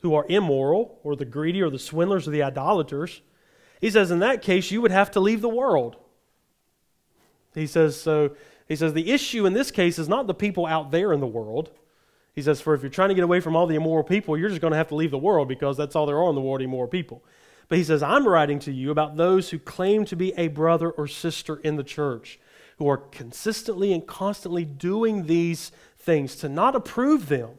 who 0.00 0.14
are 0.14 0.26
immoral, 0.28 0.98
or 1.04 1.14
the 1.14 1.24
greedy, 1.24 1.62
or 1.62 1.70
the 1.70 1.78
swindlers, 1.78 2.26
or 2.26 2.32
the 2.32 2.42
idolaters. 2.42 3.22
He 3.80 3.88
says, 3.88 4.10
in 4.10 4.18
that 4.18 4.42
case, 4.42 4.70
you 4.70 4.82
would 4.82 4.90
have 4.90 5.12
to 5.12 5.20
leave 5.20 5.40
the 5.40 5.48
world. 5.48 5.96
He 7.54 7.68
says, 7.68 8.00
so 8.00 8.34
he 8.66 8.74
says, 8.74 8.94
the 8.94 9.12
issue 9.12 9.46
in 9.46 9.52
this 9.52 9.70
case 9.70 9.98
is 9.98 10.08
not 10.08 10.26
the 10.26 10.34
people 10.34 10.66
out 10.66 10.90
there 10.90 11.12
in 11.12 11.20
the 11.20 11.26
world. 11.26 11.70
He 12.34 12.42
says, 12.42 12.60
For 12.60 12.74
if 12.74 12.82
you're 12.82 12.90
trying 12.90 13.10
to 13.10 13.14
get 13.14 13.24
away 13.24 13.40
from 13.40 13.56
all 13.56 13.66
the 13.66 13.74
immoral 13.74 14.04
people, 14.04 14.36
you're 14.36 14.48
just 14.48 14.60
going 14.60 14.72
to 14.72 14.76
have 14.76 14.88
to 14.88 14.94
leave 14.94 15.10
the 15.10 15.18
world 15.18 15.48
because 15.48 15.76
that's 15.76 15.94
all 15.94 16.06
there 16.06 16.18
are 16.18 16.28
in 16.28 16.34
the 16.34 16.40
world, 16.40 16.62
immoral 16.62 16.88
people. 16.88 17.24
But 17.68 17.78
he 17.78 17.84
says, 17.84 18.02
I'm 18.02 18.26
writing 18.26 18.58
to 18.60 18.72
you 18.72 18.90
about 18.90 19.16
those 19.16 19.50
who 19.50 19.58
claim 19.58 20.04
to 20.06 20.16
be 20.16 20.32
a 20.36 20.48
brother 20.48 20.90
or 20.90 21.06
sister 21.06 21.56
in 21.56 21.76
the 21.76 21.84
church, 21.84 22.38
who 22.78 22.88
are 22.88 22.96
consistently 22.96 23.92
and 23.92 24.06
constantly 24.06 24.64
doing 24.64 25.26
these 25.26 25.72
things, 25.98 26.36
to 26.36 26.48
not 26.48 26.74
approve 26.74 27.28
them. 27.28 27.50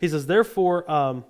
He 0.00 0.08
says, 0.08 0.26
Therefore, 0.26 0.90
um, 0.90 1.24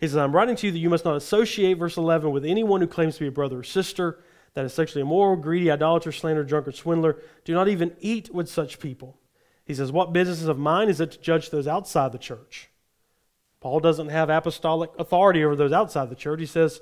he 0.00 0.06
says, 0.06 0.16
I'm 0.16 0.34
writing 0.34 0.56
to 0.56 0.66
you 0.66 0.72
that 0.72 0.78
you 0.78 0.90
must 0.90 1.04
not 1.04 1.16
associate, 1.16 1.74
verse 1.74 1.96
11, 1.96 2.30
with 2.30 2.44
anyone 2.44 2.80
who 2.80 2.86
claims 2.86 3.14
to 3.14 3.20
be 3.20 3.28
a 3.28 3.32
brother 3.32 3.58
or 3.58 3.64
sister, 3.64 4.20
that 4.54 4.64
is 4.64 4.72
sexually 4.72 5.02
immoral, 5.02 5.36
greedy, 5.36 5.70
idolater, 5.70 6.12
slanderer, 6.12 6.44
drunkard, 6.44 6.74
swindler. 6.74 7.18
Do 7.44 7.52
not 7.54 7.68
even 7.68 7.94
eat 8.00 8.32
with 8.32 8.48
such 8.48 8.80
people. 8.80 9.18
He 9.68 9.74
says, 9.74 9.92
What 9.92 10.14
business 10.14 10.44
of 10.44 10.58
mine 10.58 10.88
is 10.88 10.98
it 10.98 11.12
to 11.12 11.20
judge 11.20 11.50
those 11.50 11.68
outside 11.68 12.10
the 12.10 12.18
church? 12.18 12.70
Paul 13.60 13.80
doesn't 13.80 14.08
have 14.08 14.30
apostolic 14.30 14.90
authority 14.98 15.44
over 15.44 15.54
those 15.54 15.72
outside 15.72 16.08
the 16.08 16.16
church. 16.16 16.40
He 16.40 16.46
says, 16.46 16.80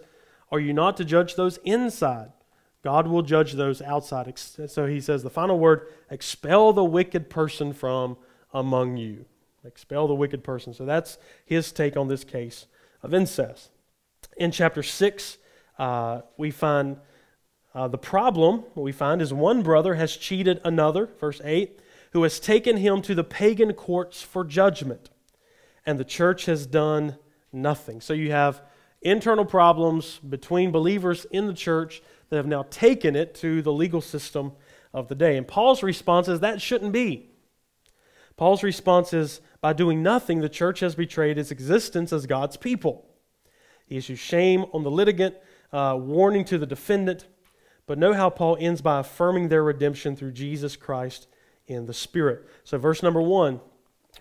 Are 0.52 0.60
you 0.60 0.72
not 0.72 0.96
to 0.98 1.04
judge 1.04 1.34
those 1.34 1.58
inside? 1.64 2.30
God 2.84 3.08
will 3.08 3.22
judge 3.22 3.54
those 3.54 3.82
outside. 3.82 4.32
So 4.38 4.86
he 4.86 5.00
says, 5.00 5.24
The 5.24 5.30
final 5.30 5.58
word, 5.58 5.88
expel 6.10 6.72
the 6.72 6.84
wicked 6.84 7.28
person 7.28 7.72
from 7.72 8.18
among 8.54 8.98
you. 8.98 9.24
Expel 9.64 10.06
the 10.06 10.14
wicked 10.14 10.44
person. 10.44 10.72
So 10.72 10.84
that's 10.84 11.18
his 11.44 11.72
take 11.72 11.96
on 11.96 12.06
this 12.06 12.22
case 12.22 12.66
of 13.02 13.12
incest. 13.12 13.70
In 14.36 14.52
chapter 14.52 14.84
6, 14.84 15.38
uh, 15.80 16.20
we 16.36 16.52
find 16.52 16.98
uh, 17.74 17.88
the 17.88 17.98
problem, 17.98 18.58
what 18.74 18.84
we 18.84 18.92
find 18.92 19.20
is 19.20 19.34
one 19.34 19.62
brother 19.62 19.94
has 19.94 20.16
cheated 20.16 20.60
another, 20.64 21.10
verse 21.18 21.40
8 21.42 21.80
who 22.12 22.22
has 22.22 22.40
taken 22.40 22.76
him 22.76 23.02
to 23.02 23.14
the 23.14 23.24
pagan 23.24 23.72
courts 23.72 24.22
for 24.22 24.44
judgment. 24.44 25.10
And 25.84 25.98
the 25.98 26.04
church 26.04 26.46
has 26.46 26.66
done 26.66 27.16
nothing. 27.52 28.00
So 28.00 28.12
you 28.12 28.30
have 28.30 28.62
internal 29.02 29.44
problems 29.44 30.18
between 30.18 30.72
believers 30.72 31.26
in 31.30 31.46
the 31.46 31.54
church 31.54 32.02
that 32.28 32.36
have 32.36 32.46
now 32.46 32.64
taken 32.70 33.14
it 33.14 33.34
to 33.36 33.62
the 33.62 33.72
legal 33.72 34.00
system 34.00 34.52
of 34.92 35.08
the 35.08 35.14
day. 35.14 35.36
And 35.36 35.46
Paul's 35.46 35.82
response 35.82 36.28
is 36.28 36.40
that 36.40 36.60
shouldn't 36.60 36.92
be. 36.92 37.30
Paul's 38.36 38.62
response 38.62 39.12
is 39.12 39.40
by 39.60 39.72
doing 39.72 40.02
nothing, 40.02 40.40
the 40.40 40.48
church 40.48 40.80
has 40.80 40.94
betrayed 40.94 41.38
its 41.38 41.50
existence 41.50 42.12
as 42.12 42.26
God's 42.26 42.56
people. 42.56 43.06
He 43.86 43.96
issues 43.96 44.18
shame 44.18 44.66
on 44.72 44.82
the 44.82 44.90
litigant, 44.90 45.36
uh, 45.72 45.96
warning 45.98 46.44
to 46.46 46.58
the 46.58 46.66
defendant. 46.66 47.26
But 47.86 47.98
know 47.98 48.12
how 48.12 48.30
Paul 48.30 48.56
ends 48.58 48.80
by 48.80 49.00
affirming 49.00 49.48
their 49.48 49.62
redemption 49.62 50.16
through 50.16 50.32
Jesus 50.32 50.76
Christ 50.76 51.28
in 51.66 51.86
the 51.86 51.94
Spirit. 51.94 52.46
So, 52.64 52.78
verse 52.78 53.02
number 53.02 53.20
one, 53.20 53.60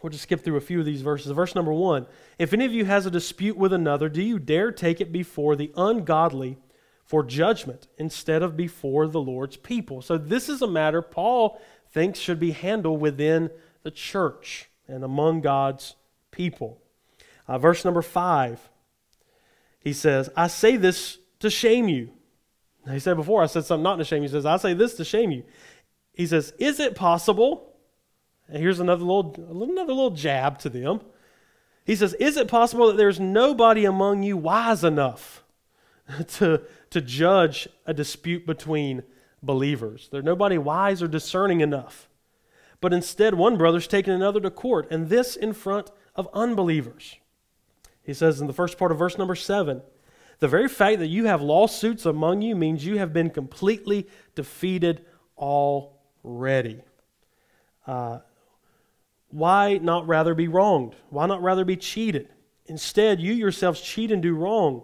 we'll 0.01 0.11
just 0.11 0.23
skip 0.23 0.43
through 0.43 0.57
a 0.57 0.61
few 0.61 0.79
of 0.79 0.85
these 0.85 1.01
verses. 1.01 1.31
Verse 1.31 1.55
number 1.55 1.73
one 1.73 2.07
If 2.39 2.53
any 2.53 2.65
of 2.65 2.73
you 2.73 2.85
has 2.85 3.05
a 3.05 3.11
dispute 3.11 3.57
with 3.57 3.73
another, 3.73 4.09
do 4.09 4.21
you 4.21 4.39
dare 4.39 4.71
take 4.71 5.01
it 5.01 5.11
before 5.11 5.55
the 5.55 5.71
ungodly 5.75 6.57
for 7.03 7.23
judgment 7.23 7.87
instead 7.97 8.41
of 8.41 8.57
before 8.57 9.07
the 9.07 9.21
Lord's 9.21 9.57
people? 9.57 10.01
So, 10.01 10.17
this 10.17 10.49
is 10.49 10.61
a 10.61 10.67
matter 10.67 11.01
Paul 11.01 11.61
thinks 11.91 12.19
should 12.19 12.39
be 12.39 12.51
handled 12.51 12.99
within 12.99 13.49
the 13.83 13.91
church 13.91 14.69
and 14.87 15.03
among 15.03 15.41
God's 15.41 15.95
people. 16.31 16.81
Uh, 17.47 17.57
verse 17.57 17.85
number 17.85 18.01
five, 18.01 18.69
he 19.79 19.93
says, 19.93 20.29
I 20.35 20.47
say 20.47 20.77
this 20.77 21.19
to 21.39 21.49
shame 21.49 21.87
you. 21.87 22.09
He 22.89 22.99
said 22.99 23.15
before, 23.15 23.41
I 23.41 23.47
said 23.47 23.65
something 23.65 23.83
not 23.83 23.95
to 23.97 24.03
shame 24.03 24.23
you. 24.23 24.29
He 24.29 24.33
says, 24.33 24.45
I 24.45 24.57
say 24.57 24.73
this 24.73 24.95
to 24.95 25.05
shame 25.05 25.31
you. 25.31 25.43
He 26.15 26.25
says, 26.25 26.53
Is 26.57 26.79
it 26.79 26.95
possible? 26.95 27.73
And 28.47 28.57
here's 28.57 28.79
another 28.79 29.03
little, 29.03 29.35
another 29.49 29.93
little 29.93 30.11
jab 30.11 30.59
to 30.59 30.69
them. 30.69 31.01
He 31.85 31.95
says, 31.95 32.13
Is 32.15 32.37
it 32.37 32.47
possible 32.47 32.87
that 32.87 32.97
there's 32.97 33.19
nobody 33.19 33.85
among 33.85 34.23
you 34.23 34.37
wise 34.37 34.83
enough 34.83 35.43
to, 36.27 36.61
to 36.89 37.01
judge 37.01 37.67
a 37.85 37.93
dispute 37.93 38.45
between 38.45 39.03
believers? 39.43 40.09
There's 40.11 40.23
nobody 40.23 40.57
wise 40.57 41.03
or 41.03 41.07
discerning 41.07 41.61
enough. 41.61 42.09
But 42.81 42.93
instead, 42.93 43.35
one 43.35 43.57
brother's 43.57 43.87
taken 43.87 44.13
another 44.13 44.39
to 44.41 44.51
court, 44.51 44.87
and 44.91 45.09
this 45.09 45.35
in 45.35 45.53
front 45.53 45.91
of 46.15 46.29
unbelievers. 46.33 47.15
He 48.03 48.13
says 48.13 48.39
in 48.39 48.47
the 48.47 48.53
first 48.53 48.77
part 48.77 48.91
of 48.91 48.99
verse 48.99 49.17
number 49.17 49.35
seven, 49.35 49.81
the 50.39 50.47
very 50.47 50.67
fact 50.67 50.99
that 50.99 51.07
you 51.07 51.25
have 51.25 51.41
lawsuits 51.41 52.05
among 52.05 52.41
you 52.41 52.55
means 52.55 52.85
you 52.85 52.97
have 52.97 53.13
been 53.13 53.29
completely 53.29 54.07
defeated 54.35 55.05
already. 56.25 56.81
Uh, 57.85 58.19
why 59.29 59.77
not 59.77 60.07
rather 60.07 60.33
be 60.33 60.47
wronged? 60.47 60.95
Why 61.09 61.25
not 61.25 61.41
rather 61.41 61.65
be 61.65 61.77
cheated? 61.77 62.29
Instead, 62.65 63.19
you 63.19 63.33
yourselves 63.33 63.81
cheat 63.81 64.11
and 64.11 64.21
do 64.21 64.33
wrong, 64.33 64.81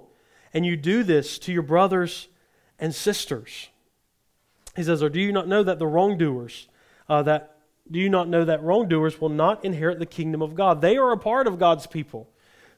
and 0.54 0.66
you 0.66 0.78
do 0.78 1.04
this 1.04 1.40
to 1.40 1.52
your 1.52 1.64
brothers 1.64 2.28
and 2.78 2.94
sisters. 2.94 3.70
He 4.76 4.84
says, 4.84 5.02
Or 5.02 5.10
do 5.10 5.20
you 5.20 5.32
not 5.32 5.48
know 5.48 5.64
that 5.64 5.80
the 5.80 5.88
wrongdoers, 5.88 6.68
uh, 7.10 7.24
that 7.24 7.58
do 7.90 8.00
you 8.00 8.10
not 8.10 8.30
know 8.30 8.46
that 8.46 8.64
wrongdoers 8.64 9.20
will 9.20 9.30
not 9.30 9.66
inherit 9.66 10.00
the 10.00 10.06
kingdom 10.06 10.42
of 10.42 10.56
God? 10.56 10.82
They 10.82 10.98
are 10.98 11.12
a 11.12 11.18
part 11.18 11.48
of 11.48 11.60
God's 11.60 11.88
people. 11.88 12.30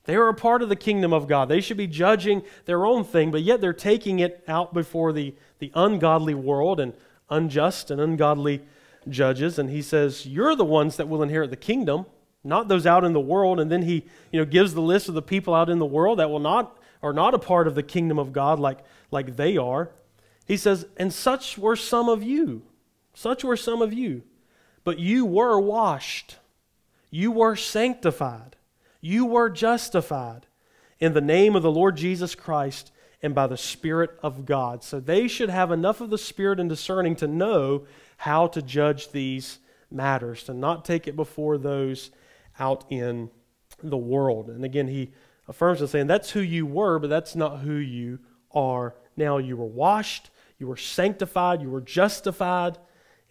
They 0.06 0.16
are 0.16 0.28
a 0.28 0.34
part 0.34 0.62
of 0.62 0.70
the 0.70 0.76
kingdom 0.76 1.14
of 1.14 1.28
God. 1.28 1.48
They 1.48 1.62
should 1.62 1.78
be 1.78 1.88
judging 1.88 2.44
their 2.66 2.86
own 2.86 3.04
thing, 3.04 3.32
but 3.32 3.42
yet 3.42 3.62
they're 3.62 3.74
taking 3.74 4.20
it 4.20 4.44
out 4.48 4.74
before 4.74 5.14
the, 5.14 5.34
the 5.60 5.72
ungodly 5.76 6.34
world 6.34 6.80
and 6.80 6.94
unjust 7.30 7.92
and 7.92 8.00
ungodly 8.00 8.62
judges. 9.08 9.60
And 9.60 9.70
he 9.70 9.82
says, 9.82 10.26
You're 10.26 10.56
the 10.56 10.66
ones 10.66 10.98
that 10.98 11.08
will 11.08 11.24
inherit 11.24 11.50
the 11.50 11.56
kingdom, 11.56 12.06
not 12.44 12.68
those 12.68 12.86
out 12.86 13.04
in 13.04 13.14
the 13.14 13.20
world. 13.20 13.60
And 13.60 13.72
then 13.72 13.84
he 13.84 14.06
you 14.32 14.40
know, 14.40 14.46
gives 14.46 14.74
the 14.74 14.82
list 14.82 15.08
of 15.10 15.16
the 15.16 15.22
people 15.22 15.54
out 15.54 15.70
in 15.70 15.80
the 15.80 15.86
world 15.86 16.20
that 16.20 16.30
will 16.30 16.40
not 16.40 16.78
are 17.02 17.14
not 17.14 17.34
a 17.34 17.40
part 17.40 17.68
of 17.68 17.76
the 17.76 17.84
kingdom 17.84 18.18
of 18.18 18.32
God 18.32 18.60
like, 18.60 18.80
like 19.12 19.36
they 19.36 19.58
are. 19.58 19.92
He 20.46 20.56
says, 20.56 20.86
And 20.96 21.14
such 21.14 21.58
were 21.58 21.76
some 21.76 22.08
of 22.08 22.24
you. 22.24 22.64
Such 23.14 23.44
were 23.44 23.58
some 23.58 23.82
of 23.82 23.94
you. 23.94 24.24
But 24.86 25.00
you 25.00 25.26
were 25.26 25.60
washed, 25.60 26.38
you 27.10 27.32
were 27.32 27.56
sanctified 27.56 28.56
you 29.04 29.26
were 29.26 29.50
justified 29.50 30.48
in 30.98 31.12
the 31.12 31.20
name 31.20 31.58
of 31.58 31.62
the 31.62 31.70
Lord 31.70 31.98
Jesus 31.98 32.36
Christ 32.36 32.93
and 33.24 33.34
by 33.34 33.48
the 33.48 33.58
Spirit 33.58 34.12
of 34.22 34.46
God. 34.46 34.84
So 34.84 35.00
they 35.00 35.30
should 35.30 35.50
have 35.50 35.72
enough 35.72 36.02
of 36.02 36.10
the 36.10 36.18
Spirit 36.18 36.60
and 36.60 36.70
discerning 36.70 37.16
to 37.16 37.28
know 37.28 37.86
how 38.18 38.48
to 38.48 38.62
judge 38.62 39.12
these 39.12 39.60
matters, 39.90 40.44
to 40.44 40.54
not 40.54 40.84
take 40.84 41.08
it 41.08 41.16
before 41.16 41.58
those 41.58 42.12
out 42.60 42.84
in 42.90 43.32
the 43.82 43.98
world. 43.98 44.50
And 44.50 44.66
again, 44.66 44.90
he 44.90 45.12
affirms 45.48 45.82
it 45.82 45.88
saying, 45.88 46.08
That's 46.08 46.32
who 46.32 46.42
you 46.42 46.66
were, 46.66 47.00
but 47.00 47.10
that's 47.10 47.36
not 47.36 47.60
who 47.60 47.76
you 47.76 48.20
are 48.52 48.94
now. 49.16 49.38
You 49.38 49.56
were 49.56 49.66
washed, 49.66 50.30
you 50.60 50.68
were 50.68 50.78
sanctified, 50.78 51.62
you 51.62 51.70
were 51.70 51.82
justified 51.82 52.78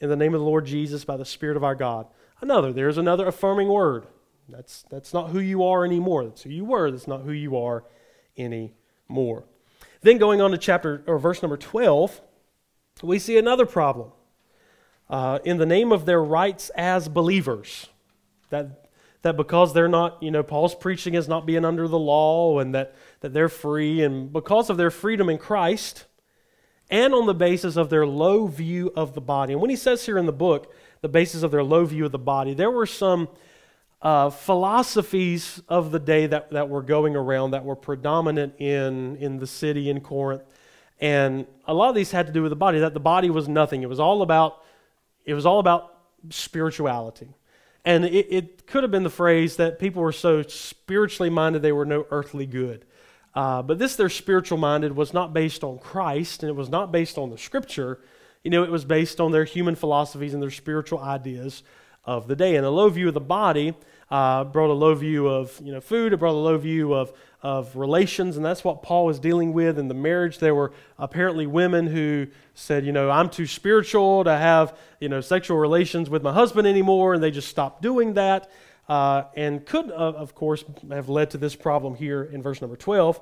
in 0.01 0.09
the 0.09 0.17
name 0.17 0.35
of 0.35 0.41
the 0.41 0.47
Lord 0.47 0.65
Jesus 0.65 1.05
by 1.05 1.19
the 1.19 1.25
Spirit 1.25 1.57
of 1.57 1.65
our 1.65 1.75
God. 1.75 2.07
Another, 2.41 2.73
there's 2.73 2.99
another 2.99 3.29
affirming 3.29 3.69
word. 3.69 4.07
That's, 4.49 4.83
that's 4.91 5.15
not 5.15 5.31
who 5.31 5.39
you 5.39 5.63
are 5.63 5.85
anymore. 5.85 6.25
That's 6.25 6.43
who 6.43 6.51
you 6.51 6.65
were. 6.65 6.91
That's 6.91 7.07
not 7.07 7.23
who 7.23 7.31
you 7.31 7.57
are 7.57 7.85
anymore. 8.37 9.45
Then 10.03 10.19
going 10.19 10.41
on 10.41 10.51
to 10.51 10.59
chapter 10.59 11.03
or 11.07 11.19
verse 11.19 11.43
number 11.43 11.57
12, 11.57 12.21
we 13.03 13.19
see 13.19 13.39
another 13.39 13.67
problem. 13.67 14.11
Uh, 15.09 15.39
in 15.45 15.59
the 15.59 15.67
name 15.67 15.93
of 15.93 16.07
their 16.07 16.23
rights 16.23 16.71
as 16.71 17.09
believers, 17.09 17.89
that, 18.51 18.87
that 19.23 19.37
because 19.37 19.75
they're 19.75 19.89
not, 19.89 20.23
you 20.23 20.31
know, 20.31 20.43
Paul's 20.43 20.75
preaching 20.75 21.15
is 21.15 21.29
not 21.29 21.47
being 21.47 21.65
under 21.65 21.87
the 21.87 21.99
law 21.99 22.59
and 22.59 22.75
that, 22.75 22.95
that 23.21 23.33
they're 23.33 23.49
free, 23.49 24.03
and 24.03 24.33
because 24.33 24.71
of 24.71 24.77
their 24.77 24.91
freedom 24.91 25.29
in 25.29 25.39
Christ, 25.39 26.07
and 26.91 27.15
on 27.15 27.27
the 27.27 27.35
basis 27.35 27.77
of 27.77 27.91
their 27.91 28.07
low 28.07 28.47
view 28.47 28.93
of 28.97 29.15
the 29.15 29.21
body. 29.21 29.53
And 29.53 29.63
when 29.63 29.71
he 29.71 29.77
says 29.77 30.05
here 30.05 30.19
in 30.19 30.27
the 30.27 30.33
book, 30.33 30.73
the 31.01 31.09
basis 31.09 31.43
of 31.43 31.51
their 31.51 31.65
low 31.65 31.85
view 31.85 32.05
of 32.05 32.13
the 32.13 32.19
body, 32.19 32.55
there 32.55 32.71
were 32.71 32.87
some 32.87 33.29
uh, 34.03 34.31
philosophies 34.31 35.63
of 35.69 35.93
the 35.93 36.01
day 36.01 36.27
that, 36.27 36.51
that 36.51 36.69
were 36.69 36.83
going 36.83 37.15
around 37.15 37.53
that 37.53 37.65
were 37.65 37.77
predominant 37.77 38.61
in, 38.61 39.17
in 39.17 39.39
the 39.39 39.47
city 39.47 39.89
in 39.89 40.01
Corinth. 40.01 40.43
And 41.01 41.47
a 41.67 41.75
lot 41.75 41.89
of 41.89 41.95
these 41.95 42.11
had 42.11 42.27
to 42.27 42.33
do 42.33 42.43
with 42.43 42.51
the 42.51 42.57
body, 42.57 42.81
that 42.81 42.95
the 42.95 43.01
body 43.01 43.31
was 43.31 43.49
nothing. 43.49 43.83
It 43.83 43.89
was 43.89 44.01
all 44.01 44.23
about, 44.23 44.63
it 45.25 45.35
was 45.35 45.47
all 45.47 45.61
about 45.61 45.95
spirituality. 46.31 47.29
And 47.85 48.05
it, 48.05 48.27
it 48.31 48.67
could 48.67 48.83
have 48.83 48.91
been 48.91 49.03
the 49.05 49.11
phrase 49.11 49.57
that 49.57 49.79
people 49.79 50.03
were 50.03 50.13
so 50.13 50.43
spiritually 50.43 51.31
minded 51.31 51.63
they 51.63 51.73
were 51.73 51.87
no 51.87 52.07
earthly 52.11 52.47
good. 52.47 52.85
Uh, 53.35 53.63
but 53.63 53.79
this, 53.79 53.97
their 53.97 54.09
spiritual 54.09 54.59
minded, 54.59 54.95
was 54.95 55.15
not 55.15 55.33
based 55.33 55.65
on 55.65 55.79
Christ 55.79 56.43
and 56.43 56.51
it 56.51 56.57
was 56.57 56.69
not 56.69 56.93
based 56.93 57.19
on 57.19 57.31
the 57.31 57.39
scripture. 57.39 58.01
You 58.43 58.51
know, 58.51 58.65
it 58.65 58.71
was 58.71 58.85
based 58.85 59.21
on 59.21 59.31
their 59.31 59.45
human 59.45 59.75
philosophies 59.75 60.35
and 60.35 60.43
their 60.43 60.51
spiritual 60.51 60.99
ideas 60.99 61.63
of 62.05 62.29
the 62.29 62.37
day. 62.37 62.57
And 62.57 62.67
a 62.67 62.71
low 62.71 62.89
view 62.89 63.09
of 63.09 63.15
the 63.15 63.21
body 63.21 63.75
uh, 64.11 64.45
brought 64.45 64.71
a 64.71 64.75
low 64.75 64.95
view 64.95 65.27
of 65.29 65.59
you 65.65 65.73
know 65.73 65.81
food. 65.81 66.13
It 66.13 66.19
brought 66.19 66.35
a 66.35 66.45
low 66.45 66.59
view 66.59 66.93
of 66.93 67.13
of 67.43 67.75
relations, 67.75 68.37
and 68.37 68.45
that's 68.45 68.63
what 68.63 68.83
Paul 68.83 69.07
was 69.07 69.19
dealing 69.19 69.53
with 69.53 69.79
in 69.79 69.89
the 69.89 69.95
marriage. 69.95 70.39
There 70.39 70.55
were 70.55 70.73
apparently 70.99 71.47
women 71.47 71.87
who 71.87 72.29
said, 72.55 72.85
you 72.87 72.93
know, 72.93 73.11
I'm 73.11 73.29
too 73.29 73.47
spiritual 73.47 74.25
to 74.25 74.37
have 74.37 74.77
you 75.01 75.09
know 75.09 75.21
sexual 75.21 75.57
relations 75.57 76.11
with 76.11 76.23
my 76.23 76.33
husband 76.33 76.69
anymore, 76.69 77.15
and 77.15 77.23
they 77.23 77.31
just 77.31 77.49
stopped 77.49 77.83
doing 77.83 78.15
that. 78.15 78.51
Uh, 78.89 79.25
and 79.37 79.65
could, 79.65 79.91
uh, 79.91 79.95
of 79.95 80.35
course, 80.35 80.65
have 80.91 81.09
led 81.09 81.31
to 81.31 81.39
this 81.39 81.55
problem 81.55 81.95
here 81.95 82.25
in 82.25 82.43
verse 82.43 82.61
number 82.61 82.77
12. 82.77 83.21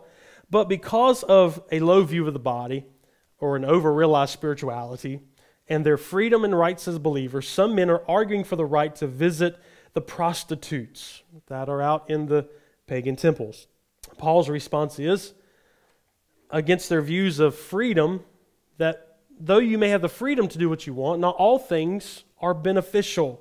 But 0.51 0.69
because 0.69 1.23
of 1.23 1.63
a 1.71 1.79
low 1.81 2.03
view 2.03 2.27
of 2.27 2.33
the 2.33 2.41
body 2.41 2.85
or 3.39 3.57
an 3.57 3.65
over 3.65 3.93
realized 3.93 4.33
spirituality 4.33 5.21
and 5.71 5.87
their 5.87 5.97
freedom 5.97 6.45
and 6.45 6.59
rights 6.59 6.89
as 6.89 6.99
believers, 6.99 7.49
some 7.49 7.77
men 7.77 7.89
are 7.89 8.03
arguing 8.09 8.43
for 8.43 8.57
the 8.57 8.67
right 8.67 8.95
to 8.97 9.07
visit 9.07 9.57
the 9.93 10.01
prostitutes 10.01 11.23
that 11.47 11.69
are 11.69 11.81
out 11.81 12.11
in 12.11 12.27
the 12.27 12.49
pagan 12.89 13.15
temples. 13.15 13.69
Paul's 14.19 14.49
response 14.49 14.99
is 14.99 15.33
against 16.51 16.89
their 16.89 17.01
views 17.01 17.39
of 17.39 17.55
freedom 17.55 18.25
that 18.79 19.19
though 19.39 19.59
you 19.59 19.79
may 19.79 19.91
have 19.91 20.03
the 20.03 20.09
freedom 20.09 20.49
to 20.49 20.59
do 20.59 20.69
what 20.69 20.89
you 20.89 20.93
want, 20.93 21.21
not 21.21 21.37
all 21.37 21.59
things 21.59 22.25
are 22.41 22.53
beneficial 22.53 23.41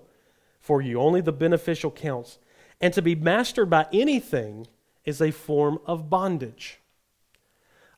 for 0.61 0.81
you. 0.81 0.99
Only 0.99 1.21
the 1.21 1.31
beneficial 1.31 1.89
counts. 1.89 2.37
And 2.79 2.93
to 2.93 3.01
be 3.01 3.15
mastered 3.15 3.71
by 3.71 3.87
anything 3.91 4.67
is 5.03 5.19
a 5.19 5.31
form 5.31 5.79
of 5.87 6.09
bondage. 6.09 6.79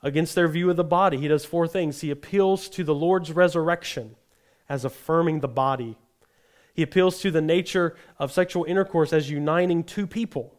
Against 0.01 0.35
their 0.35 0.47
view 0.47 0.69
of 0.69 0.77
the 0.77 0.83
body, 0.83 1.17
he 1.17 1.27
does 1.27 1.45
four 1.45 1.67
things. 1.67 1.99
He 1.99 2.09
appeals 2.09 2.69
to 2.69 2.83
the 2.83 2.95
Lord's 2.95 3.31
resurrection 3.31 4.15
as 4.71 4.85
affirming 4.85 5.41
the 5.41 5.47
body 5.47 5.97
he 6.73 6.83
appeals 6.83 7.19
to 7.21 7.31
the 7.31 7.41
nature 7.41 7.95
of 8.17 8.31
sexual 8.31 8.63
intercourse 8.63 9.11
as 9.13 9.29
uniting 9.29 9.83
two 9.83 10.07
people 10.07 10.53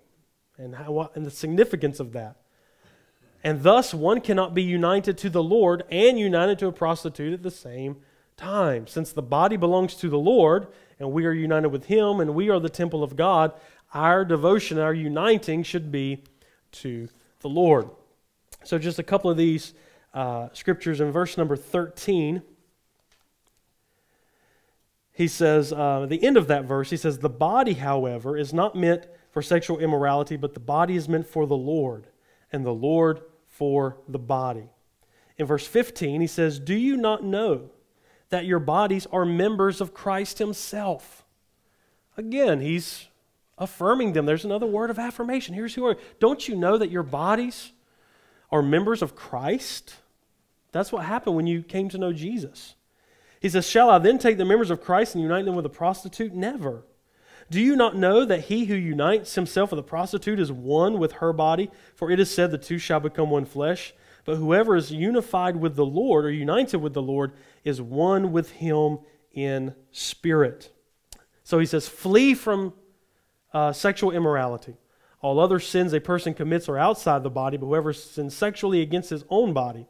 and, 0.59 0.75
how, 0.75 1.11
and 1.15 1.25
the 1.25 1.31
significance 1.31 2.01
of 2.01 2.13
that. 2.13 2.37
And 3.43 3.63
thus, 3.63 3.93
one 3.93 4.21
cannot 4.21 4.55
be 4.55 4.63
united 4.63 5.19
to 5.19 5.31
the 5.31 5.43
Lord 5.43 5.85
and 5.91 6.19
united 6.19 6.59
to 6.61 6.69
a 6.69 6.73
prostitute 6.73 7.33
at 7.33 7.43
the 7.43 7.51
same 7.51 7.97
time. 8.37 8.87
Since 8.87 9.13
the 9.13 9.23
body 9.23 9.57
belongs 9.57 9.97
to 9.97 10.09
the 10.09 10.19
Lord 10.19 10.69
and 11.01 11.11
we 11.13 11.27
are 11.27 11.33
united 11.33 11.71
with 11.71 11.87
Him 11.87 12.21
and 12.21 12.35
we 12.35 12.51
are 12.51 12.61
the 12.61 12.69
temple 12.69 13.03
of 13.03 13.17
God, 13.17 13.53
our 13.95 14.25
devotion, 14.25 14.79
our 14.79 14.95
uniting 14.95 15.63
should 15.63 15.91
be 15.91 16.23
to 16.73 17.09
the 17.41 17.49
Lord. 17.49 17.89
So, 18.65 18.79
just 18.79 19.01
a 19.01 19.03
couple 19.03 19.31
of 19.31 19.37
these 19.37 19.75
uh, 20.15 20.49
scriptures 20.53 21.01
in 21.01 21.11
verse 21.11 21.37
number 21.37 21.57
13. 21.57 22.43
He 25.13 25.29
says, 25.29 25.73
uh, 25.73 26.05
at 26.05 26.09
the 26.09 26.25
end 26.25 26.37
of 26.37 26.47
that 26.49 26.65
verse, 26.65 26.91
he 26.91 26.97
says, 26.97 27.19
The 27.19 27.29
body, 27.29 27.75
however, 27.75 28.37
is 28.37 28.55
not 28.55 28.75
meant 28.75 29.07
for 29.31 29.43
sexual 29.43 29.79
immorality, 29.79 30.37
but 30.37 30.55
the 30.55 30.61
body 30.61 30.97
is 30.97 31.09
meant 31.09 31.27
for 31.27 31.47
the 31.47 31.57
Lord, 31.57 32.07
and 32.51 32.65
the 32.65 32.75
Lord 32.75 33.21
for 33.47 33.99
the 34.09 34.19
body. 34.19 34.71
In 35.37 35.47
verse 35.47 35.67
15, 35.67 36.21
he 36.21 36.27
says, 36.27 36.59
Do 36.59 36.75
you 36.75 36.97
not 36.97 37.25
know 37.25 37.71
that 38.31 38.47
your 38.47 38.59
bodies 38.59 39.07
are 39.13 39.27
members 39.27 39.81
of 39.81 39.93
Christ 39.93 40.39
Himself? 40.39 41.25
Again, 42.17 42.61
he's 42.61 43.09
affirming 43.59 44.13
them. 44.13 44.27
There's 44.27 44.45
another 44.45 44.67
word 44.67 44.91
of 44.91 44.99
affirmation. 44.99 45.55
Here's 45.55 45.75
who 45.75 45.87
are. 45.87 45.97
Don't 46.21 46.49
you 46.49 46.57
know 46.57 46.79
that 46.79 46.91
your 46.91 47.03
bodies 47.03 47.73
are 48.51 48.63
members 48.63 49.03
of 49.03 49.15
Christ? 49.15 49.97
That's 50.73 50.93
what 50.93 51.05
happened 51.05 51.37
when 51.37 51.47
you 51.47 51.63
came 51.63 51.89
to 51.91 51.99
know 51.99 52.13
Jesus. 52.13 52.75
He 53.43 53.49
says, 53.49 53.69
Shall 53.69 53.91
I 53.91 53.99
then 53.99 54.19
take 54.19 54.39
the 54.39 54.45
members 54.45 54.71
of 54.71 54.81
Christ 54.81 55.17
and 55.17 55.23
unite 55.23 55.45
them 55.45 55.57
with 55.57 55.67
a 55.67 55.69
prostitute? 55.69 56.33
Never. 56.33 56.87
Do 57.51 57.61
you 57.61 57.75
not 57.75 57.97
know 57.97 58.25
that 58.25 58.43
he 58.43 58.67
who 58.67 58.75
unites 58.75 59.35
himself 59.35 59.73
with 59.73 59.81
a 59.81 59.83
prostitute 59.83 60.39
is 60.39 60.53
one 60.53 61.01
with 61.01 61.15
her 61.15 61.33
body? 61.33 61.69
For 61.97 62.09
it 62.09 62.21
is 62.21 62.33
said, 62.33 62.53
The 62.53 62.57
two 62.57 62.79
shall 62.79 63.01
become 63.01 63.31
one 63.31 63.45
flesh. 63.45 63.95
But 64.25 64.37
whoever 64.37 64.77
is 64.77 64.93
unified 64.93 65.57
with 65.57 65.75
the 65.75 65.85
Lord 65.85 66.25
or 66.25 66.31
united 66.31 66.77
with 66.77 66.95
the 66.95 67.03
Lord 67.03 67.33
is 67.65 67.83
one 67.83 68.31
with 68.31 68.53
him 68.53 69.01
in 69.33 69.75
spirit. 69.91 70.71
So 71.43 71.59
he 71.59 71.67
says, 71.67 71.89
Flee 71.89 72.35
from 72.35 72.75
uh, 73.53 73.73
sexual 73.73 74.13
immorality. 74.13 74.77
All 75.21 75.41
other 75.41 75.59
sins 75.59 75.93
a 75.93 76.01
person 76.01 76.33
commits 76.33 76.69
are 76.69 76.79
outside 76.79 77.25
the 77.25 77.31
body, 77.31 77.57
but 77.57 77.67
whoever 77.67 77.93
sins 77.93 78.37
sexually 78.37 78.83
against 78.83 79.11
his 79.11 79.25
own 79.29 79.53
body 79.53 79.89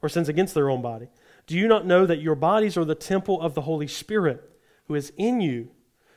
or 0.00 0.08
sins 0.08 0.30
against 0.30 0.54
their 0.54 0.70
own 0.70 0.80
body 0.80 1.08
do 1.46 1.56
you 1.56 1.68
not 1.68 1.86
know 1.86 2.06
that 2.06 2.20
your 2.20 2.34
bodies 2.34 2.76
are 2.76 2.84
the 2.84 2.94
temple 2.94 3.40
of 3.40 3.54
the 3.54 3.62
Holy 3.62 3.86
Spirit 3.86 4.42
who 4.86 4.94
is 4.94 5.12
in 5.16 5.40
you, 5.40 5.70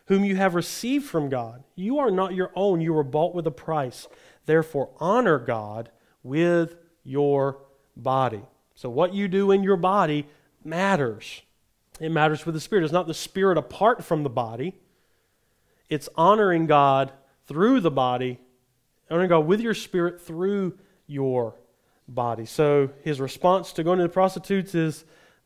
whom 0.06 0.26
you 0.26 0.36
have 0.36 0.56
received 0.56 1.06
from 1.06 1.30
God? 1.30 1.64
You 1.76 2.00
are 2.00 2.10
not 2.10 2.34
your 2.34 2.52
own, 2.56 2.82
you 2.82 2.94
were 2.94 3.04
bought 3.04 3.36
with 3.36 3.46
a 3.46 3.52
price. 3.52 4.08
Therefore, 4.46 4.90
honor 5.00 5.38
God 5.38 5.92
with 6.24 6.76
your 7.04 7.60
body. 7.96 8.42
So, 8.74 8.90
what 8.90 9.14
you 9.14 9.28
do 9.28 9.52
in 9.52 9.64
your 9.64 9.78
body 9.78 10.28
matters. 10.64 11.42
It 12.00 12.12
matters 12.12 12.46
with 12.46 12.56
the 12.56 12.62
Spirit. 12.62 12.84
It's 12.84 12.94
not 12.94 13.08
the 13.08 13.14
Spirit 13.14 13.58
apart 13.58 14.04
from 14.04 14.24
the 14.24 14.30
body, 14.30 14.76
it's 15.90 16.10
honoring 16.16 16.66
God 16.66 17.12
through 17.46 17.82
the 17.82 17.92
body, 17.92 18.40
honoring 19.10 19.30
God 19.30 19.48
with 19.48 19.60
your 19.60 19.74
spirit 19.74 20.22
through 20.22 20.78
your 21.08 21.56
body. 22.08 22.46
So, 22.46 22.90
his 23.04 23.20
response 23.20 23.74
to 23.74 23.84
going 23.84 23.98
to 23.98 24.04
the 24.04 24.10
prostitutes 24.10 24.74
is 24.76 25.04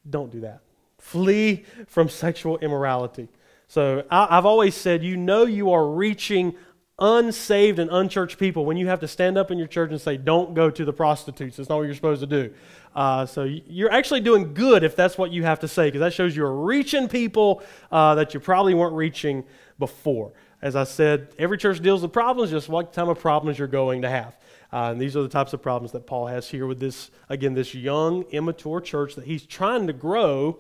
don't 0.10 0.32
do 0.32 0.42
that. 0.42 0.62
Flee 0.98 1.66
from 1.88 2.10
sexual 2.10 2.58
immorality. 2.60 3.28
So 3.68 4.06
I, 4.10 4.36
have 4.36 4.46
always 4.46 4.76
said, 4.76 5.04
you 5.04 5.18
know, 5.18 5.46
you 5.46 5.72
are 5.72 5.88
reaching 5.88 6.56
unsaved 7.00 7.80
and 7.80 7.90
unchurched 7.90 8.38
people 8.38 8.66
when 8.66 8.78
you 8.78 8.88
have 8.88 9.00
to 9.00 9.08
stand 9.08 9.38
up 9.38 9.50
in 9.50 9.58
your 9.58 9.68
church 9.68 9.92
and 9.92 10.00
say, 10.00 10.16
don't 10.16 10.54
go 10.54 10.70
to 10.70 10.86
the 10.86 10.94
prostitutes. 10.94 11.58
That's 11.58 11.70
not 11.70 11.78
what 11.78 11.84
you're 11.84 11.96
supposed 11.96 12.22
to 12.22 12.28
do. 12.28 12.54
Uh, 12.96 13.26
so 13.26 13.44
you're 13.44 13.92
actually 13.92 14.22
doing 14.22 14.54
good 14.54 14.84
if 14.84 14.96
that's 14.96 15.18
what 15.18 15.32
you 15.32 15.44
have 15.44 15.60
to 15.62 15.68
say, 15.68 15.88
because 15.88 16.02
that 16.02 16.14
shows 16.14 16.36
you're 16.36 16.54
reaching 16.54 17.08
people 17.08 17.64
uh, 17.92 18.16
that 18.16 18.34
you 18.34 18.40
probably 18.40 18.74
weren't 18.74 18.96
reaching 18.96 19.44
before. 19.80 20.32
As 20.62 20.76
I 20.76 20.84
said, 20.84 21.34
every 21.40 21.58
church 21.58 21.82
deals 21.82 22.04
with 22.04 22.14
problems, 22.14 22.52
just 22.52 22.70
what 22.70 22.94
type 22.94 23.08
of 23.08 23.20
problems 23.20 23.58
you're 23.60 23.68
going 23.68 24.04
to 24.04 24.10
have. 24.10 24.38
Uh, 24.74 24.90
and 24.90 25.00
these 25.00 25.16
are 25.16 25.22
the 25.22 25.30
types 25.30 25.54
of 25.54 25.62
problems 25.62 25.92
that 25.92 26.08
Paul 26.08 26.26
has 26.26 26.50
here 26.50 26.66
with 26.66 26.80
this, 26.80 27.12
again, 27.30 27.54
this 27.54 27.76
young, 27.76 28.24
immature 28.32 28.82
church 28.82 29.14
that 29.14 29.26
he's 29.26 29.46
trying 29.46 29.86
to 29.86 29.94
grow 29.94 30.58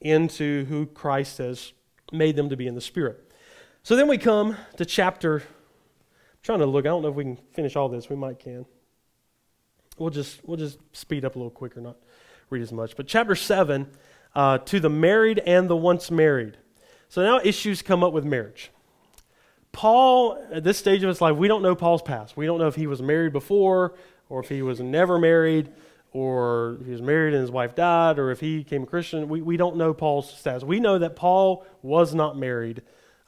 into 0.00 0.64
who 0.64 0.86
Christ 0.86 1.36
has 1.38 1.74
made 2.10 2.36
them 2.36 2.48
to 2.48 2.56
be 2.56 2.66
in 2.66 2.74
the 2.74 2.80
Spirit. 2.80 3.30
So 3.82 3.96
then 3.96 4.08
we 4.08 4.16
come 4.16 4.56
to 4.78 4.86
chapter. 4.86 5.40
I'm 5.40 5.42
trying 6.42 6.60
to 6.60 6.66
look. 6.66 6.86
I 6.86 6.88
don't 6.88 7.02
know 7.02 7.08
if 7.08 7.14
we 7.14 7.24
can 7.24 7.36
finish 7.52 7.76
all 7.76 7.90
this. 7.90 8.08
We 8.08 8.16
might 8.16 8.38
can. 8.38 8.64
We'll 9.98 10.08
just 10.08 10.40
we'll 10.48 10.56
just 10.56 10.78
speed 10.92 11.26
up 11.26 11.36
a 11.36 11.38
little 11.38 11.50
quicker, 11.50 11.82
not 11.82 11.98
read 12.48 12.62
as 12.62 12.72
much. 12.72 12.96
But 12.96 13.06
chapter 13.06 13.34
seven, 13.34 13.90
uh, 14.34 14.56
to 14.56 14.80
the 14.80 14.88
married 14.88 15.40
and 15.40 15.68
the 15.68 15.76
once 15.76 16.10
married. 16.10 16.56
So 17.10 17.22
now 17.22 17.40
issues 17.44 17.82
come 17.82 18.02
up 18.02 18.14
with 18.14 18.24
marriage. 18.24 18.70
Paul, 19.74 20.42
at 20.52 20.62
this 20.62 20.78
stage 20.78 21.02
of 21.02 21.08
his 21.08 21.20
life, 21.20 21.36
we 21.36 21.48
don't 21.48 21.60
know 21.60 21.74
Paul's 21.74 22.00
past. 22.00 22.36
We 22.36 22.46
don't 22.46 22.58
know 22.58 22.68
if 22.68 22.76
he 22.76 22.86
was 22.86 23.02
married 23.02 23.32
before, 23.32 23.94
or 24.28 24.40
if 24.40 24.48
he 24.48 24.62
was 24.62 24.80
never 24.80 25.18
married, 25.18 25.70
or 26.12 26.78
if 26.80 26.86
he 26.86 26.92
was 26.92 27.02
married 27.02 27.34
and 27.34 27.40
his 27.40 27.50
wife 27.50 27.74
died, 27.74 28.18
or 28.20 28.30
if 28.30 28.38
he 28.38 28.58
became 28.58 28.84
a 28.84 28.86
Christian. 28.86 29.28
We, 29.28 29.42
we 29.42 29.56
don't 29.56 29.76
know 29.76 29.92
Paul's 29.92 30.32
status. 30.32 30.62
We 30.62 30.78
know 30.78 30.98
that 31.00 31.16
Paul 31.16 31.66
was 31.82 32.14
not 32.14 32.38
married 32.38 32.82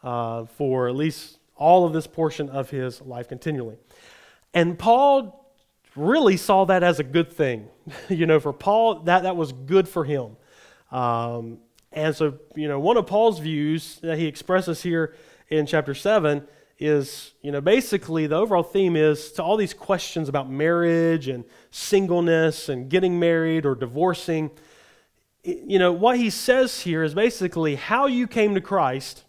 uh, 0.05 0.45
for 0.45 0.89
at 0.89 0.95
least 0.95 1.39
all 1.57 1.85
of 1.85 1.93
this 1.93 2.07
portion 2.07 2.49
of 2.49 2.71
his 2.71 3.03
life 3.03 3.29
continually. 3.29 3.77
And 4.55 4.79
Paul 4.79 5.53
really 5.97 6.37
saw 6.37 6.65
that 6.67 6.85
as 6.85 7.01
a 7.01 7.05
good 7.05 7.33
thing. 7.33 7.69
you 8.09 8.25
know, 8.25 8.39
for 8.39 8.53
Paul, 8.53 9.01
that, 9.01 9.25
that 9.25 9.37
was 9.37 9.51
good 9.51 9.89
for 9.89 10.05
him. 10.05 10.37
Um, 10.93 11.59
and 11.91 12.15
so, 12.15 12.39
you 12.55 12.69
know, 12.69 12.79
one 12.79 12.97
of 12.97 13.07
Paul's 13.07 13.41
views 13.41 13.99
that 14.01 14.17
he 14.17 14.27
expresses 14.27 14.83
here 14.83 15.15
in 15.49 15.67
chapter 15.67 15.95
7 15.95 16.47
is, 16.79 17.33
you 17.41 17.53
know, 17.53 17.61
basically 17.61 18.27
the 18.27 18.37
overall 18.37 18.63
theme 18.63 18.97
is 18.97 19.33
to 19.33 19.43
all 19.43 19.57
these 19.57 19.73
questions 19.73 20.29
about 20.29 20.51
marriage 20.51 21.29
and 21.29 21.45
singleness 21.71 22.69
and 22.69 22.91
getting 22.91 23.19
married 23.19 23.65
or 23.65 23.75
divorcing. 23.75 24.51
You 25.43 25.79
know, 25.79 25.93
what 25.93 26.19
he 26.19 26.29
says 26.29 26.81
here 26.81 27.03
is 27.03 27.15
basically 27.15 27.77
how 27.77 28.07
you 28.07 28.27
came 28.27 28.55
to 28.55 28.61
Christ, 28.61 29.25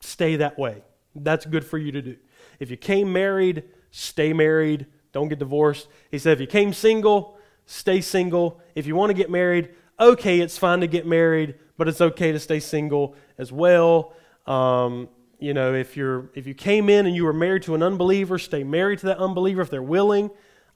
stay 0.00 0.36
that 0.36 0.58
way. 0.58 0.82
That's 1.14 1.44
good 1.44 1.66
for 1.66 1.76
you 1.76 1.92
to 1.92 2.00
do. 2.00 2.16
If 2.60 2.70
you 2.70 2.76
came 2.76 3.12
married, 3.12 3.64
stay 3.90 4.32
married, 4.32 4.86
don't 5.12 5.28
get 5.28 5.38
divorced. 5.38 5.88
He 6.10 6.18
said, 6.18 6.34
if 6.34 6.40
you 6.40 6.46
came 6.46 6.72
single, 6.72 7.38
stay 7.66 8.00
single. 8.00 8.60
If 8.74 8.86
you 8.86 8.94
want 8.94 9.10
to 9.10 9.14
get 9.14 9.30
married, 9.30 9.70
okay, 10.00 10.40
it's 10.40 10.56
fine 10.56 10.80
to 10.80 10.86
get 10.86 11.06
married, 11.06 11.56
but 11.76 11.88
it's 11.88 12.00
okay 12.00 12.32
to 12.32 12.38
stay 12.38 12.60
single 12.60 13.16
as 13.36 13.52
well. 13.52 14.14
Um, 14.48 15.10
you 15.38 15.54
know, 15.54 15.74
if 15.74 15.96
you're 15.96 16.30
if 16.34 16.46
you 16.46 16.54
came 16.54 16.88
in 16.88 17.06
and 17.06 17.14
you 17.14 17.24
were 17.24 17.32
married 17.32 17.62
to 17.64 17.74
an 17.74 17.82
unbeliever, 17.82 18.38
stay 18.38 18.64
married 18.64 18.98
to 19.00 19.06
that 19.06 19.18
unbeliever 19.18 19.60
if 19.60 19.70
they're 19.70 19.82
willing. 19.82 20.30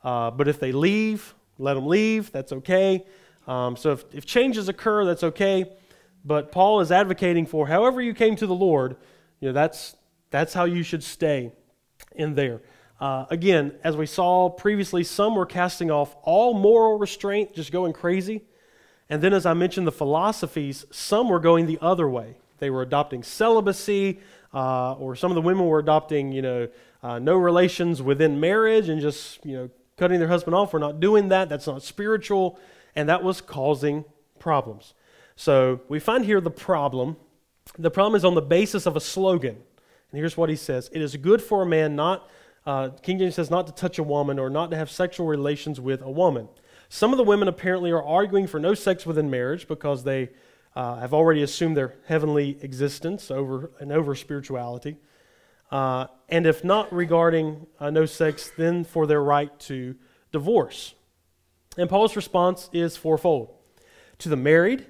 Uh, 0.05 0.31
but 0.31 0.47
if 0.47 0.61
they 0.61 0.73
leave, 0.73 1.35
let 1.59 1.75
them 1.75 1.87
leave. 1.87 2.31
That's 2.33 2.53
okay. 2.53 3.07
Um, 3.47 3.77
so 3.77 3.93
if, 3.93 4.05
if 4.13 4.27
changes 4.27 4.69
occur, 4.69 5.05
that's 5.05 5.25
okay. 5.25 5.73
But 6.25 6.53
Paul 6.53 6.81
is 6.81 6.93
advocating 6.93 7.47
for 7.47 7.67
however 7.67 8.01
you 8.01 8.15
came 8.15 8.37
to 8.37 8.47
the 8.47 8.55
Lord, 8.55 8.97
you 9.41 9.49
know, 9.49 9.53
that's 9.53 9.97
that's 10.31 10.53
how 10.53 10.65
you 10.65 10.83
should 10.83 11.03
stay 11.03 11.53
in 12.15 12.35
there. 12.35 12.61
Uh, 13.01 13.27
again, 13.31 13.75
as 13.83 13.97
we 13.97 14.07
saw 14.07 14.49
previously, 14.49 15.03
some 15.03 15.35
were 15.35 15.47
casting 15.47 15.91
off 15.91 16.15
all 16.23 16.55
moral 16.55 16.99
restraint, 16.99 17.55
just 17.55 17.73
going 17.73 17.93
crazy. 17.93 18.43
And 19.09 19.21
then, 19.21 19.33
as 19.33 19.45
I 19.45 19.55
mentioned, 19.55 19.87
the 19.87 19.93
philosophies, 19.93 20.85
some 20.91 21.29
were 21.29 21.41
going 21.41 21.67
the 21.67 21.79
other 21.81 22.09
way. 22.09 22.37
They 22.63 22.71
were 22.71 22.83
adopting 22.83 23.25
celibacy, 23.25 24.21
uh, 24.55 24.93
or 24.93 25.17
some 25.17 25.33
of 25.33 25.35
the 25.35 25.41
women 25.41 25.67
were 25.67 25.81
adopting, 25.81 26.31
you 26.31 26.43
know, 26.43 26.69
uh, 27.03 27.19
no 27.19 27.35
relations 27.35 28.01
within 28.01 28.39
marriage 28.39 28.89
and 28.89 29.01
just, 29.01 29.45
you 29.45 29.57
know, 29.57 29.71
cutting 29.97 30.21
their 30.21 30.29
husband 30.29 30.55
off. 30.55 30.73
We're 30.73 30.79
not 30.79 31.01
doing 31.01 31.27
that. 31.31 31.49
That's 31.49 31.67
not 31.67 31.83
spiritual. 31.83 32.61
And 32.95 33.09
that 33.09 33.25
was 33.25 33.41
causing 33.41 34.05
problems. 34.39 34.95
So 35.35 35.81
we 35.89 35.99
find 35.99 36.25
here 36.25 36.41
the 36.41 36.53
problem. 36.53 37.17
The 37.77 37.91
problem 37.91 38.15
is 38.15 38.25
on 38.25 38.37
the 38.37 38.43
basis 38.43 38.87
of 38.87 38.95
a 38.95 39.01
slogan. 39.01 39.57
And 39.57 40.19
here's 40.19 40.37
what 40.37 40.49
he 40.49 40.55
says 40.55 40.89
It 40.93 41.03
is 41.03 41.17
good 41.17 41.43
for 41.43 41.63
a 41.63 41.67
man 41.67 41.97
not, 41.97 42.31
uh, 42.65 42.91
King 43.03 43.19
James 43.19 43.35
says, 43.35 43.51
not 43.51 43.67
to 43.67 43.73
touch 43.73 43.99
a 43.99 44.05
woman 44.05 44.39
or 44.39 44.49
not 44.49 44.71
to 44.71 44.77
have 44.77 44.89
sexual 44.89 45.27
relations 45.27 45.81
with 45.81 46.01
a 46.01 46.11
woman. 46.11 46.49
Some 46.89 47.11
of 47.11 47.17
the 47.17 47.25
women 47.25 47.49
apparently 47.49 47.91
are 47.91 48.05
arguing 48.05 48.47
for 48.47 48.61
no 48.61 48.75
sex 48.75 49.05
within 49.05 49.31
marriage 49.31 49.67
because 49.67 50.05
they 50.05 50.31
uh, 50.75 50.97
have 50.97 51.13
already 51.13 51.43
assumed 51.43 51.77
their 51.77 51.95
heavenly 52.07 52.59
existence 52.63 53.31
over 53.31 53.71
and 53.81 53.93
over 53.93 54.15
spirituality. 54.15 54.97
Uh, 55.71 56.07
and 56.29 56.47
if 56.47 56.65
not 56.65 56.93
regarding 56.93 57.67
uh, 57.81 57.91
no 57.91 58.07
sex, 58.07 58.51
then 58.57 58.85
for 58.85 59.07
their 59.07 59.23
right 59.23 59.59
to 59.59 59.95
divorce. 60.31 60.95
And 61.79 61.89
Paul's 61.89 62.17
response 62.17 62.69
is 62.73 62.97
fourfold. 62.97 63.55
To 64.19 64.29
the 64.29 64.37
married, 64.37 64.87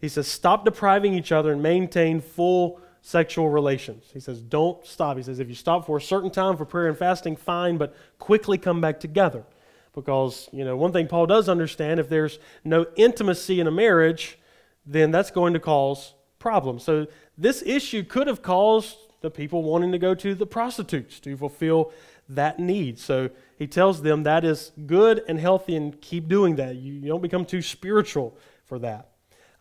he 0.00 0.08
says, 0.08 0.26
stop 0.26 0.64
depriving 0.64 1.14
each 1.14 1.32
other 1.32 1.52
and 1.52 1.62
maintain 1.62 2.20
full 2.20 2.80
sexual 3.02 3.50
relations. 3.50 4.04
He 4.12 4.20
says, 4.20 4.40
don't 4.40 4.84
stop. 4.86 5.16
He 5.16 5.22
says, 5.22 5.38
if 5.38 5.48
you 5.48 5.54
stop 5.54 5.86
for 5.86 5.98
a 5.98 6.00
certain 6.00 6.30
time 6.30 6.56
for 6.56 6.64
prayer 6.64 6.88
and 6.88 6.96
fasting, 6.96 7.36
fine, 7.36 7.76
but 7.76 7.94
quickly 8.18 8.58
come 8.58 8.80
back 8.80 9.00
together. 9.00 9.44
Because, 9.94 10.48
you 10.52 10.64
know, 10.64 10.76
one 10.76 10.92
thing 10.92 11.06
Paul 11.06 11.26
does 11.26 11.48
understand 11.48 12.00
if 12.00 12.08
there's 12.08 12.38
no 12.64 12.86
intimacy 12.96 13.60
in 13.60 13.66
a 13.66 13.70
marriage, 13.70 14.38
then 14.86 15.10
that's 15.10 15.30
going 15.30 15.52
to 15.54 15.60
cause 15.60 16.14
problems. 16.38 16.84
So 16.84 17.06
this 17.38 17.62
issue 17.64 18.02
could 18.02 18.26
have 18.26 18.42
caused 18.42 18.96
the 19.20 19.30
people 19.30 19.62
wanting 19.62 19.92
to 19.92 19.98
go 19.98 20.14
to 20.14 20.34
the 20.34 20.46
prostitutes 20.46 21.20
to 21.20 21.36
fulfill 21.36 21.92
that 22.28 22.58
need. 22.58 22.98
So 22.98 23.30
he 23.56 23.66
tells 23.66 24.02
them 24.02 24.24
that 24.24 24.44
is 24.44 24.72
good 24.86 25.22
and 25.28 25.38
healthy 25.38 25.76
and 25.76 26.00
keep 26.00 26.28
doing 26.28 26.56
that. 26.56 26.76
You, 26.76 27.00
don't 27.08 27.22
become 27.22 27.44
too 27.44 27.62
spiritual 27.62 28.36
for 28.64 28.78
that. 28.80 29.08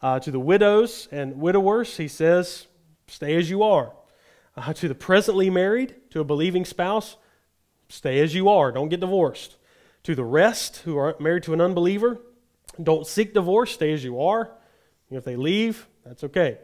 Uh, 0.02 0.20
to 0.20 0.32
the 0.32 0.40
widows 0.40 1.08
and 1.12 1.40
widowers, 1.40 1.98
he 1.98 2.08
says, 2.08 2.66
stay 3.08 3.36
as 3.36 3.50
you 3.50 3.62
are. 3.62 3.94
Uh, 4.58 4.74
to 4.74 4.88
the 4.88 4.96
presently 4.96 5.50
married, 5.50 5.96
to 6.10 6.20
a 6.20 6.24
believing 6.24 6.66
spouse, 6.66 7.18
stay 7.88 8.20
as 8.20 8.34
you 8.34 8.50
are. 8.50 8.72
Don't 8.72 8.90
get 8.90 9.00
divorced. 9.00 9.58
To 10.04 10.16
the 10.16 10.24
rest 10.24 10.78
who 10.78 10.98
are 10.98 11.16
married 11.20 11.44
to 11.44 11.54
an 11.54 11.62
unbeliever, 11.62 12.20
don't 12.82 13.06
seek 13.06 13.34
divorce. 13.34 13.72
Stay 13.72 13.94
as 13.94 14.04
you 14.04 14.20
are. 14.20 14.52
If 15.12 15.24
they 15.26 15.36
leave, 15.36 15.88
that's 16.06 16.24
okay. 16.24 16.58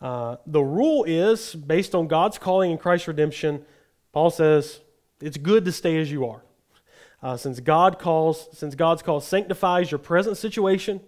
Uh, 0.00 0.36
the 0.46 0.60
rule 0.60 1.04
is 1.04 1.54
based 1.54 1.94
on 1.94 2.08
God's 2.08 2.36
calling 2.36 2.70
and 2.70 2.80
Christ's 2.80 3.08
redemption. 3.08 3.64
Paul 4.12 4.30
says 4.30 4.80
it's 5.20 5.36
good 5.38 5.64
to 5.64 5.72
stay 5.72 5.98
as 5.98 6.10
you 6.10 6.26
are. 6.26 6.42
Uh, 7.22 7.36
since 7.36 7.60
God 7.60 7.98
calls, 7.98 8.48
since 8.52 8.74
God's 8.74 9.02
call 9.02 9.20
sanctifies 9.20 9.90
your 9.90 9.98
present 9.98 10.36
situation, 10.36 11.00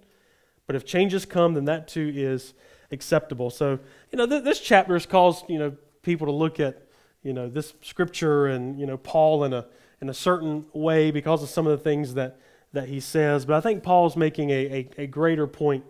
but 0.66 0.74
if 0.74 0.85
changes 0.85 1.24
come, 1.24 1.55
then 1.55 1.66
that 1.66 1.89
too 1.89 2.11
is 2.14 2.55
acceptable. 2.91 3.51
So, 3.51 3.79
you 4.11 4.16
know, 4.16 4.26
th- 4.26 4.45
this 4.45 4.61
chapter 4.61 4.95
has 4.95 5.05
caused, 5.05 5.49
you 5.49 5.59
know, 5.59 5.76
people 6.03 6.26
to 6.26 6.33
look 6.33 6.61
at, 6.61 6.83
you 7.22 7.33
know, 7.33 7.49
this 7.49 7.74
scripture 7.83 8.47
and, 8.47 8.79
you 8.81 8.87
know, 8.87 8.97
Paul 8.97 9.45
in 9.45 9.53
a, 9.53 9.66
in 10.01 10.09
a 10.09 10.14
certain 10.14 10.64
way 10.72 11.11
because 11.11 11.43
of 11.43 11.51
some 11.51 11.66
of 11.66 11.76
the 11.76 11.83
things 11.85 12.14
that, 12.14 12.39
that 12.72 12.89
he 12.89 13.01
says. 13.01 13.45
But 13.45 13.57
I 13.57 13.61
think 13.61 13.83
Paul's 13.83 14.16
making 14.16 14.51
a, 14.51 14.55
a, 14.55 14.91
a 15.03 15.07
greater 15.07 15.47
point. 15.47 15.85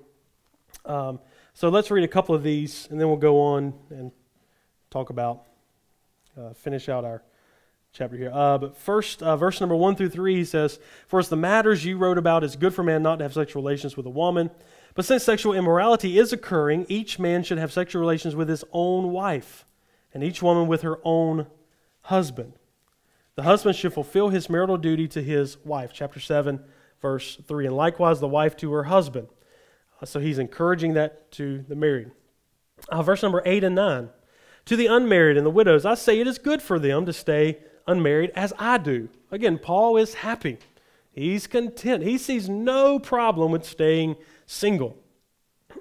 Um, 0.84 1.20
so 1.54 1.68
let's 1.68 1.90
read 1.90 2.04
a 2.04 2.08
couple 2.08 2.34
of 2.34 2.42
these 2.42 2.88
and 2.90 3.00
then 3.00 3.08
we'll 3.08 3.16
go 3.16 3.40
on 3.40 3.74
and 3.90 4.12
talk 4.90 5.10
about, 5.10 5.44
uh, 6.38 6.52
finish 6.52 6.88
out 6.88 7.04
our 7.04 7.22
chapter 7.92 8.16
here. 8.16 8.30
Uh, 8.32 8.58
but 8.58 8.76
first, 8.76 9.22
uh, 9.22 9.36
verse 9.36 9.60
number 9.60 9.74
one 9.74 9.96
through 9.96 10.10
three, 10.10 10.36
he 10.36 10.44
says, 10.44 10.78
For 11.06 11.18
as 11.18 11.28
the 11.28 11.36
matters 11.36 11.84
you 11.84 11.96
wrote 11.96 12.18
about, 12.18 12.44
is 12.44 12.56
good 12.56 12.74
for 12.74 12.82
man 12.82 13.02
not 13.02 13.16
to 13.16 13.24
have 13.24 13.34
sexual 13.34 13.62
relations 13.62 13.96
with 13.96 14.06
a 14.06 14.10
woman. 14.10 14.50
But 14.94 15.04
since 15.04 15.24
sexual 15.24 15.52
immorality 15.52 16.18
is 16.18 16.32
occurring, 16.32 16.86
each 16.88 17.18
man 17.18 17.42
should 17.42 17.58
have 17.58 17.72
sexual 17.72 18.00
relations 18.00 18.34
with 18.34 18.48
his 18.48 18.64
own 18.72 19.10
wife, 19.10 19.66
and 20.12 20.24
each 20.24 20.42
woman 20.42 20.66
with 20.66 20.82
her 20.82 20.98
own 21.04 21.46
husband. 22.02 22.54
The 23.34 23.44
husband 23.44 23.76
should 23.76 23.92
fulfill 23.92 24.30
his 24.30 24.50
marital 24.50 24.76
duty 24.76 25.06
to 25.08 25.22
his 25.22 25.58
wife. 25.64 25.92
Chapter 25.92 26.18
7, 26.18 26.60
verse 27.00 27.36
3. 27.46 27.66
And 27.66 27.76
likewise, 27.76 28.18
the 28.18 28.26
wife 28.26 28.56
to 28.56 28.72
her 28.72 28.84
husband. 28.84 29.28
So 30.04 30.20
he's 30.20 30.38
encouraging 30.38 30.94
that 30.94 31.30
to 31.32 31.64
the 31.68 31.74
married. 31.74 32.10
Uh, 32.88 33.02
verse 33.02 33.22
number 33.22 33.42
8 33.44 33.64
and 33.64 33.74
9. 33.74 34.08
To 34.66 34.76
the 34.76 34.86
unmarried 34.86 35.36
and 35.36 35.46
the 35.46 35.50
widows, 35.50 35.84
I 35.84 35.94
say 35.94 36.20
it 36.20 36.26
is 36.26 36.38
good 36.38 36.62
for 36.62 36.78
them 36.78 37.06
to 37.06 37.12
stay 37.12 37.58
unmarried 37.86 38.30
as 38.36 38.52
I 38.58 38.78
do. 38.78 39.08
Again, 39.30 39.58
Paul 39.58 39.96
is 39.96 40.14
happy. 40.14 40.58
He's 41.10 41.46
content. 41.46 42.04
He 42.04 42.18
sees 42.18 42.48
no 42.48 42.98
problem 42.98 43.50
with 43.50 43.64
staying 43.64 44.16
single. 44.46 44.96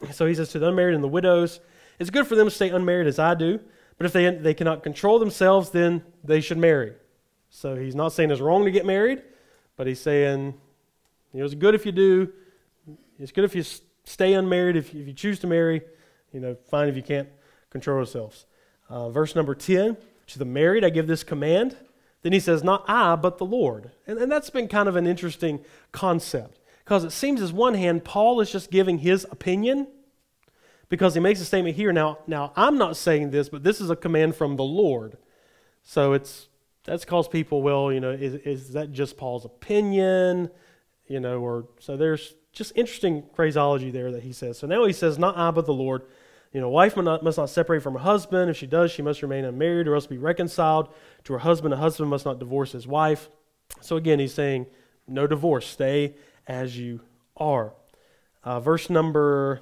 So 0.11 0.25
he 0.25 0.35
says 0.35 0.49
to 0.49 0.59
the 0.59 0.67
unmarried 0.67 0.95
and 0.95 1.03
the 1.03 1.07
widows, 1.07 1.59
it's 1.99 2.09
good 2.09 2.27
for 2.27 2.35
them 2.35 2.47
to 2.47 2.51
stay 2.53 2.69
unmarried 2.69 3.07
as 3.07 3.19
I 3.19 3.33
do, 3.33 3.59
but 3.97 4.05
if 4.05 4.13
they, 4.13 4.29
they 4.29 4.53
cannot 4.53 4.83
control 4.83 5.17
themselves, 5.17 5.71
then 5.71 6.03
they 6.23 6.39
should 6.41 6.57
marry. 6.57 6.93
So 7.49 7.75
he's 7.75 7.95
not 7.95 8.13
saying 8.13 8.29
it's 8.29 8.41
wrong 8.41 8.65
to 8.65 8.71
get 8.71 8.85
married, 8.85 9.23
but 9.75 9.87
he's 9.87 9.99
saying 9.99 10.53
you 11.33 11.39
know, 11.39 11.45
it's 11.45 11.55
good 11.55 11.75
if 11.75 11.85
you 11.85 11.91
do. 11.91 12.31
It's 13.19 13.31
good 13.31 13.43
if 13.43 13.55
you 13.55 13.63
stay 14.07 14.33
unmarried. 14.33 14.75
If 14.75 14.93
if 14.93 15.07
you 15.07 15.13
choose 15.13 15.39
to 15.39 15.47
marry, 15.47 15.81
you 16.31 16.39
know, 16.39 16.55
fine 16.69 16.87
if 16.87 16.95
you 16.95 17.03
can't 17.03 17.29
control 17.69 17.97
yourselves. 17.97 18.45
Uh, 18.89 19.09
verse 19.09 19.35
number 19.35 19.53
10 19.53 19.97
To 20.27 20.39
the 20.39 20.45
married, 20.45 20.83
I 20.85 20.89
give 20.89 21.07
this 21.07 21.23
command 21.23 21.75
then 22.27 22.33
he 22.33 22.39
says, 22.39 22.63
Not 22.63 22.83
I, 22.89 23.15
but 23.15 23.37
the 23.37 23.45
Lord. 23.45 23.91
And, 24.05 24.19
and 24.19 24.31
that's 24.31 24.49
been 24.49 24.67
kind 24.67 24.89
of 24.89 24.95
an 24.95 25.07
interesting 25.07 25.63
concept 25.91 26.59
because 26.83 27.03
it 27.03 27.11
seems, 27.11 27.41
as 27.41 27.53
one 27.53 27.73
hand, 27.73 28.03
Paul 28.03 28.41
is 28.41 28.51
just 28.51 28.71
giving 28.71 28.99
his 28.99 29.25
opinion 29.31 29.87
because 30.89 31.13
he 31.13 31.19
makes 31.19 31.39
a 31.41 31.45
statement 31.45 31.75
here. 31.75 31.93
Now, 31.93 32.19
now 32.27 32.51
I'm 32.55 32.77
not 32.77 32.97
saying 32.97 33.31
this, 33.31 33.49
but 33.49 33.63
this 33.63 33.79
is 33.79 33.89
a 33.89 33.95
command 33.95 34.35
from 34.35 34.55
the 34.55 34.63
Lord. 34.63 35.17
So 35.83 36.13
it's 36.13 36.49
that's 36.83 37.05
caused 37.05 37.31
people, 37.31 37.61
well, 37.61 37.91
you 37.91 37.99
know, 37.99 38.11
is, 38.11 38.33
is 38.35 38.73
that 38.73 38.91
just 38.91 39.17
Paul's 39.17 39.45
opinion? 39.45 40.49
You 41.07 41.21
know, 41.21 41.39
or 41.39 41.67
so 41.79 41.95
there's 41.95 42.33
just 42.57 42.73
interesting 42.75 43.23
phraseology 43.35 43.91
there 43.91 44.11
that 44.11 44.23
he 44.23 44.33
says. 44.33 44.57
So 44.57 44.67
now 44.67 44.85
he 44.85 44.93
says, 44.93 45.19
Not 45.19 45.37
I, 45.37 45.51
but 45.51 45.65
the 45.65 45.73
Lord. 45.73 46.03
You 46.53 46.61
know, 46.61 46.69
wife 46.69 46.95
must 46.95 47.37
not, 47.37 47.49
separate 47.49 47.81
from 47.81 47.93
her 47.93 47.99
husband. 47.99 48.49
If 48.49 48.57
she 48.57 48.67
does, 48.67 48.89
she 48.89 49.01
must 49.01 49.21
remain 49.21 49.45
unmarried 49.45 49.87
or 49.87 49.95
else 49.95 50.07
be 50.07 50.17
reconciled 50.17 50.89
to 51.25 51.33
her 51.33 51.39
husband. 51.39 51.73
A 51.73 51.77
husband 51.77 52.09
must 52.09 52.25
not 52.25 52.39
divorce 52.39 52.71
his 52.71 52.87
wife. 52.87 53.29
So 53.81 53.97
again, 53.97 54.17
he's 54.17 54.33
saying, 54.33 54.65
no 55.07 55.27
divorce. 55.27 55.67
Stay 55.67 56.15
as 56.47 56.77
you 56.77 57.01
are. 57.35 57.73
Uh, 58.43 58.59
verse 58.59 58.89
number 58.89 59.61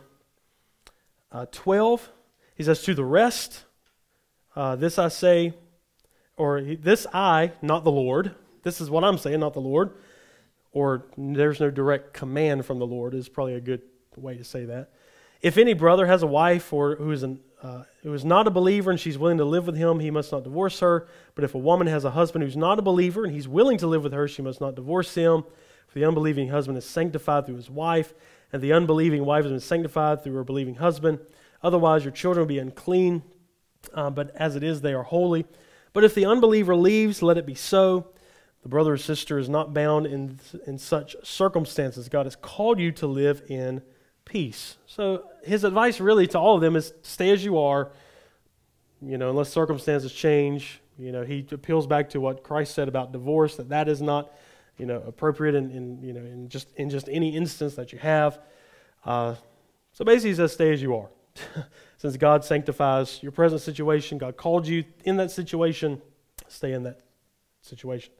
uh, 1.31 1.47
12, 1.51 2.11
he 2.55 2.63
says, 2.63 2.81
To 2.83 2.93
the 2.93 3.03
rest, 3.03 3.65
uh, 4.55 4.75
this 4.75 4.97
I 4.99 5.09
say, 5.09 5.53
or 6.37 6.61
this 6.61 7.07
I, 7.13 7.51
not 7.61 7.83
the 7.83 7.91
Lord. 7.91 8.35
This 8.63 8.79
is 8.79 8.89
what 8.89 9.03
I'm 9.03 9.17
saying, 9.17 9.39
not 9.39 9.53
the 9.53 9.59
Lord. 9.59 9.91
Or 10.75 11.05
there's 11.17 11.61
no 11.61 11.71
direct 11.71 12.13
command 12.13 12.65
from 12.65 12.79
the 12.79 12.85
Lord, 12.85 13.13
is 13.13 13.29
probably 13.29 13.53
a 13.53 13.61
good 13.61 13.81
way 14.17 14.35
to 14.35 14.43
say 14.43 14.65
that. 14.65 14.91
If 15.41 15.57
any 15.57 15.73
brother 15.73 16.05
has 16.05 16.21
a 16.21 16.27
wife 16.27 16.73
or 16.73 16.97
who 16.97 17.11
is, 17.11 17.23
an, 17.23 17.39
uh, 17.63 17.83
who 18.03 18.13
is 18.13 18.25
not 18.25 18.45
a 18.45 18.51
believer 18.51 18.91
and 18.91 18.99
she's 18.99 19.17
willing 19.17 19.37
to 19.37 19.45
live 19.45 19.67
with 19.67 19.77
him, 19.77 20.01
he 20.01 20.11
must 20.11 20.33
not 20.33 20.43
divorce 20.43 20.81
her. 20.81 21.07
But 21.33 21.45
if 21.45 21.55
a 21.55 21.57
woman 21.57 21.87
has 21.87 22.03
a 22.03 22.11
husband 22.11 22.43
who's 22.43 22.57
not 22.57 22.77
a 22.77 22.81
believer 22.81 23.23
and 23.23 23.33
he's 23.33 23.47
willing 23.47 23.77
to 23.77 23.87
live 23.87 24.03
with 24.03 24.11
her, 24.11 24.27
she 24.27 24.41
must 24.41 24.59
not 24.59 24.75
divorce 24.75 25.15
him. 25.15 25.45
For 25.87 25.99
the 25.99 26.05
unbelieving 26.05 26.49
husband 26.49 26.77
is 26.77 26.83
sanctified 26.83 27.45
through 27.45 27.55
his 27.55 27.69
wife, 27.69 28.13
and 28.51 28.61
the 28.61 28.73
unbelieving 28.73 29.23
wife 29.23 29.45
has 29.45 29.51
been 29.53 29.61
sanctified 29.61 30.25
through 30.25 30.33
her 30.33 30.43
believing 30.43 30.75
husband. 30.75 31.19
Otherwise, 31.63 32.03
your 32.03 32.11
children 32.11 32.41
will 32.41 32.53
be 32.53 32.59
unclean, 32.59 33.23
uh, 33.93 34.09
but 34.09 34.35
as 34.35 34.57
it 34.57 34.63
is, 34.63 34.81
they 34.81 34.93
are 34.93 35.03
holy. 35.03 35.45
But 35.93 36.03
if 36.03 36.15
the 36.15 36.25
unbeliever 36.25 36.75
leaves, 36.75 37.21
let 37.21 37.37
it 37.37 37.45
be 37.45 37.55
so. 37.55 38.07
The 38.65 38.69
brother 38.69 38.93
or 38.93 38.97
sister 38.97 39.37
is 39.37 39.47
not 39.47 39.75
bound 39.75 40.07
in, 40.07 40.39
in 40.65 40.79
such 40.79 41.15
circumstances. 41.21 42.09
God 42.09 42.25
has 42.25 42.35
called 42.35 42.79
you 42.79 42.91
to 42.93 43.05
live 43.05 43.43
in 43.47 43.83
peace. 44.25 44.77
So 44.87 45.29
his 45.43 45.63
advice 45.63 45.99
really 45.99 46.25
to 46.25 46.39
all 46.39 46.55
of 46.55 46.61
them 46.61 46.75
is 46.75 46.91
stay 47.03 47.29
as 47.29 47.45
you 47.45 47.59
are, 47.59 47.91
you 49.03 49.19
know, 49.19 49.29
unless 49.29 49.49
circumstances 49.49 50.11
change. 50.11 50.81
You 50.97 51.11
know, 51.11 51.21
he 51.21 51.45
appeals 51.51 51.85
back 51.85 52.09
to 52.09 52.19
what 52.19 52.41
Christ 52.41 52.73
said 52.73 52.87
about 52.87 53.11
divorce, 53.11 53.55
that 53.57 53.69
that 53.69 53.87
is 53.87 54.01
not, 54.01 54.33
you 54.79 54.87
know, 54.87 55.03
appropriate 55.05 55.53
in, 55.53 55.69
in 55.69 56.01
you 56.01 56.13
know, 56.13 56.21
in 56.21 56.49
just, 56.49 56.73
in 56.75 56.89
just 56.89 57.07
any 57.07 57.37
instance 57.37 57.75
that 57.75 57.93
you 57.93 57.99
have. 57.99 58.39
Uh, 59.05 59.35
so 59.93 60.03
basically 60.03 60.31
he 60.31 60.35
says 60.37 60.53
stay 60.53 60.73
as 60.73 60.81
you 60.81 60.95
are. 60.95 61.09
Since 61.97 62.17
God 62.17 62.43
sanctifies 62.43 63.21
your 63.21 63.31
present 63.31 63.61
situation, 63.61 64.17
God 64.17 64.37
called 64.37 64.65
you 64.65 64.85
in 65.03 65.17
that 65.17 65.29
situation, 65.29 66.01
stay 66.47 66.73
in 66.73 66.81
that 66.81 67.01
situation. 67.61 68.11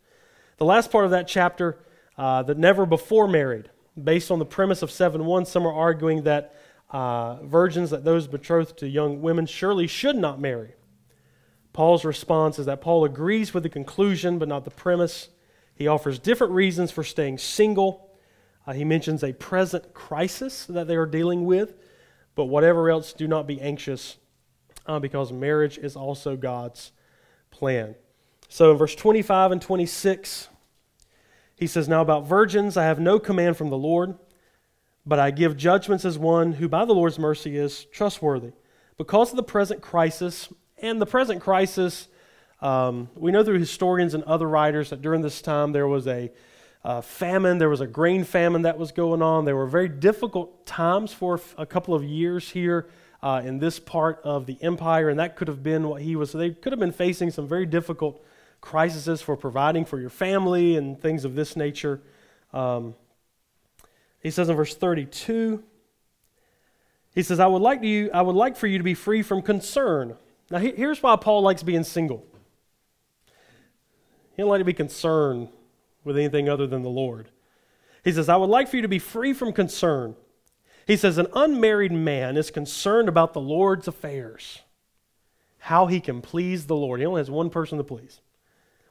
The 0.58 0.66
last 0.66 0.92
part 0.92 1.06
of 1.06 1.12
that 1.12 1.28
chapter, 1.28 1.80
uh, 2.18 2.44
that 2.44 2.58
never 2.58 2.86
before 2.86 3.28
married 3.28 3.70
based 4.02 4.32
on 4.32 4.40
the 4.40 4.46
premise 4.46 4.82
of 4.82 4.92
7 4.92 5.26
1, 5.26 5.46
some 5.46 5.66
are 5.66 5.74
arguing 5.74 6.24
that 6.24 6.56
uh, 6.90 7.44
virgins, 7.44 7.90
that 7.90 8.04
those 8.04 8.28
betrothed 8.28 8.78
to 8.78 8.88
young 8.88 9.22
women, 9.22 9.46
surely 9.46 9.88
should 9.88 10.16
not 10.16 10.40
marry. 10.40 10.74
Paul's 11.74 12.06
response 12.06 12.58
is 12.58 12.68
that 12.68 12.80
Paul 12.80 13.04
agrees 13.04 13.54
with 13.54 13.64
the 13.64 13.70
conclusion, 13.70 14.40
but 14.40 14.48
not 14.48 14.64
the 14.64 14.72
premise. 14.72 15.30
He 15.76 15.88
offers 15.88 16.20
different 16.20 16.54
reasons 16.54 16.90
for 16.90 17.04
staying 17.04 17.38
single. 17.38 18.10
Uh, 18.66 18.74
he 18.74 18.86
mentions 18.86 19.24
a 19.24 19.34
present 19.34 19.94
crisis 19.94 20.66
that 20.68 20.88
they 20.88 20.96
are 20.96 21.06
dealing 21.06 21.46
with, 21.46 21.76
but 22.34 22.46
whatever 22.46 22.90
else, 22.90 23.12
do 23.12 23.28
not 23.28 23.46
be 23.46 23.60
anxious 23.60 24.18
uh, 24.86 25.00
because 25.00 25.34
marriage 25.34 25.78
is 25.78 25.98
also 25.98 26.38
God's 26.38 26.94
plan. 27.52 27.96
So 28.50 28.72
in 28.72 28.78
verse 28.78 28.96
25 28.96 29.52
and 29.52 29.62
26, 29.62 30.50
he 31.56 31.68
says, 31.68 31.88
Now 31.88 32.02
about 32.02 32.28
virgins, 32.28 32.78
I 32.78 32.84
have 32.84 33.00
no 33.00 33.20
command 33.20 33.58
from 33.58 33.70
the 33.70 33.78
Lord, 33.78 34.16
but 35.06 35.20
I 35.20 35.32
give 35.32 35.58
judgments 35.58 36.06
as 36.06 36.18
one 36.18 36.54
who 36.54 36.68
by 36.68 36.86
the 36.86 36.94
Lord's 36.94 37.20
mercy 37.20 37.58
is 37.58 37.86
trustworthy. 37.86 38.52
Because 38.98 39.32
of 39.32 39.36
the 39.36 39.44
present 39.44 39.82
crisis, 39.82 40.50
and 40.78 41.02
the 41.02 41.06
present 41.06 41.42
crisis, 41.42 42.08
um, 42.62 43.10
we 43.16 43.32
know 43.32 43.44
through 43.44 43.60
historians 43.60 44.14
and 44.14 44.24
other 44.24 44.48
writers 44.48 44.90
that 44.90 45.02
during 45.02 45.22
this 45.22 45.42
time 45.42 45.72
there 45.72 45.88
was 45.88 46.08
a 46.08 46.32
uh, 46.84 47.02
famine, 47.02 47.58
there 47.58 47.70
was 47.70 47.82
a 47.82 47.88
grain 47.88 48.24
famine 48.24 48.62
that 48.62 48.78
was 48.78 48.92
going 48.92 49.22
on. 49.22 49.46
There 49.46 49.56
were 49.56 49.66
very 49.66 49.90
difficult 49.90 50.66
times 50.66 51.12
for 51.12 51.42
a 51.58 51.66
couple 51.66 51.96
of 51.96 52.04
years 52.04 52.50
here 52.50 52.88
uh, 53.24 53.42
in 53.44 53.58
this 53.58 53.80
part 53.80 54.22
of 54.24 54.46
the 54.46 54.58
empire, 54.62 55.10
and 55.10 55.20
that 55.20 55.36
could 55.36 55.48
have 55.48 55.64
been 55.64 55.90
what 55.90 56.04
he 56.04 56.16
was. 56.16 56.30
So 56.30 56.38
they 56.38 56.52
could 56.52 56.72
have 56.72 56.80
been 56.80 56.92
facing 56.92 57.32
some 57.32 57.48
very 57.48 57.66
difficult 57.66 58.24
crises 58.66 59.22
for 59.22 59.38
providing 59.38 59.86
for 59.86 60.00
your 60.00 60.10
family 60.10 60.76
and 60.76 61.00
things 61.00 61.24
of 61.24 61.36
this 61.36 61.56
nature. 61.56 62.02
Um, 62.52 62.96
he 64.22 64.32
says 64.32 64.50
in 64.50 64.56
verse 64.56 64.76
32, 64.76 65.64
he 67.14 67.22
says, 67.24 67.40
I 67.40 67.46
would 67.46 67.62
like 67.62 67.84
you, 67.84 68.10
I 68.12 68.24
would 68.24 68.36
like 68.36 68.58
for 68.58 68.68
you 68.68 68.80
to 68.80 68.84
be 68.84 68.96
free 68.96 69.22
from 69.22 69.44
concern. 69.44 70.18
Now 70.50 70.58
here's 70.58 71.02
why 71.02 71.16
Paul 71.16 71.44
likes 71.44 71.62
being 71.64 71.84
single. 71.84 72.26
He 74.36 74.42
don't 74.42 74.50
like 74.50 74.60
to 74.60 74.66
be 74.66 74.74
concerned 74.74 75.50
with 76.04 76.18
anything 76.18 76.50
other 76.50 76.68
than 76.68 76.82
the 76.82 76.90
Lord. 76.90 77.30
He 78.04 78.12
says, 78.12 78.28
I 78.28 78.36
would 78.36 78.50
like 78.50 78.68
for 78.68 78.76
you 78.76 78.82
to 78.82 78.88
be 78.88 79.00
free 79.00 79.34
from 79.34 79.54
concern. 79.54 80.16
He 80.88 80.98
says, 80.98 81.18
An 81.18 81.28
unmarried 81.34 81.92
man 81.92 82.36
is 82.36 82.52
concerned 82.52 83.10
about 83.10 83.34
the 83.34 83.42
Lord's 83.42 83.88
affairs, 83.88 84.62
how 85.60 85.86
he 85.86 86.00
can 86.00 86.22
please 86.22 86.66
the 86.66 86.76
Lord. 86.76 87.00
He 87.00 87.06
only 87.06 87.22
has 87.22 87.32
one 87.32 87.50
person 87.50 87.78
to 87.78 87.84
please. 87.84 88.22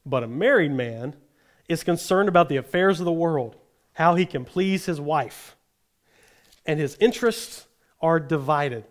But 0.06 0.22
a 0.22 0.28
married 0.28 0.72
man 0.72 1.16
is 1.68 1.82
concerned 1.82 2.28
about 2.28 2.48
the 2.48 2.56
affairs 2.56 3.00
of 3.00 3.06
the 3.06 3.12
world, 3.12 3.56
how 3.94 4.14
he 4.14 4.26
can 4.26 4.44
please 4.44 4.86
his 4.86 5.00
wife. 5.00 5.56
And 6.66 6.78
his 6.78 6.96
interests 7.00 7.66
are 8.00 8.20
divided. 8.20 8.84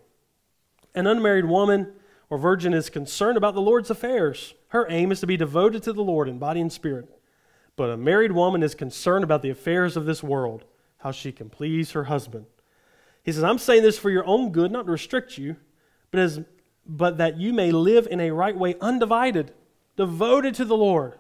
An 0.96 1.08
unmarried 1.08 1.46
woman 1.46 1.94
or 2.30 2.38
virgin 2.38 2.74
is 2.74 2.90
concerned 2.90 3.38
about 3.38 3.54
the 3.54 3.62
Lord's 3.62 3.90
affairs. 3.90 4.54
Her 4.70 4.88
aim 4.90 5.12
is 5.12 5.20
to 5.20 5.28
be 5.28 5.38
devoted 5.38 5.84
to 5.84 5.94
the 5.94 6.04
Lord 6.04 6.28
in 6.28 6.40
body 6.40 6.62
and 6.62 6.72
spirit. 6.72 7.10
But 7.76 7.90
a 7.90 7.98
married 7.98 8.32
woman 8.32 8.64
is 8.64 8.76
concerned 8.76 9.24
about 9.24 9.42
the 9.42 9.50
affairs 9.50 9.98
of 9.98 10.06
this 10.06 10.24
world, 10.24 10.66
how 10.98 11.12
she 11.12 11.32
can 11.32 11.50
please 11.50 11.92
her 11.92 12.06
husband. 12.06 12.46
He 13.24 13.32
says, 13.32 13.44
I'm 13.44 13.58
saying 13.58 13.84
this 13.84 13.98
for 13.98 14.10
your 14.10 14.26
own 14.26 14.52
good, 14.52 14.72
not 14.72 14.86
to 14.86 14.92
restrict 14.92 15.38
you, 15.38 15.56
but, 16.12 16.20
as, 16.20 16.42
but 16.86 17.18
that 17.18 17.38
you 17.38 17.54
may 17.54 17.72
live 17.72 18.08
in 18.10 18.20
a 18.20 18.32
right 18.32 18.56
way, 18.56 18.76
undivided, 18.82 19.54
devoted 19.96 20.56
to 20.56 20.66
the 20.66 20.78
Lord. 20.78 21.18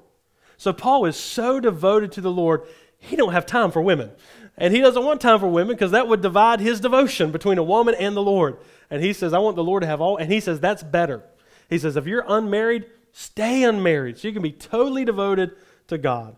So 0.57 0.73
Paul 0.73 1.05
is 1.05 1.17
so 1.17 1.59
devoted 1.59 2.11
to 2.13 2.21
the 2.21 2.31
Lord, 2.31 2.63
he 2.97 3.15
don't 3.15 3.33
have 3.33 3.45
time 3.45 3.71
for 3.71 3.81
women. 3.81 4.11
And 4.57 4.73
he 4.73 4.81
doesn't 4.81 5.03
want 5.03 5.19
time 5.19 5.39
for 5.39 5.47
women 5.47 5.75
because 5.75 5.91
that 5.91 6.07
would 6.07 6.21
divide 6.21 6.59
his 6.59 6.79
devotion 6.79 7.31
between 7.31 7.57
a 7.57 7.63
woman 7.63 7.95
and 7.95 8.15
the 8.15 8.21
Lord. 8.21 8.57
And 8.89 9.03
he 9.03 9.11
says, 9.11 9.33
I 9.33 9.39
want 9.39 9.55
the 9.55 9.63
Lord 9.63 9.81
to 9.81 9.87
have 9.87 9.99
all. 9.99 10.17
And 10.17 10.31
he 10.31 10.39
says, 10.39 10.59
that's 10.59 10.83
better. 10.83 11.23
He 11.69 11.79
says, 11.79 11.97
if 11.97 12.05
you're 12.05 12.25
unmarried, 12.27 12.85
stay 13.11 13.63
unmarried 13.63 14.17
so 14.17 14.27
you 14.27 14.33
can 14.33 14.43
be 14.43 14.51
totally 14.51 15.05
devoted 15.05 15.55
to 15.87 15.97
God. 15.97 16.35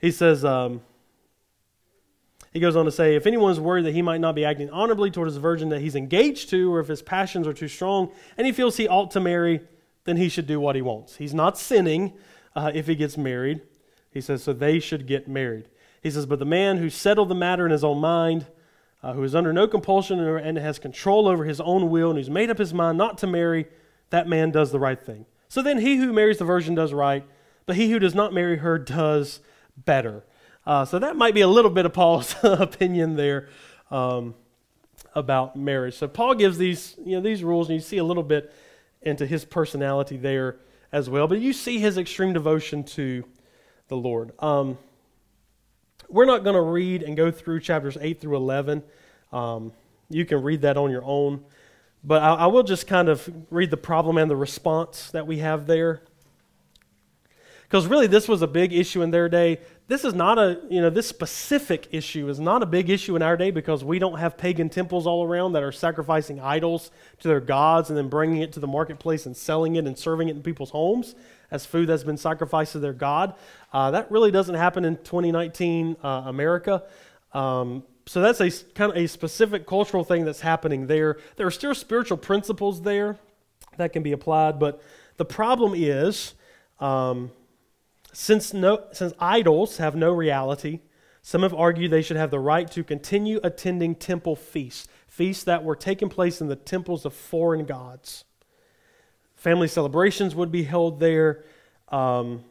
He 0.00 0.10
says, 0.10 0.44
um, 0.44 0.82
he 2.52 2.60
goes 2.60 2.76
on 2.76 2.84
to 2.84 2.92
say, 2.92 3.14
if 3.14 3.26
anyone's 3.26 3.60
worried 3.60 3.86
that 3.86 3.94
he 3.94 4.02
might 4.02 4.20
not 4.20 4.34
be 4.34 4.44
acting 4.44 4.68
honorably 4.68 5.10
toward 5.10 5.28
his 5.28 5.36
virgin 5.36 5.70
that 5.70 5.80
he's 5.80 5.94
engaged 5.94 6.50
to, 6.50 6.74
or 6.74 6.80
if 6.80 6.88
his 6.88 7.00
passions 7.00 7.46
are 7.46 7.54
too 7.54 7.68
strong, 7.68 8.12
and 8.36 8.46
he 8.46 8.52
feels 8.52 8.76
he 8.76 8.88
ought 8.88 9.12
to 9.12 9.20
marry, 9.20 9.60
then 10.04 10.16
he 10.16 10.28
should 10.28 10.46
do 10.46 10.60
what 10.60 10.76
he 10.76 10.82
wants. 10.82 11.16
He's 11.16 11.34
not 11.34 11.58
sinning 11.58 12.12
uh, 12.54 12.70
if 12.74 12.86
he 12.86 12.94
gets 12.94 13.16
married. 13.16 13.62
He 14.10 14.20
says, 14.20 14.42
so 14.42 14.52
they 14.52 14.78
should 14.78 15.06
get 15.06 15.28
married. 15.28 15.68
He 16.02 16.10
says, 16.10 16.26
but 16.26 16.38
the 16.38 16.44
man 16.44 16.78
who 16.78 16.90
settled 16.90 17.28
the 17.28 17.34
matter 17.34 17.64
in 17.64 17.72
his 17.72 17.84
own 17.84 17.98
mind, 17.98 18.46
uh, 19.02 19.12
who 19.14 19.22
is 19.22 19.34
under 19.34 19.52
no 19.52 19.66
compulsion 19.66 20.20
and 20.20 20.58
has 20.58 20.78
control 20.78 21.28
over 21.28 21.44
his 21.44 21.60
own 21.60 21.90
will, 21.90 22.10
and 22.10 22.18
who's 22.18 22.30
made 22.30 22.50
up 22.50 22.58
his 22.58 22.74
mind 22.74 22.98
not 22.98 23.18
to 23.18 23.26
marry, 23.26 23.66
that 24.10 24.28
man 24.28 24.50
does 24.50 24.72
the 24.72 24.78
right 24.78 25.00
thing. 25.00 25.26
So 25.48 25.62
then 25.62 25.78
he 25.78 25.96
who 25.96 26.12
marries 26.12 26.38
the 26.38 26.44
virgin 26.44 26.74
does 26.74 26.92
right, 26.92 27.24
but 27.66 27.76
he 27.76 27.90
who 27.90 27.98
does 27.98 28.14
not 28.14 28.32
marry 28.32 28.58
her 28.58 28.78
does 28.78 29.40
better. 29.76 30.24
Uh, 30.66 30.84
so 30.84 30.98
that 30.98 31.16
might 31.16 31.34
be 31.34 31.40
a 31.40 31.48
little 31.48 31.70
bit 31.70 31.86
of 31.86 31.92
Paul's 31.92 32.34
opinion 32.42 33.16
there 33.16 33.48
um, 33.90 34.34
about 35.14 35.56
marriage. 35.56 35.94
So 35.94 36.08
Paul 36.08 36.34
gives 36.34 36.58
these, 36.58 36.96
you 37.04 37.16
know, 37.16 37.20
these 37.20 37.42
rules, 37.42 37.68
and 37.68 37.74
you 37.74 37.80
see 37.80 37.98
a 37.98 38.04
little 38.04 38.22
bit 38.22 38.52
into 39.02 39.26
his 39.26 39.44
personality 39.44 40.16
there 40.16 40.56
as 40.92 41.08
well. 41.08 41.26
But 41.26 41.40
you 41.40 41.52
see 41.52 41.78
his 41.78 41.98
extreme 41.98 42.32
devotion 42.32 42.84
to 42.84 43.24
the 43.88 43.96
Lord. 43.96 44.32
Um, 44.38 44.78
we're 46.08 46.26
not 46.26 46.44
going 46.44 46.54
to 46.54 46.62
read 46.62 47.02
and 47.02 47.16
go 47.16 47.30
through 47.30 47.60
chapters 47.60 47.96
8 48.00 48.20
through 48.20 48.36
11. 48.36 48.82
Um, 49.32 49.72
you 50.10 50.24
can 50.24 50.42
read 50.42 50.62
that 50.62 50.76
on 50.76 50.90
your 50.90 51.04
own. 51.04 51.44
But 52.04 52.22
I, 52.22 52.34
I 52.34 52.46
will 52.46 52.62
just 52.62 52.86
kind 52.86 53.08
of 53.08 53.28
read 53.50 53.70
the 53.70 53.76
problem 53.76 54.18
and 54.18 54.30
the 54.30 54.36
response 54.36 55.10
that 55.12 55.26
we 55.26 55.38
have 55.38 55.66
there. 55.66 56.02
Because 57.62 57.86
really, 57.86 58.06
this 58.06 58.28
was 58.28 58.42
a 58.42 58.46
big 58.46 58.72
issue 58.72 59.00
in 59.00 59.10
their 59.10 59.28
day. 59.28 59.60
This 59.92 60.06
is 60.06 60.14
not 60.14 60.38
a, 60.38 60.58
you 60.70 60.80
know, 60.80 60.88
this 60.88 61.06
specific 61.06 61.86
issue 61.90 62.30
is 62.30 62.40
not 62.40 62.62
a 62.62 62.66
big 62.66 62.88
issue 62.88 63.14
in 63.14 63.20
our 63.20 63.36
day 63.36 63.50
because 63.50 63.84
we 63.84 63.98
don't 63.98 64.18
have 64.18 64.38
pagan 64.38 64.70
temples 64.70 65.06
all 65.06 65.22
around 65.22 65.52
that 65.52 65.62
are 65.62 65.70
sacrificing 65.70 66.40
idols 66.40 66.90
to 67.18 67.28
their 67.28 67.42
gods 67.42 67.90
and 67.90 67.98
then 67.98 68.08
bringing 68.08 68.40
it 68.40 68.54
to 68.54 68.60
the 68.60 68.66
marketplace 68.66 69.26
and 69.26 69.36
selling 69.36 69.76
it 69.76 69.86
and 69.86 69.98
serving 69.98 70.30
it 70.30 70.36
in 70.36 70.42
people's 70.42 70.70
homes 70.70 71.14
as 71.50 71.66
food 71.66 71.90
that's 71.90 72.04
been 72.04 72.16
sacrificed 72.16 72.72
to 72.72 72.78
their 72.78 72.94
God. 72.94 73.34
Uh, 73.70 73.90
that 73.90 74.10
really 74.10 74.30
doesn't 74.30 74.54
happen 74.54 74.86
in 74.86 74.96
2019 74.96 75.98
uh, 76.02 76.22
America. 76.24 76.84
Um, 77.34 77.82
so 78.06 78.22
that's 78.22 78.40
a 78.40 78.50
kind 78.72 78.92
of 78.92 78.96
a 78.96 79.06
specific 79.06 79.66
cultural 79.66 80.04
thing 80.04 80.24
that's 80.24 80.40
happening 80.40 80.86
there. 80.86 81.18
There 81.36 81.46
are 81.46 81.50
still 81.50 81.74
spiritual 81.74 82.16
principles 82.16 82.80
there 82.80 83.18
that 83.76 83.92
can 83.92 84.02
be 84.02 84.12
applied, 84.12 84.58
but 84.58 84.82
the 85.18 85.26
problem 85.26 85.74
is 85.76 86.32
um, 86.80 87.30
since, 88.12 88.52
no, 88.52 88.84
since 88.92 89.12
idols 89.18 89.78
have 89.78 89.96
no 89.96 90.12
reality, 90.12 90.80
some 91.22 91.42
have 91.42 91.54
argued 91.54 91.90
they 91.90 92.02
should 92.02 92.16
have 92.16 92.30
the 92.30 92.38
right 92.38 92.70
to 92.72 92.84
continue 92.84 93.40
attending 93.42 93.94
temple 93.94 94.36
feasts, 94.36 94.88
feasts 95.08 95.44
that 95.44 95.64
were 95.64 95.76
taking 95.76 96.08
place 96.08 96.40
in 96.40 96.48
the 96.48 96.56
temples 96.56 97.04
of 97.04 97.14
foreign 97.14 97.64
gods. 97.64 98.24
Family 99.34 99.68
celebrations 99.68 100.34
would 100.34 100.52
be 100.52 100.64
held 100.64 101.00
there, 101.00 101.44
um, 101.88 102.44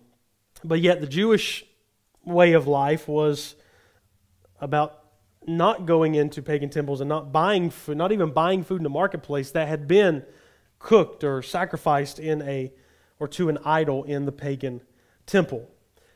but 0.64 0.80
yet 0.80 1.02
the 1.02 1.08
Jewish 1.08 1.66
way 2.26 2.54
of 2.54 2.68
life 2.68 3.08
was 3.08 3.56
about 4.60 5.00
not 5.46 5.86
going 5.86 6.16
into 6.16 6.42
pagan 6.42 6.70
temples 6.70 7.02
and 7.02 7.10
not 7.10 7.32
buying 7.32 7.70
food, 7.70 7.98
not 7.98 8.12
even 8.12 8.32
buying 8.32 8.64
food 8.64 8.78
in 8.78 8.84
the 8.84 8.90
marketplace 8.90 9.52
that 9.52 9.68
had 9.68 9.88
been 9.88 10.24
cooked 10.80 11.24
or 11.24 11.42
sacrificed 11.42 12.20
in 12.20 12.42
a 12.44 12.72
or 13.20 13.28
to 13.28 13.50
an 13.50 13.58
idol 13.66 14.04
in 14.04 14.26
the 14.26 14.32
pagan 14.32 14.82
temple. 15.26 15.70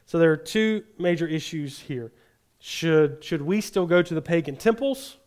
So 0.06 0.20
there 0.20 0.32
are 0.32 0.38
two 0.38 0.84
major 0.97 1.28
issues 1.28 1.80
here. 1.80 2.12
Should, 2.60 3.24
should 3.24 3.41
we 3.41 3.62
still 3.62 3.86
go 3.86 4.01
to 4.01 4.14
the 4.14 4.22
pagan 4.22 4.56
temples? 4.56 5.18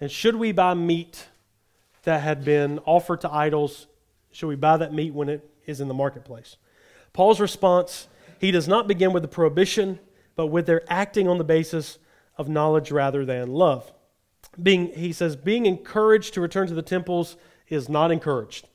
And 0.00 0.10
should 0.10 0.36
we 0.36 0.52
buy 0.52 0.74
meat 0.74 1.28
that 2.04 2.22
had 2.22 2.44
been 2.44 2.78
offered 2.80 3.20
to 3.22 3.32
idols? 3.32 3.86
Should 4.32 4.48
we 4.48 4.56
buy 4.56 4.76
that 4.78 4.92
meat 4.92 5.12
when 5.12 5.28
it 5.28 5.48
is 5.66 5.80
in 5.80 5.88
the 5.88 5.94
marketplace? 5.94 6.56
Paul's 7.12 7.40
response 7.40 8.08
he 8.40 8.50
does 8.50 8.66
not 8.66 8.88
begin 8.88 9.12
with 9.12 9.22
the 9.22 9.28
prohibition, 9.28 10.00
but 10.34 10.46
with 10.46 10.64
their 10.64 10.90
acting 10.90 11.28
on 11.28 11.36
the 11.36 11.44
basis 11.44 11.98
of 12.38 12.48
knowledge 12.48 12.90
rather 12.90 13.26
than 13.26 13.48
love. 13.48 13.92
Being, 14.60 14.92
he 14.94 15.12
says, 15.12 15.36
being 15.36 15.66
encouraged 15.66 16.32
to 16.34 16.40
return 16.40 16.66
to 16.68 16.74
the 16.74 16.82
temples 16.82 17.36
is 17.68 17.90
not 17.90 18.10
encouraged. 18.10 18.66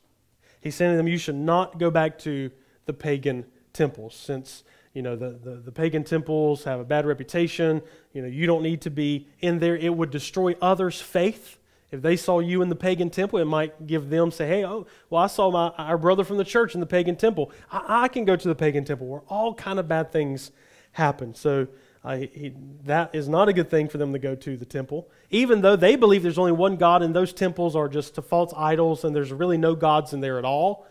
He's 0.62 0.76
saying 0.76 0.94
to 0.94 0.98
them, 0.98 1.08
you 1.08 1.18
should 1.18 1.36
not 1.36 1.80
go 1.80 1.90
back 1.90 2.20
to 2.20 2.52
the 2.86 2.94
pagan 2.94 3.46
temples, 3.76 4.16
since 4.16 4.64
you 4.94 5.02
know 5.02 5.16
the, 5.16 5.32
the, 5.32 5.56
the, 5.58 5.72
pagan 5.72 6.04
temples 6.04 6.64
have 6.64 6.80
a 6.80 6.84
bad 6.84 7.06
reputation. 7.06 7.82
You 8.14 8.24
know, 8.24 8.28
you 8.28 8.48
don't 8.48 8.64
need 8.64 8.82
to 8.82 8.90
be 8.90 9.28
in 9.42 9.60
there. 9.60 9.76
It 9.76 9.96
would 9.96 10.10
destroy 10.10 10.56
others' 10.62 11.00
faith. 11.00 11.60
If 11.92 12.02
they 12.02 12.16
saw 12.16 12.40
you 12.40 12.62
in 12.62 12.70
the 12.70 12.76
pagan 12.76 13.10
temple, 13.10 13.40
it 13.40 13.46
might 13.46 13.86
give 13.86 14.10
them 14.10 14.32
say, 14.32 14.48
"Hey, 14.48 14.66
oh, 14.66 14.88
well, 15.10 15.22
I 15.22 15.28
saw 15.28 15.52
my 15.52 15.70
our 15.78 15.98
brother 15.98 16.24
from 16.24 16.38
the 16.38 16.44
church 16.44 16.74
in 16.74 16.80
the 16.80 16.88
pagan 16.88 17.16
temple. 17.16 17.52
I, 17.72 18.06
I 18.06 18.08
can 18.08 18.26
go 18.26 18.36
to 18.36 18.48
the 18.48 18.56
pagan 18.56 18.86
temple 18.86 19.08
where 19.08 19.22
all 19.28 19.54
kind 19.54 19.78
of 19.80 19.88
bad 19.88 20.12
things 20.12 20.52
happen." 20.94 21.36
So 21.36 21.68
he, 22.14 22.54
that 22.84 23.16
is 23.16 23.28
not 23.28 23.50
a 23.50 23.54
good 23.54 23.70
thing 23.70 23.90
for 23.90 23.98
them 23.98 24.14
to 24.14 24.20
go 24.20 24.36
to 24.36 24.58
the 24.58 24.66
temple, 24.66 25.10
even 25.32 25.62
though 25.62 25.76
they 25.76 25.96
believe 25.96 26.22
there's 26.22 26.38
only 26.38 26.52
one 26.52 26.78
God 26.78 27.02
and 27.02 27.16
those 27.16 27.34
temples 27.34 27.76
are 27.76 27.90
just 27.90 28.16
to 28.16 28.22
false 28.22 28.54
idols 28.56 29.04
and 29.04 29.16
there's 29.16 29.32
really 29.32 29.58
no 29.58 29.74
gods 29.74 30.14
in 30.14 30.22
there 30.22 30.38
at 30.38 30.46
all. 30.46 30.86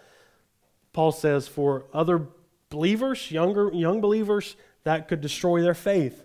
Paul 0.93 1.13
says 1.13 1.47
for 1.47 1.87
other 1.93 2.27
believers, 2.75 3.31
younger 3.31 3.71
young 3.73 4.01
believers, 4.01 4.57
that 4.83 5.07
could 5.07 5.21
destroy 5.21 5.63
their 5.63 5.75
faith. 5.75 6.25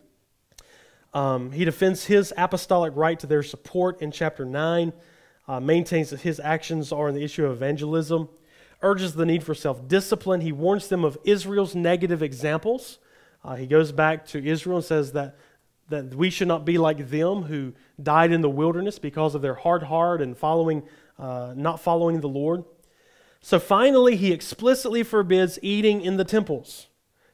Um, 1.13 1.51
he 1.51 1.63
defends 1.63 2.05
his 2.05 2.33
apostolic 2.35 2.93
right 2.95 3.19
to 3.19 3.27
their 3.27 3.43
support 3.43 4.01
in 4.01 4.11
chapter 4.11 4.45
9, 4.45 4.91
uh, 5.47 5.59
maintains 5.59 6.09
that 6.09 6.21
his 6.21 6.39
actions 6.39 6.91
are 6.91 7.07
on 7.07 7.13
the 7.13 7.23
issue 7.23 7.45
of 7.45 7.51
evangelism, 7.51 8.29
urges 8.81 9.13
the 9.13 9.27
need 9.27 9.43
for 9.43 9.53
self 9.53 9.87
discipline. 9.87 10.41
He 10.41 10.51
warns 10.51 10.87
them 10.87 11.03
of 11.03 11.19
Israel's 11.23 11.75
negative 11.75 12.23
examples. 12.23 12.97
Uh, 13.43 13.55
he 13.55 13.67
goes 13.67 13.91
back 13.91 14.25
to 14.27 14.43
Israel 14.43 14.77
and 14.77 14.85
says 14.85 15.11
that, 15.11 15.37
that 15.89 16.15
we 16.15 16.31
should 16.31 16.47
not 16.47 16.65
be 16.65 16.79
like 16.79 17.09
them 17.09 17.43
who 17.43 17.73
died 18.01 18.31
in 18.31 18.41
the 18.41 18.49
wilderness 18.49 18.97
because 18.97 19.35
of 19.35 19.43
their 19.43 19.53
hard 19.53 19.83
heart 19.83 20.19
and 20.19 20.35
following, 20.35 20.81
uh, 21.19 21.53
not 21.55 21.79
following 21.79 22.21
the 22.21 22.27
Lord. 22.27 22.63
So 23.41 23.59
finally, 23.59 24.15
he 24.15 24.31
explicitly 24.31 25.03
forbids 25.03 25.59
eating 25.61 26.01
in 26.01 26.17
the 26.17 26.25
temples. 26.25 26.87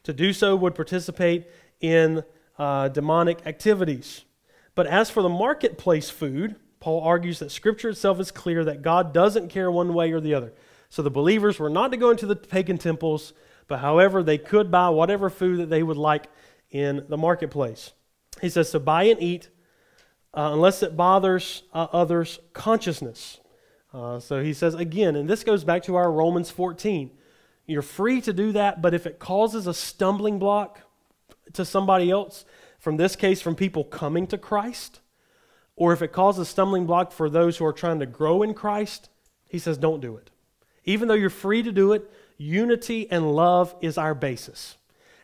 To 0.03 0.13
do 0.13 0.33
so 0.33 0.55
would 0.55 0.75
participate 0.75 1.47
in 1.81 2.23
uh, 2.57 2.89
demonic 2.89 3.45
activities. 3.45 4.23
But 4.75 4.87
as 4.87 5.09
for 5.09 5.23
the 5.23 5.29
marketplace 5.29 6.09
food, 6.09 6.55
Paul 6.79 7.01
argues 7.01 7.39
that 7.39 7.49
Scripture 7.51 7.89
itself 7.89 8.19
is 8.19 8.29
clear 8.29 8.63
that 8.65 8.81
God 8.81 9.13
doesn't 9.13 9.49
care 9.49 9.71
one 9.71 9.93
way 9.93 10.11
or 10.11 10.19
the 10.19 10.35
other. 10.35 10.53
So 10.89 11.01
the 11.01 11.09
believers 11.09 11.57
were 11.57 11.69
not 11.69 11.91
to 11.91 11.97
go 11.97 12.11
into 12.11 12.27
the 12.27 12.35
pagan 12.35 12.77
temples, 12.77 13.33
but 13.67 13.79
however, 13.79 14.21
they 14.21 14.37
could 14.37 14.69
buy 14.69 14.89
whatever 14.89 15.29
food 15.29 15.59
that 15.59 15.69
they 15.69 15.81
would 15.81 15.97
like 15.97 16.27
in 16.69 17.05
the 17.09 17.17
marketplace. 17.17 17.93
He 18.41 18.49
says, 18.49 18.69
So 18.69 18.79
buy 18.79 19.03
and 19.03 19.21
eat 19.21 19.49
uh, 20.33 20.51
unless 20.53 20.83
it 20.83 20.95
bothers 20.95 21.63
uh, 21.73 21.87
others' 21.91 22.39
consciousness. 22.53 23.39
Uh, 23.95 24.19
so 24.19 24.43
he 24.43 24.53
says 24.53 24.75
again, 24.75 25.15
and 25.15 25.29
this 25.29 25.45
goes 25.45 25.63
back 25.63 25.83
to 25.83 25.95
our 25.95 26.11
Romans 26.11 26.51
14. 26.51 27.11
You're 27.65 27.81
free 27.81 28.19
to 28.21 28.33
do 28.33 28.51
that, 28.51 28.81
but 28.81 28.93
if 28.93 29.05
it 29.05 29.19
causes 29.19 29.67
a 29.67 29.73
stumbling 29.73 30.37
block 30.37 30.81
to 31.53 31.63
somebody 31.63 32.11
else, 32.11 32.43
from 32.77 32.97
this 32.97 33.15
case, 33.15 33.41
from 33.41 33.55
people 33.55 33.85
coming 33.85 34.27
to 34.27 34.37
Christ, 34.37 34.99
or 35.77 35.93
if 35.93 36.01
it 36.01 36.11
causes 36.11 36.49
stumbling 36.49 36.85
block 36.85 37.13
for 37.13 37.29
those 37.29 37.57
who 37.57 37.65
are 37.65 37.71
trying 37.71 37.99
to 37.99 38.05
grow 38.05 38.43
in 38.43 38.53
Christ, 38.53 39.09
he 39.47 39.59
says 39.59 39.77
don't 39.77 40.01
do 40.01 40.17
it. 40.17 40.29
Even 40.83 41.07
though 41.07 41.13
you're 41.13 41.29
free 41.29 41.63
to 41.63 41.71
do 41.71 41.93
it, 41.93 42.11
unity 42.37 43.09
and 43.09 43.33
love 43.33 43.73
is 43.79 43.97
our 43.97 44.13
basis. 44.13 44.75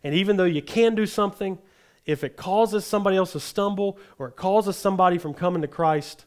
And 0.01 0.15
even 0.15 0.37
though 0.37 0.45
you 0.45 0.61
can 0.61 0.95
do 0.95 1.05
something, 1.05 1.59
if 2.05 2.23
it 2.23 2.37
causes 2.37 2.85
somebody 2.85 3.17
else 3.17 3.33
to 3.33 3.41
stumble 3.41 3.99
or 4.17 4.29
it 4.29 4.37
causes 4.37 4.77
somebody 4.77 5.17
from 5.17 5.33
coming 5.33 5.61
to 5.61 5.67
Christ, 5.67 6.25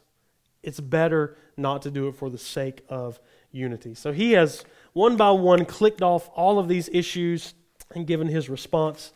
it's 0.61 0.79
better 0.79 1.37
not 1.57 1.81
to 1.83 1.91
do 1.91 2.07
it 2.07 2.15
for 2.15 2.29
the 2.29 2.37
sake 2.37 2.83
of 2.89 3.19
unity. 3.51 3.93
So 3.93 4.11
he 4.11 4.33
has 4.33 4.63
one 4.93 5.15
by 5.15 5.31
one 5.31 5.65
clicked 5.65 6.01
off 6.01 6.29
all 6.35 6.59
of 6.59 6.67
these 6.67 6.89
issues 6.91 7.53
and 7.93 8.05
given 8.05 8.27
his 8.27 8.49
response. 8.49 9.11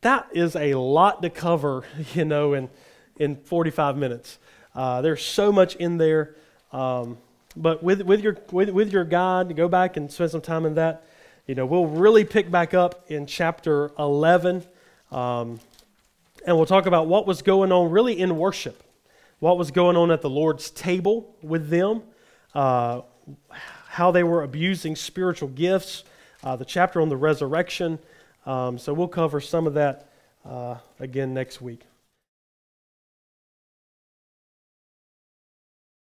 That 0.00 0.28
is 0.32 0.56
a 0.56 0.74
lot 0.74 1.22
to 1.22 1.30
cover, 1.30 1.84
you 2.14 2.24
know, 2.24 2.54
in, 2.54 2.68
in 3.16 3.36
45 3.36 3.96
minutes. 3.96 4.38
Uh, 4.74 5.00
there's 5.00 5.24
so 5.24 5.52
much 5.52 5.76
in 5.76 5.98
there. 5.98 6.34
Um, 6.72 7.18
but 7.56 7.82
with, 7.82 8.02
with, 8.02 8.20
your, 8.20 8.36
with, 8.50 8.70
with 8.70 8.92
your 8.92 9.04
guide, 9.04 9.54
go 9.56 9.68
back 9.68 9.96
and 9.96 10.10
spend 10.10 10.32
some 10.32 10.40
time 10.40 10.66
in 10.66 10.74
that. 10.74 11.04
You 11.46 11.54
know, 11.54 11.66
we'll 11.66 11.86
really 11.86 12.24
pick 12.24 12.50
back 12.50 12.74
up 12.74 13.04
in 13.08 13.26
chapter 13.26 13.92
11. 13.98 14.64
Um, 15.12 15.60
and 16.46 16.56
we'll 16.56 16.66
talk 16.66 16.86
about 16.86 17.06
what 17.06 17.26
was 17.26 17.42
going 17.42 17.72
on 17.72 17.90
really 17.90 18.18
in 18.18 18.36
worship, 18.36 18.82
what 19.38 19.58
was 19.58 19.70
going 19.70 19.96
on 19.96 20.10
at 20.10 20.22
the 20.22 20.30
Lord's 20.30 20.70
table 20.70 21.36
with 21.42 21.68
them, 21.68 22.02
uh, 22.54 23.02
how 23.88 24.10
they 24.10 24.22
were 24.22 24.42
abusing 24.42 24.96
spiritual 24.96 25.48
gifts, 25.48 26.04
uh, 26.42 26.56
the 26.56 26.64
chapter 26.64 27.00
on 27.00 27.08
the 27.08 27.16
resurrection. 27.16 27.98
Um, 28.46 28.78
so 28.78 28.92
we'll 28.92 29.08
cover 29.08 29.40
some 29.40 29.66
of 29.66 29.74
that 29.74 30.10
uh, 30.44 30.76
again 31.00 31.32
next 31.34 31.60
week. 31.60 31.82